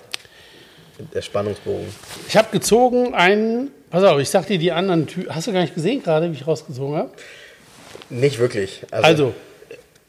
der 1.15 1.23
Spannungsbogen. 1.23 1.87
Ich 2.29 2.37
habe 2.37 2.51
gezogen 2.51 3.15
einen. 3.15 3.71
Pass 3.91 4.05
auf, 4.05 4.21
ich 4.21 4.29
sag 4.29 4.47
dir 4.47 4.59
die 4.59 4.73
anderen 4.73 5.07
Tü 5.07 5.27
Hast 5.29 5.47
du 5.47 5.53
gar 5.53 5.63
nicht 5.63 5.75
gesehen 5.75 6.03
gerade, 6.03 6.31
wie 6.31 6.35
ich 6.35 6.47
rausgezogen 6.47 6.97
habe? 6.97 7.11
Nicht 8.11 8.39
wirklich. 8.39 8.83
Also, 8.91 9.35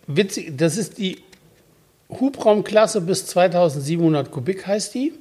witzig, 0.07 0.53
das 0.57 0.77
ist 0.77 0.97
die 0.97 1.21
Hubraumklasse 2.09 3.01
bis 3.01 3.27
2700 3.27 4.29
Kubik 4.31 4.67
heißt 4.67 4.93
die. 4.93 5.13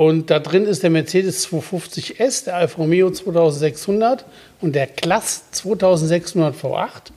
Und 0.00 0.30
da 0.30 0.38
drin 0.38 0.64
ist 0.64 0.82
der 0.82 0.88
Mercedes 0.88 1.46
250S, 1.46 2.46
der 2.46 2.56
Alfa 2.56 2.78
Romeo 2.78 3.10
2600 3.10 4.24
und 4.62 4.74
der 4.74 4.86
Class 4.86 5.50
2600 5.50 6.56
V8. 6.56 7.12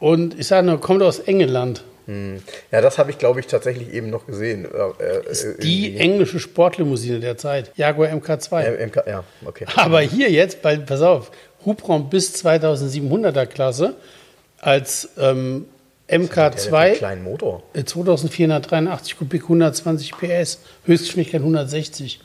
Und 0.00 0.40
ich 0.40 0.46
sage 0.46 0.66
nur, 0.66 0.80
kommt 0.80 1.02
aus 1.02 1.18
England. 1.18 1.84
Hm. 2.06 2.40
Ja, 2.72 2.80
das 2.80 2.96
habe 2.96 3.10
ich, 3.10 3.18
glaube 3.18 3.40
ich, 3.40 3.48
tatsächlich 3.48 3.92
eben 3.92 4.08
noch 4.08 4.24
gesehen. 4.24 4.64
Äh, 4.64 5.04
äh, 5.04 5.58
Die 5.60 5.88
irgendwie. 5.88 6.00
englische 6.00 6.40
Sportlimousine 6.40 7.20
der 7.20 7.36
Zeit, 7.36 7.70
Jaguar 7.76 8.08
MK2. 8.08 8.62
Äh, 8.62 8.86
MK, 8.86 9.06
ja, 9.06 9.24
okay. 9.44 9.66
Aber 9.76 10.00
hier 10.00 10.30
jetzt, 10.30 10.62
bei, 10.62 10.78
pass 10.78 11.02
auf, 11.02 11.32
Hubraum 11.66 12.08
bis 12.08 12.34
2700er 12.42 13.44
Klasse 13.44 13.94
als 14.58 15.10
ähm, 15.18 15.66
MK2 16.08 16.72
einen 16.74 16.94
kleinen 16.96 17.24
Motor. 17.24 17.62
äh, 17.74 17.84
2483 17.84 19.16
Kubik, 19.18 19.42
120 19.44 20.12
PS, 20.16 20.60
Höchstgeschwindigkeit 20.84 21.40
160. 21.40 22.20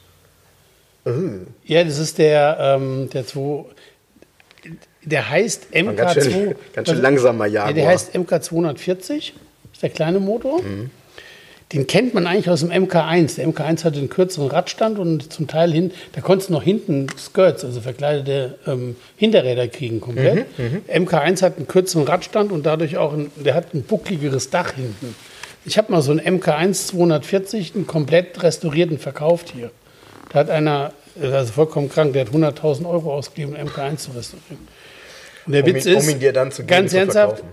Uh, 1.06 1.12
Ja, 1.66 1.84
das 1.84 1.98
ist 1.98 2.18
der, 2.20 2.58
ähm, 2.60 3.10
der 3.12 3.26
2, 3.26 3.66
der 5.04 5.30
heißt 5.30 5.74
War 5.74 5.94
ganz 5.94 6.12
MK2. 6.18 6.32
schön- 6.32 6.56
ganz 6.74 6.90
schön 6.90 7.02
langsamer 7.02 7.46
Ja, 7.48 7.66
der 7.68 7.76
Jaguar. 7.78 7.94
heißt 7.94 8.14
MK240, 8.16 9.34
ist 9.74 9.82
der 9.82 9.90
kleine 9.90 10.20
Motor. 10.20 10.62
Mhm. 10.62 10.92
Den 11.74 11.88
kennt 11.88 12.14
man 12.14 12.28
eigentlich 12.28 12.50
aus 12.50 12.60
dem 12.60 12.70
MK1. 12.70 13.36
Der 13.38 13.48
MK1 13.48 13.86
hatte 13.86 14.00
einen 14.00 14.10
kürzeren 14.10 14.50
Radstand 14.50 15.00
und 15.00 15.32
zum 15.32 15.48
Teil 15.48 15.72
hin, 15.72 15.92
da 16.14 16.20
konntest 16.22 16.50
du 16.50 16.54
noch 16.54 16.64
hinten 16.64 17.08
Skirts, 17.18 17.64
also 17.64 17.80
verkleidete 17.80 18.58
ähm, 18.68 18.98
Hinterräder 19.16 19.68
kriegen 19.70 20.02
komplett. 20.02 20.48
Mhm, 20.60 20.82
MK1 21.08 21.42
hat 21.42 21.58
einen 21.58 21.68
kürzeren 21.68 22.06
Radstand 22.06 22.52
und 22.52 22.66
dadurch 22.66 22.98
auch, 22.98 23.14
ein, 23.14 23.32
der 23.38 23.54
hat 23.54 23.74
ein 23.74 23.84
buckligeres 23.84 24.50
Dach 24.50 24.74
hinten. 24.74 25.16
Ich 25.64 25.78
habe 25.78 25.92
mal 25.94 26.02
so 26.02 26.12
einen 26.12 26.20
MK1 26.42 26.88
240, 26.88 27.76
einen 27.76 27.88
komplett 27.88 28.42
restaurierten 28.44 28.98
verkauft 29.00 29.52
hier. 29.56 29.72
Da 30.34 30.40
hat 30.40 30.50
einer, 30.50 30.92
also 31.22 31.54
vollkommen 31.54 31.90
krank, 31.90 32.14
der 32.14 32.26
hat 32.26 32.34
100.000 32.34 32.86
Euro 32.90 33.14
ausgegeben, 33.14 33.56
einen 33.56 33.70
MK1 33.70 33.98
zu 33.98 34.12
restaurieren. 34.12 34.68
Und 35.46 35.54
der 35.54 35.64
Um 35.64 35.74
Witz 35.74 35.86
ihn- 35.86 35.98
ist, 35.98 36.04
um 36.04 36.10
ihn 36.10 36.20
dir 36.20 36.34
dann 36.34 36.52
zu 36.52 36.64
geben, 36.64 36.68
ganz 36.68 36.94
ernsthaft, 36.94 37.44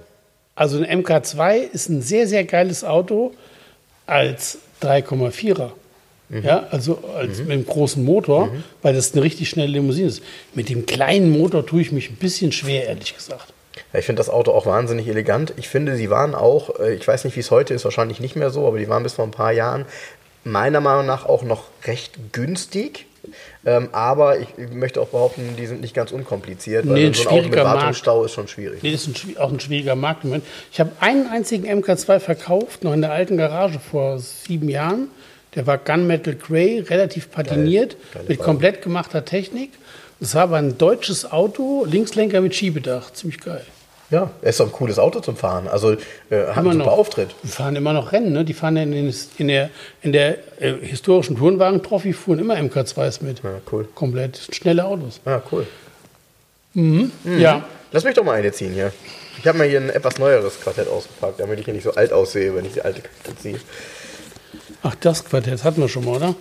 also 0.56 0.78
ein 0.82 1.04
MK2 1.04 1.58
ist 1.72 1.88
ein 1.88 2.02
sehr, 2.02 2.26
sehr 2.26 2.42
geiles 2.44 2.82
Auto 2.82 3.32
als 4.08 4.58
3,4er. 4.82 5.70
Mhm. 6.30 6.42
Ja, 6.42 6.66
also 6.70 7.02
als 7.16 7.38
mit 7.38 7.50
einem 7.50 7.66
großen 7.66 8.04
Motor, 8.04 8.50
weil 8.82 8.94
das 8.94 9.12
eine 9.12 9.22
richtig 9.22 9.48
schnelle 9.48 9.72
Limousine 9.72 10.08
ist. 10.08 10.22
Mit 10.54 10.68
dem 10.68 10.84
kleinen 10.84 11.30
Motor 11.30 11.64
tue 11.64 11.80
ich 11.80 11.92
mich 11.92 12.10
ein 12.10 12.16
bisschen 12.16 12.52
schwer, 12.52 12.86
ehrlich 12.86 13.14
gesagt. 13.14 13.52
Ja, 13.92 13.98
ich 13.98 14.04
finde 14.04 14.20
das 14.20 14.28
Auto 14.28 14.52
auch 14.52 14.66
wahnsinnig 14.66 15.08
elegant. 15.08 15.54
Ich 15.56 15.68
finde, 15.68 15.96
sie 15.96 16.10
waren 16.10 16.34
auch, 16.34 16.80
äh, 16.80 16.94
ich 16.94 17.08
weiß 17.08 17.24
nicht, 17.24 17.36
wie 17.36 17.40
es 17.40 17.50
heute 17.50 17.72
ist, 17.72 17.84
wahrscheinlich 17.84 18.20
nicht 18.20 18.36
mehr 18.36 18.50
so, 18.50 18.66
aber 18.66 18.78
die 18.78 18.88
waren 18.88 19.02
bis 19.02 19.14
vor 19.14 19.24
ein 19.24 19.30
paar 19.30 19.52
Jahren 19.52 19.86
meiner 20.44 20.80
Meinung 20.80 21.06
nach 21.06 21.26
auch 21.26 21.42
noch 21.42 21.64
recht 21.84 22.32
günstig. 22.32 23.06
Ähm, 23.68 23.88
aber 23.92 24.38
ich, 24.38 24.48
ich 24.56 24.70
möchte 24.72 24.98
auch 24.98 25.08
behaupten, 25.08 25.42
die 25.58 25.66
sind 25.66 25.82
nicht 25.82 25.92
ganz 25.92 26.10
unkompliziert, 26.10 26.88
weil 26.88 26.94
Nee, 26.94 27.06
ein 27.08 27.14
so 27.14 27.28
ein 27.28 27.34
Auto 27.36 27.48
mit. 27.48 27.56
Wartungsstau 27.56 28.24
ist 28.24 28.32
schon 28.32 28.48
schwierig. 28.48 28.82
Nee, 28.82 28.92
das 28.92 29.06
ist 29.06 29.26
ein, 29.26 29.36
auch 29.36 29.52
ein 29.52 29.60
schwieriger 29.60 29.94
Markt. 29.94 30.24
Ich 30.72 30.80
habe 30.80 30.92
einen 31.00 31.26
einzigen 31.26 31.66
MK2 31.66 32.18
verkauft, 32.18 32.82
noch 32.82 32.94
in 32.94 33.02
der 33.02 33.12
alten 33.12 33.36
Garage 33.36 33.78
vor 33.78 34.18
sieben 34.20 34.70
Jahren. 34.70 35.08
Der 35.54 35.66
war 35.66 35.76
Gunmetal 35.76 36.34
Grey, 36.36 36.80
relativ 36.80 37.30
patiniert, 37.30 37.96
Geiles 38.14 38.28
mit 38.28 38.38
komplett 38.38 38.80
gemachter 38.80 39.26
Technik. 39.26 39.72
Das 40.18 40.34
war 40.34 40.44
aber 40.44 40.56
ein 40.56 40.78
deutsches 40.78 41.30
Auto, 41.30 41.84
Linkslenker 41.84 42.40
mit 42.40 42.54
Schiebedach, 42.54 43.12
ziemlich 43.12 43.40
geil. 43.40 43.66
Ja, 44.10 44.30
er 44.40 44.48
ist 44.48 44.58
doch 44.58 44.66
ein 44.66 44.72
cooles 44.72 44.98
Auto 44.98 45.20
zum 45.20 45.36
Fahren. 45.36 45.68
Also 45.68 45.92
äh, 45.92 45.96
hat 46.30 46.56
einen 46.58 46.66
Immer 46.66 46.72
super 46.72 46.84
noch. 46.86 46.92
Auftritt. 46.98 47.34
Die 47.42 47.48
fahren 47.48 47.76
immer 47.76 47.92
noch 47.92 48.12
Rennen, 48.12 48.32
ne? 48.32 48.44
Die 48.44 48.54
fahren 48.54 48.76
in, 48.76 48.92
den, 48.92 49.14
in 49.36 49.48
der, 49.48 49.70
in 50.02 50.12
der 50.12 50.38
äh, 50.60 50.74
historischen 50.80 51.36
Tourenwagen-Trophy 51.36 52.14
fuhren 52.14 52.38
immer 52.38 52.54
MK2s 52.56 53.22
mit. 53.22 53.42
Ja, 53.42 53.60
cool. 53.70 53.86
Komplett 53.94 54.48
schnelle 54.50 54.84
Autos. 54.86 55.20
Ja, 55.26 55.42
cool. 55.52 55.66
Ja, 57.24 57.64
Lass 57.90 58.04
mich 58.04 58.14
doch 58.14 58.24
mal 58.24 58.32
eine 58.32 58.52
ziehen 58.52 58.72
hier. 58.72 58.92
Ich 59.38 59.46
habe 59.46 59.58
mal 59.58 59.66
hier 59.66 59.80
ein 59.80 59.88
etwas 59.90 60.18
neueres 60.18 60.60
Quartett 60.60 60.88
ausgepackt, 60.88 61.40
damit 61.40 61.58
ich 61.58 61.64
hier 61.64 61.74
nicht 61.74 61.84
so 61.84 61.94
alt 61.94 62.12
aussehe, 62.12 62.54
wenn 62.54 62.64
ich 62.66 62.74
die 62.74 62.82
alte 62.82 63.00
Karte 63.00 63.38
ziehe. 63.40 63.58
ach, 64.82 64.94
das 64.96 65.24
Quartett 65.24 65.54
das 65.54 65.64
hatten 65.64 65.80
wir 65.80 65.88
schon 65.88 66.04
mal, 66.04 66.16
oder? 66.16 66.34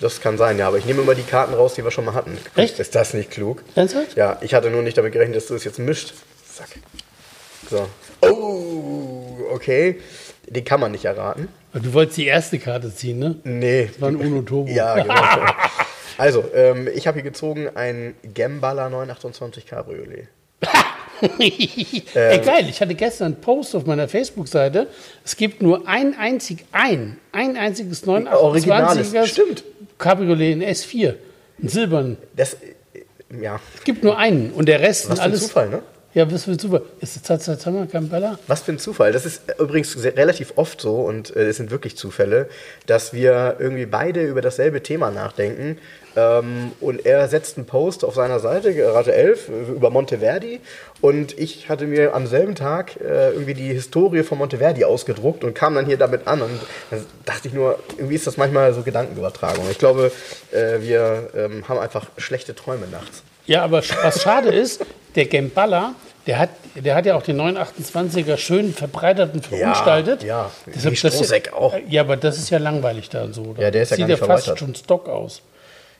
Das 0.00 0.20
kann 0.20 0.38
sein, 0.38 0.58
ja, 0.58 0.66
aber 0.66 0.78
ich 0.78 0.86
nehme 0.86 1.02
immer 1.02 1.14
die 1.14 1.22
Karten 1.22 1.54
raus, 1.54 1.74
die 1.74 1.84
wir 1.84 1.90
schon 1.90 2.04
mal 2.04 2.14
hatten. 2.14 2.36
Echt? 2.56 2.78
Ist 2.80 2.94
das 2.94 3.12
nicht 3.14 3.30
klug? 3.30 3.62
Ernsthaft? 3.74 4.16
Ja, 4.16 4.38
ich 4.40 4.54
hatte 4.54 4.70
nur 4.70 4.82
nicht 4.82 4.96
damit 4.96 5.12
gerechnet, 5.12 5.36
dass 5.36 5.46
du 5.46 5.54
es 5.54 5.64
jetzt 5.64 5.78
mischt. 5.78 6.14
Zack. 6.52 6.68
So. 7.70 7.86
Oh, 8.20 9.38
okay. 9.52 10.00
Die 10.48 10.62
kann 10.62 10.80
man 10.80 10.92
nicht 10.92 11.04
erraten. 11.04 11.48
Du 11.72 11.92
wolltest 11.92 12.18
die 12.18 12.26
erste 12.26 12.58
Karte 12.58 12.94
ziehen, 12.94 13.18
ne? 13.18 13.36
Nee. 13.44 13.86
Das 13.86 14.00
war 14.00 14.08
ein 14.08 14.16
Uno 14.16 14.42
Turbo. 14.42 14.70
Ja, 14.70 14.94
genau. 14.94 15.14
Also, 16.16 16.44
ähm, 16.54 16.88
ich 16.94 17.08
habe 17.08 17.16
hier 17.16 17.24
gezogen 17.24 17.68
ein 17.74 18.14
Gambala 18.34 18.88
928 18.88 19.66
Cabriolet. 19.66 20.28
Ey, 21.38 22.38
geil, 22.44 22.66
ich 22.68 22.80
hatte 22.80 22.94
gestern 22.94 23.32
einen 23.32 23.40
Post 23.40 23.74
auf 23.74 23.86
meiner 23.86 24.08
Facebook-Seite. 24.08 24.86
Es 25.24 25.36
gibt 25.36 25.62
nur 25.62 25.88
ein 25.88 26.16
einzig, 26.16 26.66
ein, 26.72 27.18
ein 27.32 27.56
einziges 27.56 28.06
Originales, 28.06 29.12
928er 29.12 29.26
stimmt. 29.26 29.64
Cabriolet 29.98 30.52
in 30.52 30.62
S4. 30.62 31.14
Einen 31.58 31.68
silbernen. 31.68 32.16
Das, 32.36 32.56
ja, 33.40 33.60
Es 33.76 33.84
gibt 33.84 34.04
nur 34.04 34.18
einen 34.18 34.52
und 34.52 34.68
der 34.68 34.80
Rest 34.80 35.10
was 35.10 35.18
ein 35.18 35.30
alles. 35.30 35.42
Zufall, 35.42 35.68
ne? 35.68 35.82
Ja, 36.14 36.30
was 36.30 36.44
für 36.44 36.52
ein 36.52 36.58
Zufall. 36.60 36.82
Ist 37.00 37.16
das 37.16 37.44
tatsächlich 37.44 37.90
Gambella? 37.90 38.38
Was 38.46 38.62
für 38.62 38.70
ein 38.70 38.78
Zufall. 38.78 39.10
Das 39.10 39.26
ist 39.26 39.42
übrigens 39.58 39.92
sehr, 39.92 40.16
relativ 40.16 40.52
oft 40.54 40.80
so 40.80 41.00
und 41.00 41.34
äh, 41.34 41.48
es 41.48 41.56
sind 41.56 41.72
wirklich 41.72 41.96
Zufälle, 41.96 42.48
dass 42.86 43.12
wir 43.12 43.56
irgendwie 43.58 43.86
beide 43.86 44.22
über 44.22 44.40
dasselbe 44.40 44.80
Thema 44.80 45.10
nachdenken. 45.10 45.76
Ähm, 46.14 46.70
und 46.80 47.04
er 47.04 47.26
setzt 47.26 47.56
einen 47.56 47.66
Post 47.66 48.04
auf 48.04 48.14
seiner 48.14 48.38
Seite, 48.38 48.72
Garage 48.74 49.12
11, 49.12 49.48
äh, 49.48 49.52
über 49.72 49.90
Monteverdi. 49.90 50.60
Und 51.00 51.36
ich 51.36 51.68
hatte 51.68 51.88
mir 51.88 52.14
am 52.14 52.28
selben 52.28 52.54
Tag 52.54 53.00
äh, 53.00 53.32
irgendwie 53.32 53.54
die 53.54 53.72
Historie 53.72 54.22
von 54.22 54.38
Monteverdi 54.38 54.84
ausgedruckt 54.84 55.42
und 55.42 55.54
kam 55.54 55.74
dann 55.74 55.86
hier 55.86 55.96
damit 55.96 56.28
an. 56.28 56.42
Und 56.42 56.60
dann 56.90 57.04
dachte 57.24 57.48
ich 57.48 57.54
nur, 57.54 57.80
irgendwie 57.96 58.14
ist 58.14 58.28
das 58.28 58.36
manchmal 58.36 58.72
so 58.72 58.82
Gedankenübertragung. 58.82 59.68
Ich 59.68 59.78
glaube, 59.78 60.12
äh, 60.52 60.80
wir 60.80 61.30
ähm, 61.34 61.68
haben 61.68 61.80
einfach 61.80 62.06
schlechte 62.18 62.54
Träume 62.54 62.86
nachts. 62.86 63.24
Ja, 63.46 63.64
aber 63.64 63.82
was 64.02 64.22
schade 64.22 64.50
ist, 64.50 64.86
der 65.16 65.26
Gamballa, 65.26 65.94
der 66.26 66.38
hat, 66.38 66.50
der 66.74 66.94
hat 66.94 67.06
ja 67.06 67.16
auch 67.16 67.22
den 67.22 67.40
928er 67.40 68.36
schön 68.36 68.72
verbreitert 68.72 69.34
und 69.34 69.46
verunstaltet. 69.46 70.22
ja. 70.22 70.50
Deshalb- 70.66 70.96
Wie 70.96 71.00
das- 71.00 71.14
Strohsäck 71.14 71.52
auch. 71.52 71.74
Ja, 71.88 72.02
aber 72.02 72.16
das 72.16 72.38
ist 72.38 72.50
ja 72.50 72.58
langweilig 72.58 73.10
da 73.10 73.28
so. 73.32 73.54
Ja, 73.58 73.70
der 73.70 73.82
ist 73.82 73.90
ja 73.90 73.96
Sieht 73.96 74.08
ja 74.08 74.16
fast 74.16 74.44
verweitert. 74.46 74.58
schon 74.58 74.74
Stock 74.74 75.08
aus. 75.08 75.42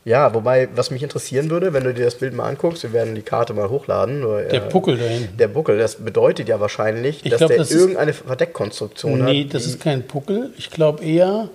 Ja, 0.07 0.35
wobei, 0.35 0.69
was 0.75 0.91
mich 0.91 1.03
interessieren 1.03 1.49
würde, 1.49 1.73
wenn 1.73 1.83
du 1.85 1.95
dir 1.95 2.05
das 2.05 2.17
Bild 2.17 2.35
mal 2.35 2.47
anguckst, 2.47 2.83
wir 2.83 2.93
werden 2.93 3.15
die 3.15 3.23
Karte 3.23 3.55
mal 3.55 3.71
hochladen. 3.71 4.21
nur, 4.21 4.43
Der 4.43 4.63
äh, 4.65 4.69
Puckel 4.69 4.99
da 4.99 5.05
hinten. 5.07 5.37
Der 5.39 5.49
Buckel, 5.49 5.79
das 5.79 5.97
bedeutet 5.97 6.47
ja 6.49 6.61
wahrscheinlich, 6.61 7.25
Ich 7.25 7.31
dass 7.31 7.39
glaub, 7.39 7.49
der 7.49 7.59
das 7.59 7.71
irgendeine 7.71 8.13
Verdeckkonstruktion 8.13 9.23
hat. 9.23 9.31
Nee, 9.31 9.45
das 9.51 9.65
ist 9.65 9.81
kein 9.81 10.07
Puckel. 10.07 10.51
Ich 10.59 10.69
glaube 10.71 11.03
eher, 11.03 11.49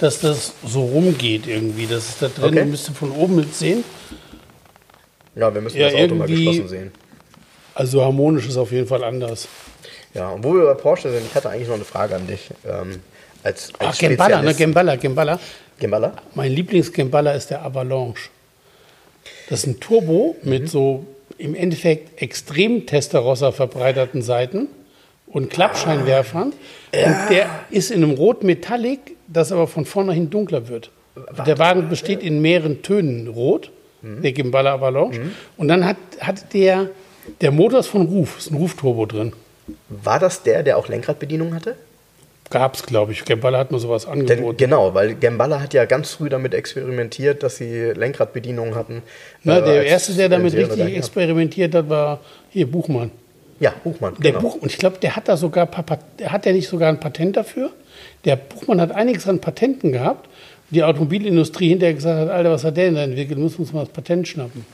dass 0.00 0.18
das 0.18 0.54
so 0.66 0.82
rumgeht 0.86 1.46
irgendwie. 1.46 1.86
Das 1.86 2.08
ist 2.08 2.20
da 2.22 2.26
drin, 2.26 2.46
Okay. 2.46 2.60
du 2.60 2.66
müsst 2.66 2.88
von 2.90 3.12
oben 3.12 3.36
mit 3.36 3.54
sehen. 3.54 3.84
Ja, 5.36 5.54
wir 5.54 5.60
müssen 5.60 5.76
Ja, 5.78 5.90
das 5.90 6.00
Auto 6.00 6.14
mal 6.16 6.26
geschlossen 6.28 6.68
sehen. 6.68 6.92
Also 7.74 8.04
harmonisch 8.04 8.46
ist 8.46 8.56
auf 8.56 8.72
jeden 8.72 8.86
Fall 8.86 9.02
anders. 9.04 9.48
Ja, 10.14 10.30
und 10.30 10.44
wo 10.44 10.54
wir 10.54 10.64
bei 10.64 10.74
Porsche 10.74 11.10
sind, 11.10 11.26
ich 11.26 11.34
hatte 11.34 11.50
eigentlich 11.50 11.68
noch 11.68 11.74
eine 11.74 11.84
Frage 11.84 12.14
an 12.14 12.26
dich. 12.26 12.50
Ähm, 12.64 13.00
als, 13.42 13.72
als 13.78 13.96
Ach, 13.96 13.98
Gemballa, 13.98 14.42
ne? 14.42 14.54
Gemballa, 14.54 14.96
Gemballa. 14.96 15.40
Gemballa? 15.78 16.12
Mein 16.34 16.52
Lieblings-Gemballa 16.52 17.32
ist 17.32 17.50
der 17.50 17.64
Avalanche. 17.64 18.30
Das 19.48 19.60
ist 19.60 19.66
ein 19.66 19.80
Turbo 19.80 20.36
mit 20.42 20.70
so 20.70 21.04
im 21.36 21.54
Endeffekt 21.54 22.22
extrem 22.22 22.86
Testarossa 22.86 23.50
verbreiterten 23.50 24.22
Seiten 24.22 24.68
und 25.26 25.50
Klappscheinwerfern. 25.50 26.52
Und 26.52 27.16
der 27.30 27.50
ist 27.70 27.90
in 27.90 28.04
einem 28.04 28.12
Rot 28.12 28.44
Metallic, 28.44 29.16
das 29.26 29.50
aber 29.50 29.66
von 29.66 29.84
vornherein 29.84 30.30
dunkler 30.30 30.68
wird. 30.68 30.90
Der 31.46 31.58
Wagen 31.58 31.88
besteht 31.88 32.22
in 32.22 32.40
mehreren 32.40 32.82
Tönen 32.82 33.28
rot, 33.28 33.70
der 34.02 34.32
Gemballa 34.32 34.74
Avalanche. 34.74 35.20
Und 35.56 35.68
dann 35.68 35.84
hat, 35.84 35.96
hat 36.20 36.52
der, 36.54 36.90
der 37.40 37.50
Motor 37.50 37.80
ist 37.80 37.88
von 37.88 38.06
Ruf, 38.06 38.38
ist 38.38 38.50
ein 38.50 38.56
Ruf-Turbo 38.56 39.06
drin. 39.06 39.32
War 39.88 40.18
das 40.18 40.42
der, 40.42 40.62
der 40.62 40.76
auch 40.76 40.88
Lenkradbedienung 40.88 41.54
hatte? 41.54 41.74
Gab 42.50 42.74
es, 42.74 42.84
glaube 42.84 43.12
ich. 43.12 43.24
Gemballa 43.24 43.58
hat 43.58 43.72
mir 43.72 43.78
sowas 43.78 44.04
Denn, 44.04 44.20
angeboten. 44.20 44.58
genau, 44.58 44.92
weil 44.94 45.14
Gemballa 45.14 45.60
hat 45.60 45.72
ja 45.72 45.86
ganz 45.86 46.10
früh 46.12 46.28
damit 46.28 46.52
experimentiert, 46.52 47.42
dass 47.42 47.56
sie 47.56 47.92
Lenkradbedienungen 47.92 48.74
hatten. 48.74 49.02
Na, 49.42 49.58
Äh, 49.58 49.64
der 49.64 49.86
erste, 49.86 50.12
der 50.12 50.28
damit 50.28 50.52
richtig 50.54 50.96
experimentiert 50.96 51.74
hat, 51.74 51.88
war 51.88 52.20
hier 52.50 52.70
Buchmann. 52.70 53.10
Ja, 53.60 53.72
Buchmann. 53.82 54.14
Der 54.18 54.32
genau. 54.32 54.42
Buch, 54.42 54.56
und 54.56 54.70
ich 54.70 54.76
glaube, 54.78 54.98
der 55.00 55.16
hat 55.16 55.28
da 55.28 55.36
sogar, 55.36 55.68
hat 56.24 56.44
der 56.44 56.52
nicht 56.52 56.68
sogar 56.68 56.90
ein 56.90 57.00
Patent 57.00 57.36
dafür? 57.36 57.70
Der 58.24 58.36
Buchmann 58.36 58.80
hat 58.80 58.92
einiges 58.92 59.26
an 59.26 59.40
Patenten 59.40 59.92
gehabt. 59.92 60.28
Die 60.70 60.82
Automobilindustrie 60.82 61.68
hinterher 61.68 61.94
gesagt 61.94 62.20
hat, 62.20 62.28
Alter, 62.30 62.50
was 62.50 62.64
hat 62.64 62.76
der 62.76 62.86
denn 62.86 62.94
da 62.96 63.02
entwickelt? 63.04 63.38
Müssen 63.38 63.56
wir 63.58 63.60
uns 63.60 63.72
mal 63.72 63.80
das 63.84 63.92
Patent 63.92 64.28
schnappen. 64.28 64.66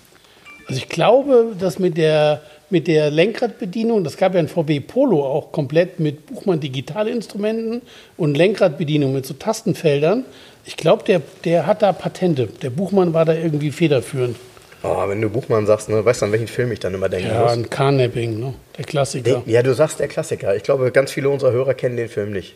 Also 0.70 0.78
ich 0.82 0.88
glaube, 0.88 1.52
dass 1.58 1.78
mit 1.78 1.96
der, 1.96 2.42
mit 2.70 2.86
der 2.86 3.10
Lenkradbedienung, 3.10 4.04
das 4.04 4.16
gab 4.16 4.34
ja 4.34 4.40
ein 4.40 4.48
VW 4.48 4.80
Polo 4.80 5.24
auch 5.24 5.52
komplett 5.52 5.98
mit 6.00 6.26
Buchmann 6.26 6.60
Digitalinstrumenten 6.60 7.82
und 8.16 8.36
Lenkradbedienung 8.36 9.12
mit 9.12 9.26
so 9.26 9.34
Tastenfeldern. 9.34 10.24
Ich 10.64 10.76
glaube, 10.76 11.02
der, 11.04 11.22
der 11.44 11.66
hat 11.66 11.82
da 11.82 11.92
Patente. 11.92 12.48
Der 12.62 12.70
Buchmann 12.70 13.12
war 13.14 13.24
da 13.24 13.34
irgendwie 13.34 13.70
federführend. 13.70 14.36
Oh, 14.82 15.08
wenn 15.08 15.20
du 15.20 15.28
Buchmann 15.28 15.66
sagst, 15.66 15.88
ne, 15.88 16.02
weißt 16.04 16.22
du, 16.22 16.26
an 16.26 16.32
welchen 16.32 16.46
Film 16.46 16.72
ich 16.72 16.78
dann 16.78 16.94
immer 16.94 17.08
denken 17.08 17.28
Ja, 17.28 17.42
muss? 17.42 17.52
ein 17.52 17.68
Carnapping, 17.68 18.38
ne? 18.40 18.54
der 18.78 18.84
Klassiker. 18.84 19.42
Ja, 19.44 19.62
du 19.62 19.74
sagst 19.74 20.00
der 20.00 20.08
Klassiker. 20.08 20.56
Ich 20.56 20.62
glaube, 20.62 20.90
ganz 20.90 21.10
viele 21.12 21.28
unserer 21.28 21.52
Hörer 21.52 21.74
kennen 21.74 21.96
den 21.96 22.08
Film 22.08 22.30
nicht. 22.32 22.54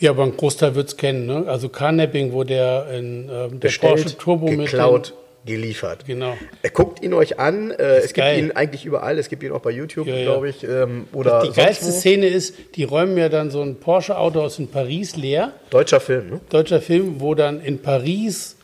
Ja, 0.00 0.10
aber 0.10 0.24
ein 0.24 0.36
Großteil 0.36 0.74
wird 0.74 0.88
es 0.88 0.96
kennen. 0.96 1.26
Ne? 1.26 1.44
Also 1.46 1.68
Carnapping, 1.68 2.32
wo 2.32 2.42
der, 2.42 2.88
in, 2.92 3.28
ähm, 3.30 3.60
der 3.60 3.68
Bestellt, 3.68 4.02
Porsche 4.02 4.18
Turbo 4.18 4.46
geklaut, 4.46 5.12
mit. 5.14 5.23
Den, 5.46 5.62
genau. 6.06 6.36
Äh, 6.62 6.70
Guckt 6.70 7.02
ihn 7.02 7.12
euch 7.12 7.38
an. 7.38 7.70
Äh, 7.70 7.96
es 7.98 8.06
gibt 8.14 8.16
geil. 8.18 8.38
ihn 8.38 8.52
eigentlich 8.52 8.84
überall. 8.86 9.18
Es 9.18 9.28
gibt 9.28 9.42
ihn 9.42 9.52
auch 9.52 9.60
bei 9.60 9.70
YouTube, 9.70 10.06
Ja, 10.06 10.16
ja. 10.16 10.22
glaube 10.24 10.48
ich. 10.48 10.64
Ähm, 10.64 11.06
oder 11.12 11.42
Die 11.42 11.52
geilste 11.52 11.86
wo. 11.86 11.90
Szene 11.90 12.26
ist, 12.26 12.54
die 12.76 12.84
räumen 12.84 13.16
ja 13.18 13.28
dann 13.28 13.50
so 13.50 13.60
ein 13.60 13.76
Porsche-Auto 13.76 14.40
aus 14.40 14.58
in 14.58 14.68
Paris 14.68 15.16
leer. 15.16 15.52
Deutscher 15.70 16.00
Film, 16.00 16.30
ne? 16.30 16.40
Deutscher 16.48 16.80
Film, 16.80 17.16
wo 17.20 17.34
dann 17.34 17.60
in 17.60 17.78
Paris 17.80 18.56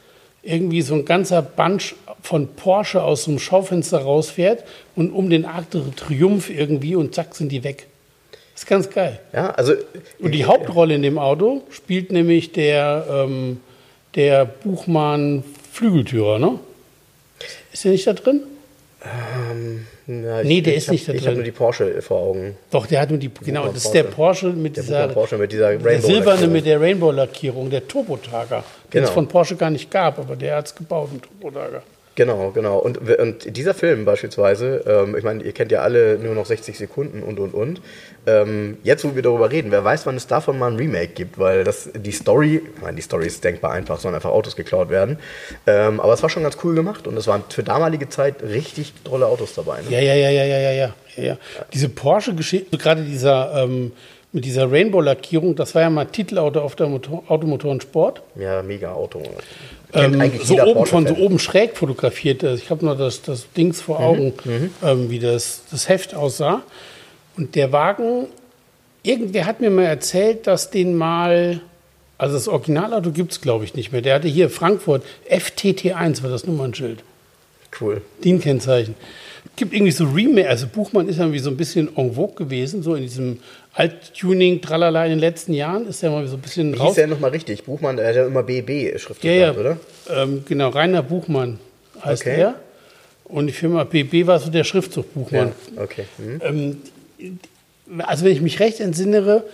irgendwie 0.42 0.80
so 0.80 0.94
ein 0.94 1.04
ganzer 1.04 1.42
Bunch 1.42 1.94
von 2.22 2.48
Porsche 2.54 3.02
aus 3.02 3.24
so 3.24 3.30
einem 3.30 3.38
Schaufenster 3.40 3.98
rausfährt 3.98 4.64
und 4.96 5.10
um 5.12 5.28
den 5.28 5.44
Arc 5.44 5.70
de 5.70 5.82
Triomphe 5.94 6.52
irgendwie 6.54 6.96
und 6.96 7.14
zack 7.14 7.34
sind 7.34 7.50
die 7.52 7.62
weg. 7.62 7.88
Das 8.54 8.62
ist 8.62 8.68
ganz 8.68 8.88
geil. 8.90 9.20
Ja, 9.34 9.50
also. 9.50 9.74
Und 10.18 10.32
die 10.32 10.46
Hauptrolle 10.46 10.94
in 10.94 11.02
dem 11.02 11.18
Auto 11.18 11.62
spielt 11.70 12.10
nämlich 12.10 12.52
der, 12.52 13.06
ähm, 13.10 13.60
der 14.14 14.44
Buchmann 14.46 15.44
Flügeltürer, 15.72 16.38
ne? 16.38 16.58
Ist 17.72 17.84
der 17.84 17.92
nicht 17.92 18.06
da 18.06 18.12
drin? 18.12 18.42
Na, 20.06 20.42
Nee, 20.42 20.60
der 20.60 20.72
ich 20.74 20.78
ist 20.78 20.88
hab, 20.88 20.92
nicht 20.92 21.08
da 21.08 21.12
Ich 21.12 21.18
habe 21.20 21.28
drin. 21.28 21.34
nur 21.36 21.44
die 21.44 21.50
Porsche 21.52 22.02
vor 22.02 22.18
Augen. 22.20 22.56
Doch, 22.70 22.86
der 22.86 23.00
hat 23.00 23.10
nur 23.10 23.18
die. 23.18 23.28
Genau, 23.44 23.60
Buchmann 23.60 23.74
das 23.74 23.84
ist 23.86 23.92
der 23.94 24.02
Porsche. 24.04 24.46
Mit 24.48 24.76
Der 24.76 24.82
dieser. 24.82 25.08
Porsche 25.08 25.38
mit 25.38 25.52
dieser 25.52 25.76
Der 25.76 25.84
Rainbow. 25.84 26.06
silberne 26.06 26.46
mit 26.48 26.66
der 26.66 26.80
Rainbow-Lackierung, 26.80 27.70
der 27.70 27.86
Turbotager, 27.86 28.64
den 28.92 29.02
es 29.02 29.08
Genau. 29.08 29.12
von 29.12 29.28
Porsche 29.28 29.56
gar 29.56 29.70
nicht 29.70 29.90
gab, 29.90 30.18
aber 30.18 30.36
der 30.36 30.56
hat 30.56 30.66
es 30.66 30.74
gebaut, 30.74 31.10
einen 31.10 31.22
Turbotager. 31.22 31.82
Genau, 32.16 32.50
genau. 32.50 32.78
Und, 32.78 32.98
und 32.98 33.56
dieser 33.56 33.72
Film 33.72 34.04
beispielsweise, 34.04 34.84
ähm, 34.86 35.16
ich 35.16 35.24
meine, 35.24 35.42
ihr 35.42 35.52
kennt 35.52 35.70
ja 35.70 35.80
alle 35.80 36.18
nur 36.18 36.34
noch 36.34 36.44
60 36.44 36.76
Sekunden 36.76 37.22
und 37.22 37.38
und 37.38 37.54
und. 37.54 37.80
Ähm, 38.26 38.78
jetzt, 38.82 39.04
wo 39.04 39.14
wir 39.14 39.22
darüber 39.22 39.50
reden, 39.50 39.70
wer 39.70 39.84
weiß, 39.84 40.06
wann 40.06 40.16
es 40.16 40.26
davon 40.26 40.58
mal 40.58 40.70
ein 40.70 40.76
Remake 40.76 41.12
gibt, 41.14 41.38
weil 41.38 41.64
das 41.64 41.88
die 41.94 42.10
Story, 42.10 42.62
ich 42.74 42.82
meine, 42.82 42.96
die 42.96 43.02
Story 43.02 43.26
ist 43.26 43.42
denkbar 43.44 43.72
einfach, 43.72 44.00
sollen 44.00 44.14
einfach 44.14 44.30
Autos 44.30 44.56
geklaut 44.56 44.90
werden. 44.90 45.18
Ähm, 45.66 46.00
aber 46.00 46.12
es 46.12 46.22
war 46.22 46.28
schon 46.28 46.42
ganz 46.42 46.58
cool 46.64 46.74
gemacht 46.74 47.06
und 47.06 47.16
es 47.16 47.26
waren 47.26 47.44
für 47.48 47.62
damalige 47.62 48.08
Zeit 48.08 48.42
richtig 48.42 48.92
tolle 49.04 49.26
Autos 49.26 49.54
dabei. 49.54 49.80
Ne? 49.82 49.90
Ja, 49.90 50.00
ja, 50.00 50.14
ja, 50.14 50.30
ja, 50.30 50.44
ja, 50.44 50.58
ja, 50.58 50.72
ja. 50.72 50.94
ja. 51.16 51.38
Diese 51.72 51.88
Porsche-Geschichte, 51.88 52.76
gerade 52.76 53.02
dieser 53.02 53.64
ähm, 53.64 53.92
mit 54.32 54.44
dieser 54.44 54.70
Rainbow-Lackierung, 54.70 55.56
das 55.56 55.74
war 55.74 55.82
ja 55.82 55.90
mal 55.90 56.04
Titelauto 56.04 56.60
auf 56.60 56.76
der 56.76 56.88
Motor 56.88 57.24
Automotoren 57.28 57.80
Sport. 57.80 58.22
Ja, 58.36 58.62
mega 58.62 58.92
Auto. 58.92 59.22
Ähm, 59.92 60.32
so 60.42 60.60
oben 60.62 60.86
von 60.86 61.06
so 61.06 61.14
oben 61.14 61.38
schräg 61.38 61.76
fotografiert. 61.76 62.42
Ich 62.42 62.70
habe 62.70 62.84
noch 62.84 62.96
das, 62.96 63.22
das 63.22 63.46
Dings 63.56 63.80
Mhm, 63.80 63.82
vor 63.82 64.00
Augen, 64.00 64.32
ähm, 64.82 65.10
wie 65.10 65.18
das, 65.18 65.62
das 65.70 65.88
Heft 65.88 66.14
aussah. 66.14 66.62
Und 67.36 67.54
der 67.54 67.72
Wagen, 67.72 68.26
irgendwer 69.02 69.46
hat 69.46 69.60
mir 69.60 69.70
mal 69.70 69.84
erzählt, 69.84 70.46
dass 70.46 70.70
den 70.70 70.96
mal, 70.96 71.60
also 72.18 72.34
das 72.34 72.48
Originalauto 72.48 73.10
gibt 73.10 73.32
es 73.32 73.40
glaube 73.40 73.64
ich 73.64 73.74
nicht 73.74 73.92
mehr. 73.92 74.02
Der 74.02 74.14
hatte 74.14 74.28
hier 74.28 74.50
Frankfurt 74.50 75.02
FTT1 75.30 76.22
war 76.22 76.30
das 76.30 76.46
Nummernschild. 76.46 77.02
Cool. 77.80 78.02
DIN-Kennzeichen. 78.24 78.94
Gibt 79.60 79.74
irgendwie 79.74 79.92
so 79.92 80.04
Remake, 80.06 80.48
also 80.48 80.66
Buchmann 80.66 81.06
ist 81.06 81.16
ja 81.18 81.24
irgendwie 81.24 81.38
so 81.38 81.50
ein 81.50 81.56
bisschen 81.58 81.94
en 81.94 82.14
vogue 82.14 82.34
gewesen, 82.34 82.82
so 82.82 82.94
in 82.94 83.02
diesem 83.02 83.40
Alt-Tuning, 83.74 84.62
tralala 84.62 85.04
in 85.04 85.10
den 85.10 85.18
letzten 85.18 85.52
Jahren 85.52 85.86
ist 85.86 86.02
er 86.02 86.10
mal 86.10 86.26
so 86.26 86.36
ein 86.36 86.40
bisschen 86.40 86.72
Wie 86.72 86.78
raus. 86.78 86.88
hieß 86.88 86.94
der 86.96 87.06
nochmal 87.08 87.30
richtig? 87.32 87.64
Buchmann, 87.64 87.96
der 87.98 88.08
hat 88.08 88.16
ja 88.16 88.26
immer 88.26 88.42
BB 88.42 88.98
schriftlich 88.98 89.24
Ja, 89.30 89.32
ja. 89.38 89.52
gehabt, 89.52 89.58
oder? 89.58 89.76
Ähm, 90.22 90.44
genau, 90.48 90.70
Rainer 90.70 91.02
Buchmann 91.02 91.58
heißt 92.02 92.22
Okay. 92.22 92.40
er. 92.40 92.54
Und 93.24 93.48
die 93.48 93.52
Firma 93.52 93.84
BB 93.84 94.26
war 94.26 94.38
so 94.40 94.50
der 94.50 94.64
Schriftzug 94.64 95.12
Buchmann. 95.12 95.52
okay. 95.76 96.04
Mhm. 96.16 96.40
Ähm, 96.42 96.76
also 98.06 98.24
wenn 98.24 98.32
ich 98.32 98.40
mich 98.40 98.60
recht 98.60 98.80
entsinnere, 98.80 99.44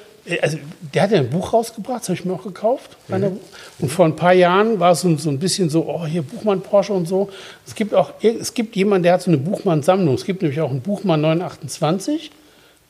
also 0.43 0.59
der 0.95 1.03
hat 1.03 1.11
ja 1.11 1.18
ein 1.18 1.31
Buch 1.31 1.53
rausgebracht, 1.53 2.01
das 2.01 2.09
habe 2.09 2.18
ich 2.18 2.24
mir 2.24 2.35
auch 2.35 2.45
gekauft. 2.45 2.97
Buch. 3.31 3.41
Und 3.79 3.89
vor 3.91 4.05
ein 4.05 4.16
paar 4.16 4.33
Jahren 4.33 4.81
war 4.81 4.93
es 4.93 5.01
so, 5.01 5.16
so 5.16 5.31
ein 5.31 5.39
bisschen 5.39 5.70
so, 5.70 5.87
oh 5.87 6.07
hier 6.07 6.22
Buchmann 6.22 6.61
Porsche 6.61 6.93
und 6.93 7.07
so. 7.07 7.29
Es 7.66 7.74
gibt 7.74 7.95
auch, 7.95 8.12
es 8.22 8.55
gibt 8.55 8.77
jemanden, 8.77 9.05
der 9.05 9.14
hat 9.14 9.22
so 9.22 9.31
eine 9.31 9.39
Buchmann-Sammlung. 9.39 10.14
Es 10.14 10.24
gibt 10.24 10.43
nämlich 10.43 10.61
auch 10.61 10.70
einen 10.70 10.81
Buchmann 10.81 11.20
928 11.20 12.31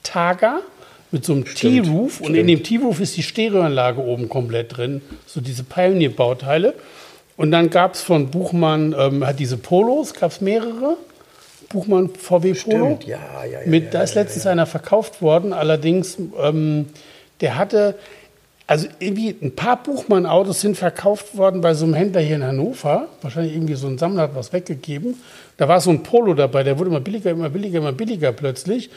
Targa 0.02 0.60
mit 1.10 1.24
so 1.24 1.34
einem 1.34 1.44
T-Roof 1.44 2.20
und 2.20 2.34
in 2.34 2.46
dem 2.46 2.62
T-Roof 2.62 3.00
ist 3.00 3.16
die 3.16 3.22
Stereoanlage 3.22 4.00
oben 4.00 4.28
komplett 4.28 4.76
drin, 4.76 5.02
so 5.26 5.40
diese 5.40 5.64
Pioneer-Bauteile. 5.64 6.74
Und 7.36 7.50
dann 7.50 7.70
gab 7.70 7.94
es 7.94 8.02
von 8.02 8.30
Buchmann, 8.30 8.94
ähm, 8.98 9.24
hat 9.24 9.38
diese 9.38 9.56
Polos, 9.58 10.14
gab 10.14 10.30
es 10.30 10.40
mehrere. 10.40 10.96
Buchmann 11.68 12.10
VW 12.10 12.54
Polo. 12.54 12.96
Stimmt, 12.96 13.04
ja, 13.04 13.18
ja, 13.44 13.60
ja. 13.60 13.66
Mit, 13.66 13.84
ja, 13.84 13.90
da 13.90 14.02
ist 14.02 14.14
ja, 14.14 14.22
letztens 14.22 14.46
einer 14.46 14.66
verkauft 14.66 15.20
worden, 15.20 15.52
allerdings, 15.52 16.16
ähm, 16.42 16.86
der 17.40 17.56
hatte, 17.56 17.96
also 18.66 18.88
irgendwie 18.98 19.36
ein 19.40 19.54
paar 19.54 19.82
Buchmann-Autos 19.82 20.60
sind 20.60 20.76
verkauft 20.76 21.36
worden 21.36 21.60
bei 21.60 21.74
so 21.74 21.84
einem 21.84 21.94
Händler 21.94 22.20
hier 22.20 22.36
in 22.36 22.44
Hannover. 22.44 23.08
Wahrscheinlich 23.22 23.54
irgendwie 23.54 23.74
so 23.74 23.86
ein 23.86 23.98
Sammler 23.98 24.22
hat 24.22 24.34
was 24.34 24.52
weggegeben. 24.52 25.14
Da 25.56 25.68
war 25.68 25.80
so 25.80 25.90
ein 25.90 26.02
Polo 26.02 26.34
dabei, 26.34 26.62
der 26.62 26.78
wurde 26.78 26.90
immer 26.90 27.00
billiger, 27.00 27.30
immer 27.30 27.48
billiger, 27.48 27.78
immer 27.78 27.92
billiger 27.92 28.32
plötzlich. 28.32 28.90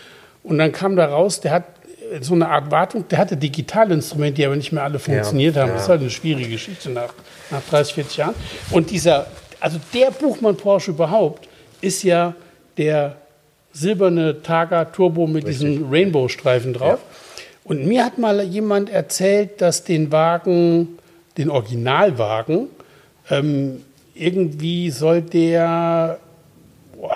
Und 0.43 0.57
dann 0.57 0.71
kam 0.71 0.95
da 0.95 1.05
raus, 1.05 1.41
der 1.41 1.51
hat 1.51 1.65
äh, 2.11 2.23
so 2.23 2.33
eine 2.33 2.47
Art 2.47 2.71
Wartung, 2.71 3.07
der 3.07 3.19
hatte 3.19 3.37
Digitalinstrumente, 3.37 4.35
die 4.35 4.45
aber 4.45 4.55
nicht 4.55 4.71
mehr 4.71 4.83
alle 4.83 4.99
funktioniert 4.99 5.55
haben. 5.55 5.67
ja. 5.69 5.73
Das 5.75 5.83
ist 5.83 5.89
halt 5.89 6.01
eine 6.01 6.09
schwierige 6.09 6.49
Geschichte 6.49 6.89
nach, 6.89 7.13
nach 7.51 7.61
30, 7.69 7.93
40 7.93 8.17
Jahren. 8.17 8.35
Und 8.71 8.89
dieser, 8.89 9.27
also 9.59 9.79
der 9.93 10.11
Buchmann 10.11 10.57
Porsche 10.57 10.91
überhaupt 10.91 11.47
ist 11.81 12.03
ja 12.03 12.33
der 12.77 13.17
silberne 13.71 14.41
Targa 14.41 14.85
Turbo 14.85 15.27
mit 15.27 15.47
diesen 15.47 15.89
Rainbow-Streifen 15.89 16.73
drauf. 16.73 16.99
Und 17.69 17.85
mir 17.85 18.03
hat 18.03 18.17
mal 18.17 18.41
jemand 18.43 18.89
erzählt, 18.89 19.61
dass 19.61 19.83
den 19.83 20.11
Wagen, 20.11 20.97
den 21.37 21.49
Originalwagen, 21.49 22.67
ähm, 23.29 23.83
irgendwie 24.15 24.89
soll 24.89 25.21
der 25.21 26.19
boah, 26.99 27.15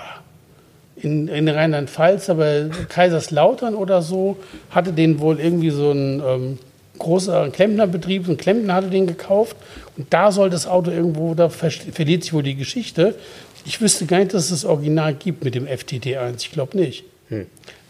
in, 0.96 1.28
in 1.28 1.48
Rheinland-Pfalz, 1.48 2.30
aber 2.30 2.70
Kaiserslautern 2.88 3.74
oder 3.74 4.00
so, 4.00 4.36
hatte 4.70 4.92
den 4.92 5.18
wohl 5.18 5.38
irgendwie 5.40 5.70
so 5.70 5.90
ein 5.90 6.22
ähm, 6.24 6.58
großer 6.98 7.50
Klempnerbetrieb, 7.50 8.24
so 8.24 8.32
ein 8.32 8.36
Klempner 8.38 8.74
hatte 8.74 8.88
den 8.90 9.06
gekauft. 9.08 9.56
Und 9.96 10.06
da 10.14 10.30
soll 10.32 10.50
das 10.50 10.66
Auto 10.66 10.90
irgendwo, 10.92 11.34
da 11.34 11.48
ver- 11.48 11.70
verliert 11.70 12.22
sich 12.22 12.32
wohl 12.32 12.44
die 12.44 12.54
Geschichte. 12.54 13.16
Ich 13.66 13.80
wüsste 13.80 14.06
gar 14.06 14.18
nicht, 14.20 14.32
dass 14.32 14.44
es 14.44 14.50
das 14.50 14.64
Original 14.64 15.14
gibt 15.14 15.42
mit 15.44 15.54
dem 15.56 15.66
FTT1. 15.66 16.34
Ich 16.38 16.52
glaube 16.52 16.76
nicht. 16.78 17.04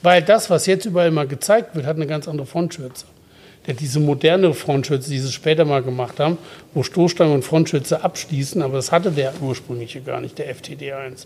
Weil 0.05 0.21
das, 0.21 0.51
was 0.51 0.67
jetzt 0.67 0.85
überall 0.85 1.11
mal 1.11 1.27
gezeigt 1.27 1.75
wird, 1.75 1.87
hat 1.87 1.97
eine 1.97 2.07
ganz 2.07 2.29
andere 2.29 2.47
Frontschürze. 2.47 3.07
Hat 3.67 3.81
diese 3.81 4.01
moderne 4.01 4.53
Frontschürze, 4.53 5.09
die 5.09 5.19
sie 5.19 5.33
später 5.33 5.65
mal 5.65 5.83
gemacht 5.83 6.21
haben, 6.21 6.37
wo 6.75 6.83
Stoßstange 6.83 7.33
und 7.33 7.43
Frontschürze 7.43 8.05
abschließen, 8.05 8.61
aber 8.61 8.75
das 8.77 8.93
hatte 8.93 9.11
der 9.11 9.33
ursprüngliche 9.41 10.03
gar 10.03 10.21
nicht, 10.21 10.37
der 10.37 10.55
FTD1. 10.55 11.25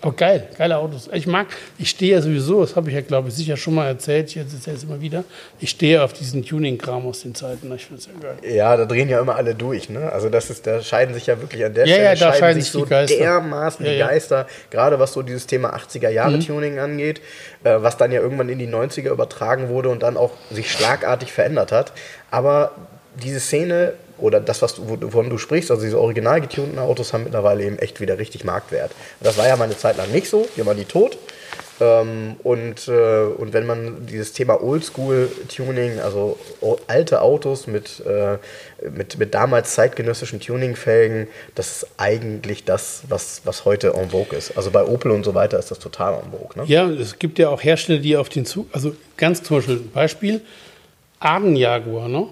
Aber 0.00 0.12
geil, 0.14 0.48
geile 0.56 0.76
Autos. 0.78 1.08
Ich 1.12 1.26
mag, 1.26 1.46
ich 1.78 1.90
stehe 1.90 2.12
ja 2.16 2.22
sowieso, 2.22 2.60
das 2.60 2.76
habe 2.76 2.88
ich 2.90 2.94
ja, 2.94 3.00
glaube 3.00 3.28
ich, 3.28 3.34
sicher 3.34 3.56
schon 3.56 3.74
mal 3.74 3.86
erzählt, 3.86 4.34
jetzt 4.34 4.52
erzähle 4.54 4.76
es 4.76 4.84
immer 4.84 5.00
wieder. 5.00 5.24
Ich 5.60 5.70
stehe 5.70 6.02
auf 6.02 6.12
diesen 6.12 6.44
Tuning-Kram 6.44 7.06
aus 7.06 7.22
den 7.22 7.34
Zeiten. 7.34 7.72
Ich 7.74 7.86
finde 7.86 8.00
es 8.02 8.06
ja 8.06 8.12
geil. 8.20 8.54
Ja, 8.54 8.76
da 8.76 8.84
drehen 8.84 9.08
ja 9.08 9.20
immer 9.20 9.36
alle 9.36 9.54
durch. 9.54 9.88
Ne? 9.90 10.10
Also 10.12 10.28
das 10.28 10.50
ist, 10.50 10.66
da 10.66 10.82
scheiden 10.82 11.14
sich 11.14 11.26
ja 11.26 11.40
wirklich 11.40 11.64
an 11.64 11.74
der 11.74 11.86
Ja, 11.86 11.94
Stelle 11.94 12.08
ja, 12.08 12.14
da 12.14 12.34
scheiden 12.34 12.60
sich 12.62 12.70
so 12.70 12.84
Geister. 12.86 13.16
dermaßen 13.18 13.84
Ja, 13.84 13.92
die. 13.92 13.98
Geister, 13.98 14.46
gerade 14.70 14.98
was 14.98 15.12
so 15.12 15.22
dieses 15.22 15.46
Thema 15.46 15.74
80er 15.76 16.08
Jahre 16.10 16.38
Tuning 16.38 16.78
angeht, 16.78 17.20
äh, 17.64 17.76
was 17.78 17.96
dann 17.96 18.12
ja 18.12 18.20
irgendwann 18.20 18.48
in 18.48 18.58
die 18.58 18.68
90er 18.68 19.10
übertragen 19.10 19.68
wurde 19.68 19.88
und 19.88 20.02
dann 20.02 20.16
auch 20.16 20.32
sich 20.50 20.70
schlagartig 20.70 21.32
verändert 21.32 21.72
hat. 21.72 21.92
Aber 22.30 22.72
diese 23.22 23.40
Szene 23.40 23.94
oder 24.18 24.40
das, 24.40 24.62
was 24.62 24.74
du, 24.74 24.82
wovon 25.02 25.30
du 25.30 25.38
sprichst, 25.38 25.70
also 25.70 25.82
diese 25.82 26.00
original 26.00 26.40
getunten 26.40 26.78
Autos 26.78 27.12
haben 27.12 27.24
mittlerweile 27.24 27.64
eben 27.64 27.78
echt 27.78 28.00
wieder 28.00 28.18
richtig 28.18 28.44
Marktwert. 28.44 28.92
Und 29.20 29.26
das 29.26 29.38
war 29.38 29.46
ja 29.46 29.56
mal 29.56 29.64
eine 29.64 29.76
Zeit 29.76 29.96
lang 29.96 30.10
nicht 30.10 30.28
so, 30.28 30.46
hier 30.54 30.66
waren 30.66 30.76
die 30.76 30.84
tot. 30.84 31.18
Ähm, 31.80 32.36
und, 32.42 32.88
äh, 32.88 33.22
und 33.24 33.52
wenn 33.52 33.66
man 33.66 34.06
dieses 34.06 34.32
Thema 34.32 34.62
Oldschool-Tuning, 34.62 36.00
also 36.00 36.38
alte 36.88 37.22
Autos 37.22 37.66
mit, 37.66 38.02
äh, 38.04 38.38
mit, 38.90 39.18
mit 39.18 39.34
damals 39.34 39.74
zeitgenössischen 39.74 40.40
Tuningfelgen, 40.40 41.28
das 41.54 41.78
ist 41.78 41.86
eigentlich 41.96 42.64
das, 42.64 43.02
was, 43.08 43.42
was 43.44 43.64
heute 43.64 43.94
en 43.94 44.10
vogue 44.10 44.36
ist. 44.36 44.56
Also 44.56 44.70
bei 44.70 44.84
Opel 44.84 45.12
und 45.12 45.24
so 45.24 45.34
weiter 45.34 45.58
ist 45.58 45.70
das 45.70 45.78
total 45.78 46.14
en 46.14 46.32
vogue. 46.32 46.56
Ne? 46.56 46.64
Ja, 46.66 46.88
es 46.88 47.18
gibt 47.18 47.38
ja 47.38 47.48
auch 47.48 47.62
Hersteller, 47.62 48.00
die 48.00 48.16
auf 48.16 48.28
den 48.28 48.44
Zug, 48.44 48.66
also 48.72 48.96
ganz 49.16 49.42
zum 49.42 49.58
Beispiel 49.58 49.76
Beispiel, 49.76 50.40
Arden 51.20 51.56
Jaguar, 51.56 52.08
ne? 52.08 52.28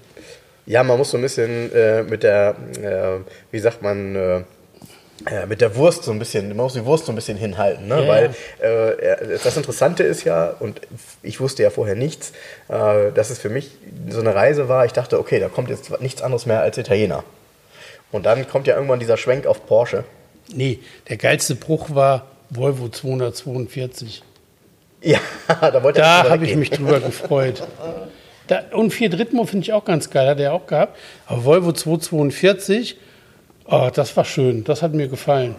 Ja, 0.67 0.83
man 0.83 0.97
muss 0.97 1.11
so 1.11 1.17
ein 1.17 1.21
bisschen 1.21 1.69
äh, 1.75 2.01
mit 2.03 2.23
der, 2.23 2.55
äh, 2.81 3.29
wie 3.51 3.59
sagt 3.59 3.81
man, 3.81 4.15
äh, 4.15 4.37
äh, 4.37 5.45
mit 5.49 5.59
der 5.59 5.75
Wurst 5.75 6.03
so 6.03 6.11
ein 6.13 6.19
bisschen, 6.19 6.47
man 6.47 6.55
muss 6.55 6.73
die 6.75 6.85
Wurst 6.85 7.07
so 7.07 7.11
ein 7.11 7.15
bisschen 7.15 7.37
hinhalten, 7.37 7.89
ne? 7.89 8.03
Ja, 8.03 8.07
weil 8.07 8.25
äh, 8.61 9.37
das 9.43 9.57
Interessante 9.57 10.03
ist 10.03 10.23
ja, 10.23 10.55
und 10.61 10.79
ich 11.23 11.41
wusste 11.41 11.61
ja 11.61 11.71
vorher 11.71 11.95
nichts, 11.95 12.31
äh, 12.69 13.11
dass 13.13 13.29
es 13.29 13.39
für 13.39 13.49
mich 13.49 13.71
so 14.09 14.21
eine 14.21 14.33
Reise 14.33 14.69
war, 14.69 14.85
ich 14.85 14.93
dachte, 14.93 15.19
okay, 15.19 15.41
da 15.41 15.49
kommt 15.49 15.69
jetzt 15.69 15.99
nichts 15.99 16.21
anderes 16.21 16.45
mehr 16.45 16.61
als 16.61 16.77
Italiener. 16.77 17.25
Und 18.11 18.25
dann 18.25 18.47
kommt 18.47 18.67
ja 18.67 18.75
irgendwann 18.75 18.99
dieser 18.99 19.17
Schwenk 19.17 19.45
auf 19.45 19.65
Porsche. 19.65 20.03
Nee, 20.53 20.79
der 21.09 21.17
geilste 21.17 21.55
Bruch 21.55 21.93
war 21.95 22.27
Volvo 22.49 22.89
242. 22.89 24.23
Ja, 25.01 25.19
da 25.47 25.81
wollte 25.83 25.99
Da 26.01 26.29
habe 26.29 26.45
ich 26.45 26.55
mich 26.55 26.69
drüber 26.69 26.99
gefreut. 27.01 27.63
Da, 28.47 28.63
und 28.73 28.91
Fiat 28.91 29.17
Ritmo 29.17 29.45
finde 29.45 29.63
ich 29.63 29.73
auch 29.73 29.85
ganz 29.85 30.09
geil, 30.09 30.27
hat 30.27 30.39
er 30.39 30.53
auch 30.53 30.67
gehabt. 30.67 30.97
Aber 31.25 31.45
Volvo 31.45 31.71
242, 31.71 32.97
oh, 33.65 33.89
das 33.93 34.15
war 34.17 34.25
schön, 34.25 34.63
das 34.63 34.81
hat 34.81 34.93
mir 34.93 35.07
gefallen. 35.07 35.55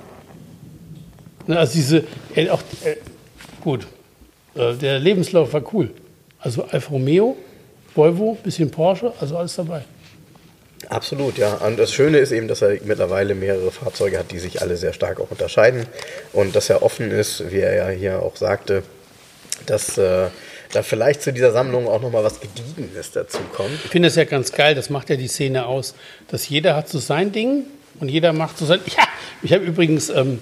Ne, 1.47 1.59
Also 1.59 1.75
diese, 1.75 2.05
äh, 2.35 2.51
auch, 2.51 2.61
äh, 2.85 2.97
gut, 3.63 3.87
äh, 4.55 4.75
der 4.75 4.99
Lebenslauf 4.99 5.53
war 5.53 5.63
cool. 5.73 5.91
Also 6.39 6.65
Alfa 6.65 6.91
Romeo, 6.91 7.37
Volvo, 7.95 8.37
bisschen 8.43 8.71
Porsche, 8.71 9.13
also 9.21 9.37
alles 9.37 9.55
dabei. 9.57 9.85
Absolut, 10.89 11.39
ja. 11.39 11.55
Und 11.55 11.79
das 11.79 11.93
Schöne 11.93 12.19
ist 12.19 12.33
eben, 12.33 12.49
dass 12.49 12.63
er 12.63 12.79
mittlerweile 12.85 13.35
mehrere 13.35 13.71
Fahrzeuge 13.71 14.19
hat, 14.19 14.31
die 14.31 14.39
sich 14.39 14.61
alle 14.61 14.77
sehr 14.77 14.93
stark 14.93 15.21
auch 15.21 15.31
unterscheiden. 15.31 15.87
Und 16.33 16.55
dass 16.57 16.71
er 16.71 16.83
offen 16.83 17.11
ist, 17.11 17.51
wie 17.51 17.61
er 17.61 17.75
ja 17.75 17.89
hier 17.89 18.23
auch 18.23 18.37
sagte, 18.37 18.83
dass 19.67 19.97
äh, 19.99 20.29
da 20.73 20.83
vielleicht 20.83 21.23
zu 21.23 21.33
dieser 21.33 21.53
Sammlung 21.53 21.87
auch 21.87 22.01
nochmal 22.01 22.25
was 22.25 22.41
Gediegenes 22.41 23.13
dazu 23.13 23.39
kommt. 23.55 23.75
Ich 23.85 23.91
finde 23.91 24.09
das 24.09 24.17
ja 24.17 24.25
ganz 24.25 24.53
geil, 24.53 24.75
das 24.75 24.91
macht 24.91 25.11
ja 25.11 25.17
die 25.17 25.29
Szene 25.29 25.67
aus, 25.67 25.95
dass 26.29 26.49
jeder 26.49 26.75
hat 26.75 26.89
so 26.89 26.99
sein 26.99 27.33
Ding 27.33 27.65
und 28.01 28.09
jeder 28.09 28.33
macht 28.33 28.59
so 28.59 28.67
sein. 28.67 28.81
Ja, 28.97 29.05
ich 29.43 29.53
habe 29.53 29.65
übrigens 29.65 30.09
ähm, 30.11 30.41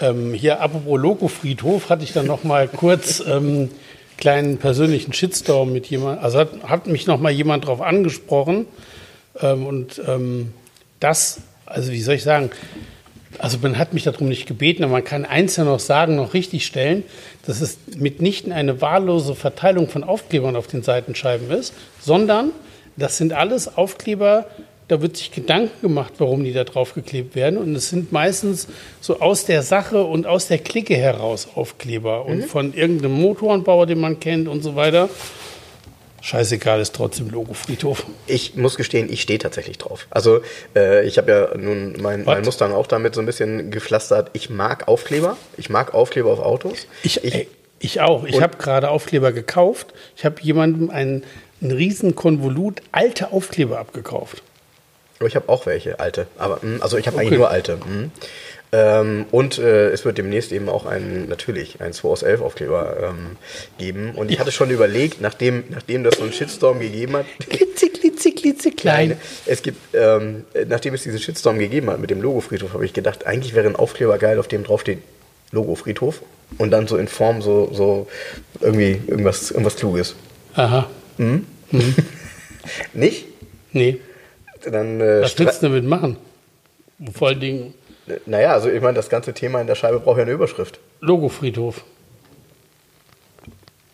ähm, 0.00 0.34
hier, 0.34 0.60
apropos 0.60 1.00
Logo-Friedhof, 1.00 1.88
hatte 1.88 2.04
ich 2.04 2.12
dann 2.12 2.26
noch 2.26 2.44
mal 2.44 2.68
kurz 2.68 3.22
ähm, 3.26 3.70
kleinen 4.16 4.58
persönlichen 4.58 5.12
Shitstorm 5.12 5.72
mit 5.72 5.86
jemand, 5.86 6.22
also 6.22 6.38
hat, 6.38 6.50
hat 6.64 6.86
mich 6.86 7.06
noch 7.06 7.18
mal 7.18 7.32
jemand 7.32 7.66
drauf 7.66 7.80
angesprochen 7.80 8.66
ähm, 9.40 9.66
und 9.66 10.00
ähm, 10.06 10.52
das, 11.00 11.40
also 11.66 11.92
wie 11.92 12.00
soll 12.00 12.14
ich 12.14 12.22
sagen, 12.22 12.50
also 13.38 13.58
man 13.60 13.78
hat 13.78 13.92
mich 13.92 14.04
darum 14.04 14.28
nicht 14.28 14.46
gebeten, 14.46 14.84
aber 14.84 14.92
man 14.92 15.04
kann 15.04 15.24
eins 15.24 15.56
ja 15.56 15.64
noch 15.64 15.80
sagen, 15.80 16.16
noch 16.16 16.34
richtig 16.34 16.66
stellen, 16.66 17.02
dass 17.46 17.60
es 17.60 17.78
mitnichten 17.96 18.52
eine 18.52 18.80
wahllose 18.80 19.34
Verteilung 19.34 19.88
von 19.88 20.04
Aufklebern 20.04 20.56
auf 20.56 20.66
den 20.66 20.82
Seitenscheiben 20.82 21.50
ist, 21.50 21.74
sondern 22.00 22.52
das 22.96 23.18
sind 23.18 23.32
alles 23.32 23.76
Aufkleber, 23.76 24.46
da 24.88 25.00
wird 25.00 25.16
sich 25.16 25.32
Gedanken 25.32 25.80
gemacht, 25.80 26.12
warum 26.18 26.44
die 26.44 26.52
da 26.52 26.64
drauf 26.64 26.94
geklebt 26.94 27.34
werden. 27.34 27.58
Und 27.58 27.74
es 27.74 27.88
sind 27.88 28.12
meistens 28.12 28.68
so 29.00 29.20
aus 29.20 29.46
der 29.46 29.62
Sache 29.62 30.04
und 30.04 30.26
aus 30.26 30.48
der 30.48 30.58
Clique 30.58 30.94
heraus 30.94 31.48
Aufkleber 31.54 32.26
und 32.26 32.44
von 32.44 32.74
irgendeinem 32.74 33.20
Motorenbauer, 33.20 33.86
den 33.86 34.00
man 34.00 34.20
kennt 34.20 34.46
und 34.46 34.62
so 34.62 34.76
weiter. 34.76 35.08
Scheißegal, 36.24 36.80
ist 36.80 36.94
trotzdem 36.94 37.28
Logo 37.28 37.52
Friedhof. 37.52 38.06
Ich 38.26 38.54
muss 38.56 38.76
gestehen, 38.76 39.12
ich 39.12 39.20
stehe 39.20 39.38
tatsächlich 39.38 39.76
drauf. 39.76 40.06
Also 40.08 40.40
äh, 40.74 41.04
ich 41.06 41.18
habe 41.18 41.30
ja 41.30 41.54
nun 41.54 42.00
mein, 42.00 42.24
mein? 42.24 42.42
Mustang 42.44 42.72
auch 42.72 42.86
damit 42.86 43.14
so 43.14 43.20
ein 43.20 43.26
bisschen 43.26 43.70
gepflastert. 43.70 44.30
Ich 44.32 44.48
mag 44.48 44.88
Aufkleber. 44.88 45.36
Ich 45.58 45.68
mag 45.68 45.92
Aufkleber 45.92 46.30
auf 46.32 46.38
Autos. 46.38 46.86
Ich, 47.02 47.22
ey, 47.22 47.46
ich 47.78 48.00
auch. 48.00 48.24
Ich 48.24 48.40
habe 48.40 48.56
gerade 48.56 48.88
Aufkleber 48.88 49.32
gekauft. 49.32 49.92
Ich 50.16 50.24
habe 50.24 50.36
jemandem 50.40 50.88
einen, 50.88 51.24
einen 51.60 51.72
riesen 51.72 52.14
Konvolut 52.14 52.80
alte 52.90 53.30
Aufkleber 53.30 53.78
abgekauft. 53.78 54.42
Aber 55.18 55.28
ich 55.28 55.36
habe 55.36 55.50
auch 55.50 55.66
welche, 55.66 56.00
alte. 56.00 56.26
Aber 56.38 56.58
mh, 56.62 56.82
also 56.82 56.96
ich 56.96 57.06
habe 57.06 57.16
Okay. 57.18 57.26
eigentlich 57.26 57.38
nur 57.38 57.50
alte. 57.50 57.76
mh. 57.76 58.08
Ähm, 58.74 59.26
und 59.30 59.58
äh, 59.58 59.90
es 59.90 60.04
wird 60.04 60.18
demnächst 60.18 60.50
eben 60.50 60.68
auch 60.68 60.84
einen, 60.84 61.28
natürlich, 61.28 61.80
einen 61.80 61.92
2 61.92 62.08
aus 62.08 62.22
11 62.24 62.40
Aufkleber 62.40 62.96
ähm, 63.10 63.36
geben. 63.78 64.16
Und 64.16 64.32
ich 64.32 64.40
hatte 64.40 64.50
schon 64.50 64.70
überlegt, 64.70 65.20
nachdem, 65.20 65.62
nachdem 65.70 66.02
das 66.02 66.16
so 66.16 66.24
einen 66.24 66.32
Shitstorm 66.32 66.80
gegeben 66.80 67.18
hat, 67.18 67.26
Klitze, 67.48 67.88
klitze, 67.88 68.32
klitze 68.32 68.72
klein. 68.72 69.16
Es 69.46 69.62
gibt, 69.62 69.78
ähm, 69.94 70.44
nachdem 70.66 70.92
es 70.94 71.04
diesen 71.04 71.20
Shitstorm 71.20 71.60
gegeben 71.60 71.88
hat 71.88 72.00
mit 72.00 72.10
dem 72.10 72.20
Logo 72.20 72.40
Friedhof, 72.40 72.72
habe 72.72 72.84
ich 72.84 72.92
gedacht, 72.92 73.26
eigentlich 73.26 73.54
wäre 73.54 73.68
ein 73.68 73.76
Aufkleber 73.76 74.18
geil, 74.18 74.40
auf 74.40 74.48
dem 74.48 74.64
drauf 74.64 74.80
steht 74.80 74.98
Logo 75.52 75.76
Friedhof 75.76 76.22
und 76.58 76.72
dann 76.72 76.88
so 76.88 76.96
in 76.96 77.06
Form 77.06 77.42
so, 77.42 77.70
so 77.72 78.08
irgendwie 78.60 79.00
irgendwas, 79.06 79.52
irgendwas 79.52 79.76
Kluges. 79.76 80.16
Aha. 80.54 80.90
Nicht? 82.92 83.26
Nee. 83.70 84.00
Dann, 84.68 85.00
äh, 85.00 85.22
Was 85.22 85.38
willst 85.38 85.62
du 85.62 85.68
damit 85.68 85.84
machen? 85.84 86.16
Vor 87.12 87.28
allen 87.28 87.40
Dingen 87.40 87.74
naja, 88.26 88.52
also 88.52 88.68
ich 88.68 88.82
meine, 88.82 88.94
das 88.94 89.08
ganze 89.08 89.32
Thema 89.32 89.60
in 89.60 89.66
der 89.66 89.74
Scheibe 89.74 90.00
braucht 90.00 90.18
ja 90.18 90.22
eine 90.22 90.32
Überschrift. 90.32 90.78
Logo 91.00 91.28
Friedhof. 91.28 91.84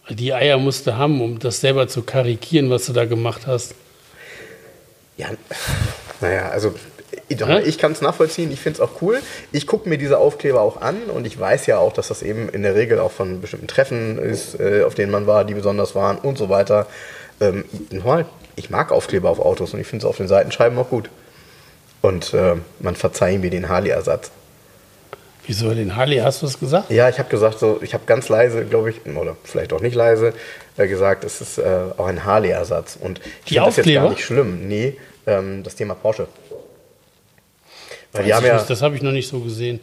Die 0.09 0.35
Eier 0.35 0.59
musst 0.59 0.87
du 0.87 0.97
haben, 0.97 1.21
um 1.23 1.39
das 1.39 1.61
selber 1.61 1.87
zu 1.87 2.03
karikieren, 2.03 2.69
was 2.71 2.87
du 2.87 2.93
da 2.93 3.05
gemacht 3.05 3.47
hast. 3.47 3.75
Ja, 5.17 5.29
Naja, 6.21 6.49
also 6.49 6.75
ich 7.29 7.79
kann 7.79 7.93
es 7.93 8.01
nachvollziehen, 8.01 8.51
ich 8.53 8.61
finde 8.61 8.79
es 8.79 8.81
auch 8.81 9.03
cool. 9.03 9.21
Ich 9.53 9.67
gucke 9.67 9.89
mir 9.89 9.99
diese 9.99 10.19
Aufkleber 10.19 10.61
auch 10.61 10.81
an 10.81 10.97
und 11.05 11.27
ich 11.27 11.39
weiß 11.39 11.67
ja 11.67 11.79
auch, 11.79 11.93
dass 11.93 12.09
das 12.09 12.23
eben 12.23 12.49
in 12.49 12.63
der 12.63 12.75
Regel 12.75 12.99
auch 12.99 13.13
von 13.13 13.41
bestimmten 13.41 13.69
Treffen 13.69 14.19
ist, 14.19 14.59
äh, 14.59 14.83
auf 14.85 14.95
denen 14.95 15.13
man 15.13 15.27
war, 15.27 15.45
die 15.45 15.55
besonders 15.55 15.95
waren 15.95 16.19
und 16.19 16.39
so 16.39 16.49
weiter. 16.49 16.87
Ähm, 17.41 17.65
ich 18.57 18.71
mag 18.71 18.93
Aufkleber 18.93 19.31
auf 19.31 19.39
Autos 19.39 19.73
und 19.75 19.81
ich 19.81 19.87
finde 19.87 20.05
es 20.05 20.11
auf 20.11 20.17
den 20.17 20.29
Seitenscheiben 20.29 20.77
auch 20.79 20.91
gut. 20.91 21.09
Und 22.03 22.35
äh, 22.35 22.57
man 22.79 22.97
verzeiht 22.97 23.41
mir 23.41 23.51
den 23.51 23.69
Harley-Ersatz. 23.69 24.31
Wieso 25.47 25.75
den 25.75 25.97
Harley? 25.97 26.19
Hast 26.19 26.43
du 26.43 26.47
es 26.47 26.59
gesagt? 26.59 26.91
Ja, 26.91 27.09
ich 27.09 27.19
habe 27.19 27.29
gesagt, 27.29 27.59
so, 27.59 27.81
ich 27.83 27.93
habe 27.95 28.05
ganz 28.07 28.29
leise, 28.29 28.65
glaube 28.65 28.91
ich, 28.91 29.05
oder 29.07 29.37
vielleicht 29.43 29.73
auch 29.73 29.81
nicht 29.81 29.95
leise, 29.95 30.33
äh, 30.77 30.87
gesagt, 30.87 31.25
es 31.25 31.41
ist 31.41 31.59
äh, 31.59 31.65
auch 31.97 32.07
ein 32.07 32.25
Harley-Ersatz. 32.25 32.97
Und 33.01 33.21
ich 33.45 33.55
finde 33.55 33.67
das 33.67 33.77
jetzt 33.77 33.93
gar 33.93 34.11
nicht 34.11 34.25
schlimm. 34.25 34.69
Nee, 34.69 34.97
ähm, 35.27 35.63
das 35.63 35.75
Thema 35.75 35.95
Porsche. 35.95 36.29
Weil 38.13 38.25
die 38.25 38.35
haben 38.35 38.47
ja, 38.47 38.63
das 38.63 38.83
habe 38.83 38.97
ich 38.97 39.03
noch 39.03 39.13
nicht 39.13 39.29
so 39.29 39.41
gesehen. 39.41 39.81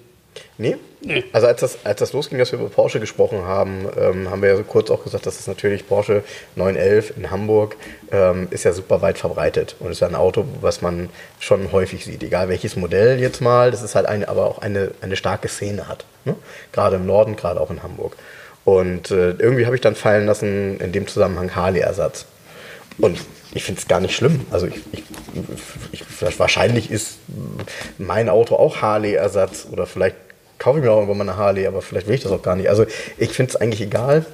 Nee? 0.58 0.78
nee. 1.02 1.24
Also 1.34 1.48
als 1.48 1.62
das, 1.62 1.80
als 1.84 2.00
das 2.00 2.14
losging, 2.14 2.38
dass 2.40 2.52
wir 2.52 2.60
über 2.60 2.70
Porsche 2.70 3.00
gesprochen 3.00 3.44
haben, 3.44 3.88
ähm, 4.00 4.30
haben 4.30 4.42
wir 4.42 4.50
ja 4.50 4.58
so 4.58 4.64
kurz 4.64 4.90
auch 4.90 5.04
gesagt, 5.04 5.26
dass 5.26 5.40
es 5.40 5.48
natürlich 5.48 5.88
Porsche 5.88 6.24
911 6.56 7.14
in 7.18 7.32
Hamburg 7.32 7.76
ähm, 8.12 8.48
ist 8.52 8.64
ja 8.64 8.74
super 8.74 9.02
weit 9.02 9.18
verbreitet 9.18 9.76
und 9.80 9.92
ist 9.92 10.02
ja 10.02 10.08
ein 10.08 10.16
Auto, 10.16 10.46
was 10.62 10.82
man 10.82 11.10
schon 11.40 11.72
häufig 11.72 12.06
sieht. 12.06 12.24
Egal 12.24 12.50
welches 12.50 12.76
Modell 12.76 13.20
jetzt 13.20 13.42
mal, 13.42 13.72
das 13.72 13.82
ist 13.84 13.96
halt 13.96 14.06
eine, 14.06 14.28
aber 14.30 14.46
auch 14.46 14.60
eine, 14.60 14.92
eine 15.02 15.16
starke 15.16 15.48
Szene 15.48 15.88
hat. 15.88 16.06
Ne? 16.26 16.36
Gerade 16.72 16.98
im 16.98 17.06
Norden, 17.06 17.36
gerade 17.36 17.62
auch 17.62 17.70
in 17.70 17.84
Hamburg. 17.84 18.16
Und 18.66 19.12
äh, 19.12 19.32
irgendwie 19.32 19.66
habe 19.66 19.76
ich 19.76 19.82
dann 19.82 19.96
fallen 19.96 20.26
lassen, 20.26 20.80
in 20.80 20.92
dem 20.92 21.08
Zusammenhang 21.08 21.56
Harley-Ersatz. 21.56 22.26
Und 22.98 23.18
ich 23.54 23.64
finde 23.64 23.80
es 23.80 23.88
gar 23.88 24.00
nicht 24.00 24.16
schlimm. 24.16 24.46
Also 24.52 24.68
ich, 24.68 24.76
ich, 24.92 25.04
ich, 25.92 26.40
wahrscheinlich 26.40 26.92
ist 26.92 27.18
mein 27.98 28.30
Auto 28.30 28.56
auch 28.56 28.82
Harley-Ersatz 28.82 29.68
oder 29.72 29.86
vielleicht 29.86 30.16
kaufe 30.60 30.80
ich 30.80 30.86
mir 30.86 30.92
auch 30.92 30.98
irgendwann 30.98 31.18
mal 31.18 31.30
eine 31.30 31.38
Harley, 31.38 31.68
aber 31.68 31.82
vielleicht 31.82 32.08
will 32.08 32.16
ich 32.16 32.24
das 32.24 32.32
auch 32.32 32.42
gar 32.42 32.56
nicht. 32.56 32.70
Also 32.70 32.86
ich 33.18 33.30
finde 33.32 33.52
es 33.52 33.56
eigentlich 33.56 33.82
egal. 33.82 34.26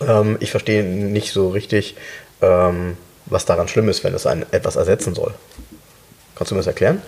Ähm, 0.00 0.36
ich 0.40 0.50
verstehe 0.50 0.82
nicht 0.84 1.32
so 1.32 1.50
richtig, 1.50 1.96
ähm, 2.42 2.96
was 3.26 3.44
daran 3.44 3.68
schlimm 3.68 3.88
ist, 3.88 4.04
wenn 4.04 4.14
es 4.14 4.26
ein, 4.26 4.44
etwas 4.50 4.76
ersetzen 4.76 5.14
soll. 5.14 5.34
Kannst 6.34 6.50
du 6.50 6.54
mir 6.54 6.60
das 6.60 6.66
erklären? 6.66 7.00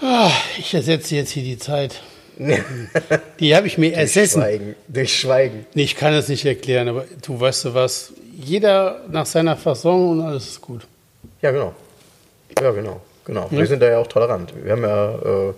Ah, 0.00 0.30
ich 0.58 0.74
ersetze 0.74 1.14
jetzt 1.14 1.30
hier 1.30 1.44
die 1.44 1.58
Zeit. 1.58 2.02
die 3.40 3.54
habe 3.54 3.66
ich 3.66 3.78
mir 3.78 3.94
ersessen. 3.94 4.40
Schweigen. 4.40 4.74
Durch 4.88 5.16
Schweigen. 5.16 5.66
Nee, 5.74 5.82
ich 5.82 5.96
kann 5.96 6.12
es 6.14 6.28
nicht 6.28 6.44
erklären, 6.44 6.88
aber 6.88 7.04
du 7.24 7.38
weißt 7.38 7.66
du 7.66 7.74
was, 7.74 8.12
jeder 8.34 9.02
nach 9.08 9.26
seiner 9.26 9.56
Fasson 9.56 10.18
und 10.18 10.26
alles 10.26 10.48
ist 10.48 10.60
gut. 10.60 10.82
Ja, 11.40 11.50
genau. 11.50 11.74
Ja, 12.60 12.70
genau. 12.70 13.00
genau. 13.24 13.48
Ja. 13.50 13.58
Wir 13.58 13.66
sind 13.66 13.80
da 13.80 13.90
ja 13.90 13.98
auch 13.98 14.06
tolerant. 14.06 14.52
Wir 14.62 14.72
haben 14.72 14.82
ja, 14.82 15.14
äh, 15.14 15.52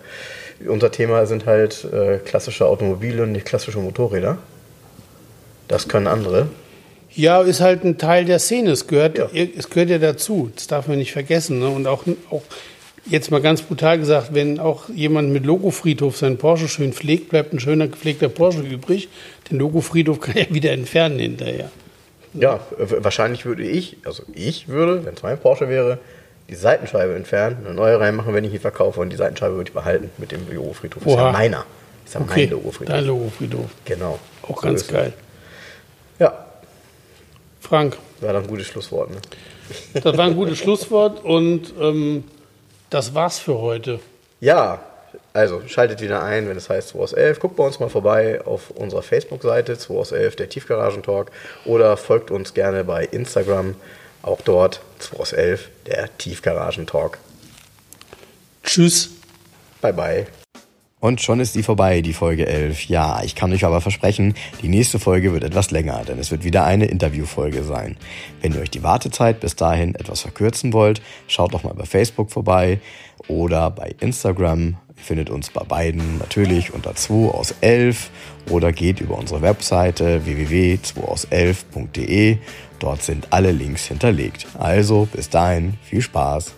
unser 0.66 0.90
Thema 0.90 1.26
sind 1.26 1.46
halt 1.46 1.84
äh, 1.84 2.18
klassische 2.18 2.66
Automobile 2.66 3.22
und 3.22 3.32
nicht 3.32 3.46
klassische 3.46 3.78
Motorräder. 3.78 4.38
Das 5.68 5.88
können 5.88 6.06
andere. 6.06 6.48
Ja, 7.14 7.42
ist 7.42 7.60
halt 7.60 7.84
ein 7.84 7.96
Teil 7.96 8.24
der 8.24 8.38
Szene. 8.38 8.70
Es 8.70 8.86
gehört 8.86 9.18
ja, 9.18 9.28
es 9.32 9.70
gehört 9.70 9.90
ja 9.90 9.98
dazu. 9.98 10.50
Das 10.54 10.66
darf 10.66 10.88
man 10.88 10.98
nicht 10.98 11.12
vergessen. 11.12 11.60
Ne? 11.60 11.68
Und 11.68 11.86
auch, 11.86 12.04
auch 12.30 12.42
jetzt 13.06 13.30
mal 13.30 13.40
ganz 13.40 13.62
brutal 13.62 13.98
gesagt, 13.98 14.34
wenn 14.34 14.58
auch 14.58 14.88
jemand 14.88 15.30
mit 15.30 15.44
Logofriedhof 15.44 16.16
seinen 16.16 16.38
Porsche 16.38 16.68
schön 16.68 16.92
pflegt, 16.92 17.28
bleibt 17.28 17.52
ein 17.52 17.60
schöner 17.60 17.86
gepflegter 17.86 18.28
Porsche 18.28 18.60
übrig. 18.60 19.08
Den 19.50 19.58
Logofriedhof 19.58 20.20
kann 20.20 20.36
er 20.36 20.52
wieder 20.52 20.72
entfernen 20.72 21.18
hinterher. 21.18 21.70
Ja, 22.34 22.58
wahrscheinlich 22.78 23.44
würde 23.46 23.62
ich, 23.62 23.98
also 24.04 24.24
ich 24.34 24.66
würde, 24.66 25.04
wenn 25.04 25.14
es 25.14 25.22
mein 25.22 25.38
Porsche 25.38 25.68
wäre, 25.68 25.98
die 26.48 26.54
Seitenscheibe 26.54 27.14
entfernen, 27.14 27.64
eine 27.64 27.74
neue 27.74 27.98
reinmachen, 27.98 28.34
wenn 28.34 28.44
ich 28.44 28.52
ihn 28.52 28.60
verkaufe 28.60 29.00
und 29.00 29.10
die 29.10 29.16
Seitenscheibe 29.16 29.56
würde 29.56 29.68
ich 29.70 29.74
behalten 29.74 30.10
mit 30.18 30.32
dem 30.32 30.46
Logofriedhof. 30.52 31.02
Das 31.02 31.12
ist 31.12 31.18
ja 31.18 31.32
meiner. 31.32 31.66
Ist 32.04 32.14
ja 32.14 32.20
okay, 32.20 32.40
mein 32.42 32.50
Logofriedhof. 32.50 32.94
Dein 32.94 33.06
Logofriedhof. 33.06 33.70
Genau. 33.84 34.18
Auch 34.42 34.56
so 34.56 34.68
ganz 34.68 34.86
geil. 34.86 35.12
Ja. 36.18 36.44
Frank. 37.60 37.96
War 38.20 38.34
doch 38.34 38.42
ein 38.42 38.46
gutes 38.46 38.66
Schlusswort, 38.66 39.10
ne? 39.10 39.16
Das 39.94 40.16
war 40.16 40.26
ein 40.26 40.36
gutes 40.36 40.58
Schlusswort 40.58 41.24
und 41.24 41.72
ähm, 41.80 42.24
das 42.90 43.14
war's 43.14 43.38
für 43.38 43.58
heute. 43.58 44.00
Ja, 44.40 44.80
also 45.32 45.62
schaltet 45.66 46.00
wieder 46.00 46.22
ein, 46.22 46.48
wenn 46.48 46.56
es 46.56 46.68
heißt 46.68 46.90
2 46.90 46.98
aus 46.98 47.12
11. 47.12 47.40
Guckt 47.40 47.56
bei 47.56 47.64
uns 47.64 47.80
mal 47.80 47.88
vorbei 47.88 48.40
auf 48.44 48.70
unserer 48.70 49.02
Facebook-Seite 49.02 49.78
2 49.78 49.94
aus 49.94 50.12
11, 50.12 50.36
der 50.36 50.48
Tiefgaragentalk. 50.48 51.30
Oder 51.64 51.96
folgt 51.96 52.30
uns 52.30 52.54
gerne 52.54 52.84
bei 52.84 53.04
Instagram, 53.04 53.74
auch 54.22 54.40
dort 54.42 54.80
2 55.04 55.16
aus 55.18 55.32
11, 55.32 55.70
der 55.86 56.16
Tiefgaragentalk. 56.18 57.18
Tschüss. 58.62 59.10
Bye 59.80 59.92
bye. 59.92 60.26
Und 61.04 61.20
schon 61.20 61.38
ist 61.38 61.54
die 61.54 61.62
vorbei, 61.62 62.00
die 62.00 62.14
Folge 62.14 62.46
11. 62.46 62.86
Ja, 62.86 63.22
ich 63.22 63.34
kann 63.34 63.52
euch 63.52 63.66
aber 63.66 63.82
versprechen, 63.82 64.32
die 64.62 64.68
nächste 64.68 64.98
Folge 64.98 65.34
wird 65.34 65.44
etwas 65.44 65.70
länger, 65.70 66.02
denn 66.08 66.18
es 66.18 66.30
wird 66.30 66.44
wieder 66.44 66.64
eine 66.64 66.86
Interviewfolge 66.86 67.62
sein. 67.62 67.98
Wenn 68.40 68.54
ihr 68.54 68.62
euch 68.62 68.70
die 68.70 68.82
Wartezeit 68.82 69.40
bis 69.40 69.54
dahin 69.54 69.94
etwas 69.96 70.22
verkürzen 70.22 70.72
wollt, 70.72 71.02
schaut 71.26 71.52
doch 71.52 71.62
mal 71.62 71.74
bei 71.74 71.84
Facebook 71.84 72.30
vorbei 72.30 72.80
oder 73.28 73.70
bei 73.70 73.94
Instagram 74.00 74.78
findet 74.96 75.28
uns 75.28 75.50
bei 75.50 75.64
beiden 75.64 76.16
natürlich 76.18 76.72
unter 76.72 76.94
2 76.94 77.34
aus 77.34 77.54
11 77.60 78.08
oder 78.50 78.72
geht 78.72 79.00
über 79.00 79.18
unsere 79.18 79.42
Webseite 79.42 80.24
www.2aus11.de. 80.24 82.38
Dort 82.78 83.02
sind 83.02 83.28
alle 83.30 83.52
Links 83.52 83.86
hinterlegt. 83.86 84.46
Also 84.58 85.08
bis 85.12 85.30
dahin, 85.30 85.74
viel 85.82 86.02
Spaß. 86.02 86.54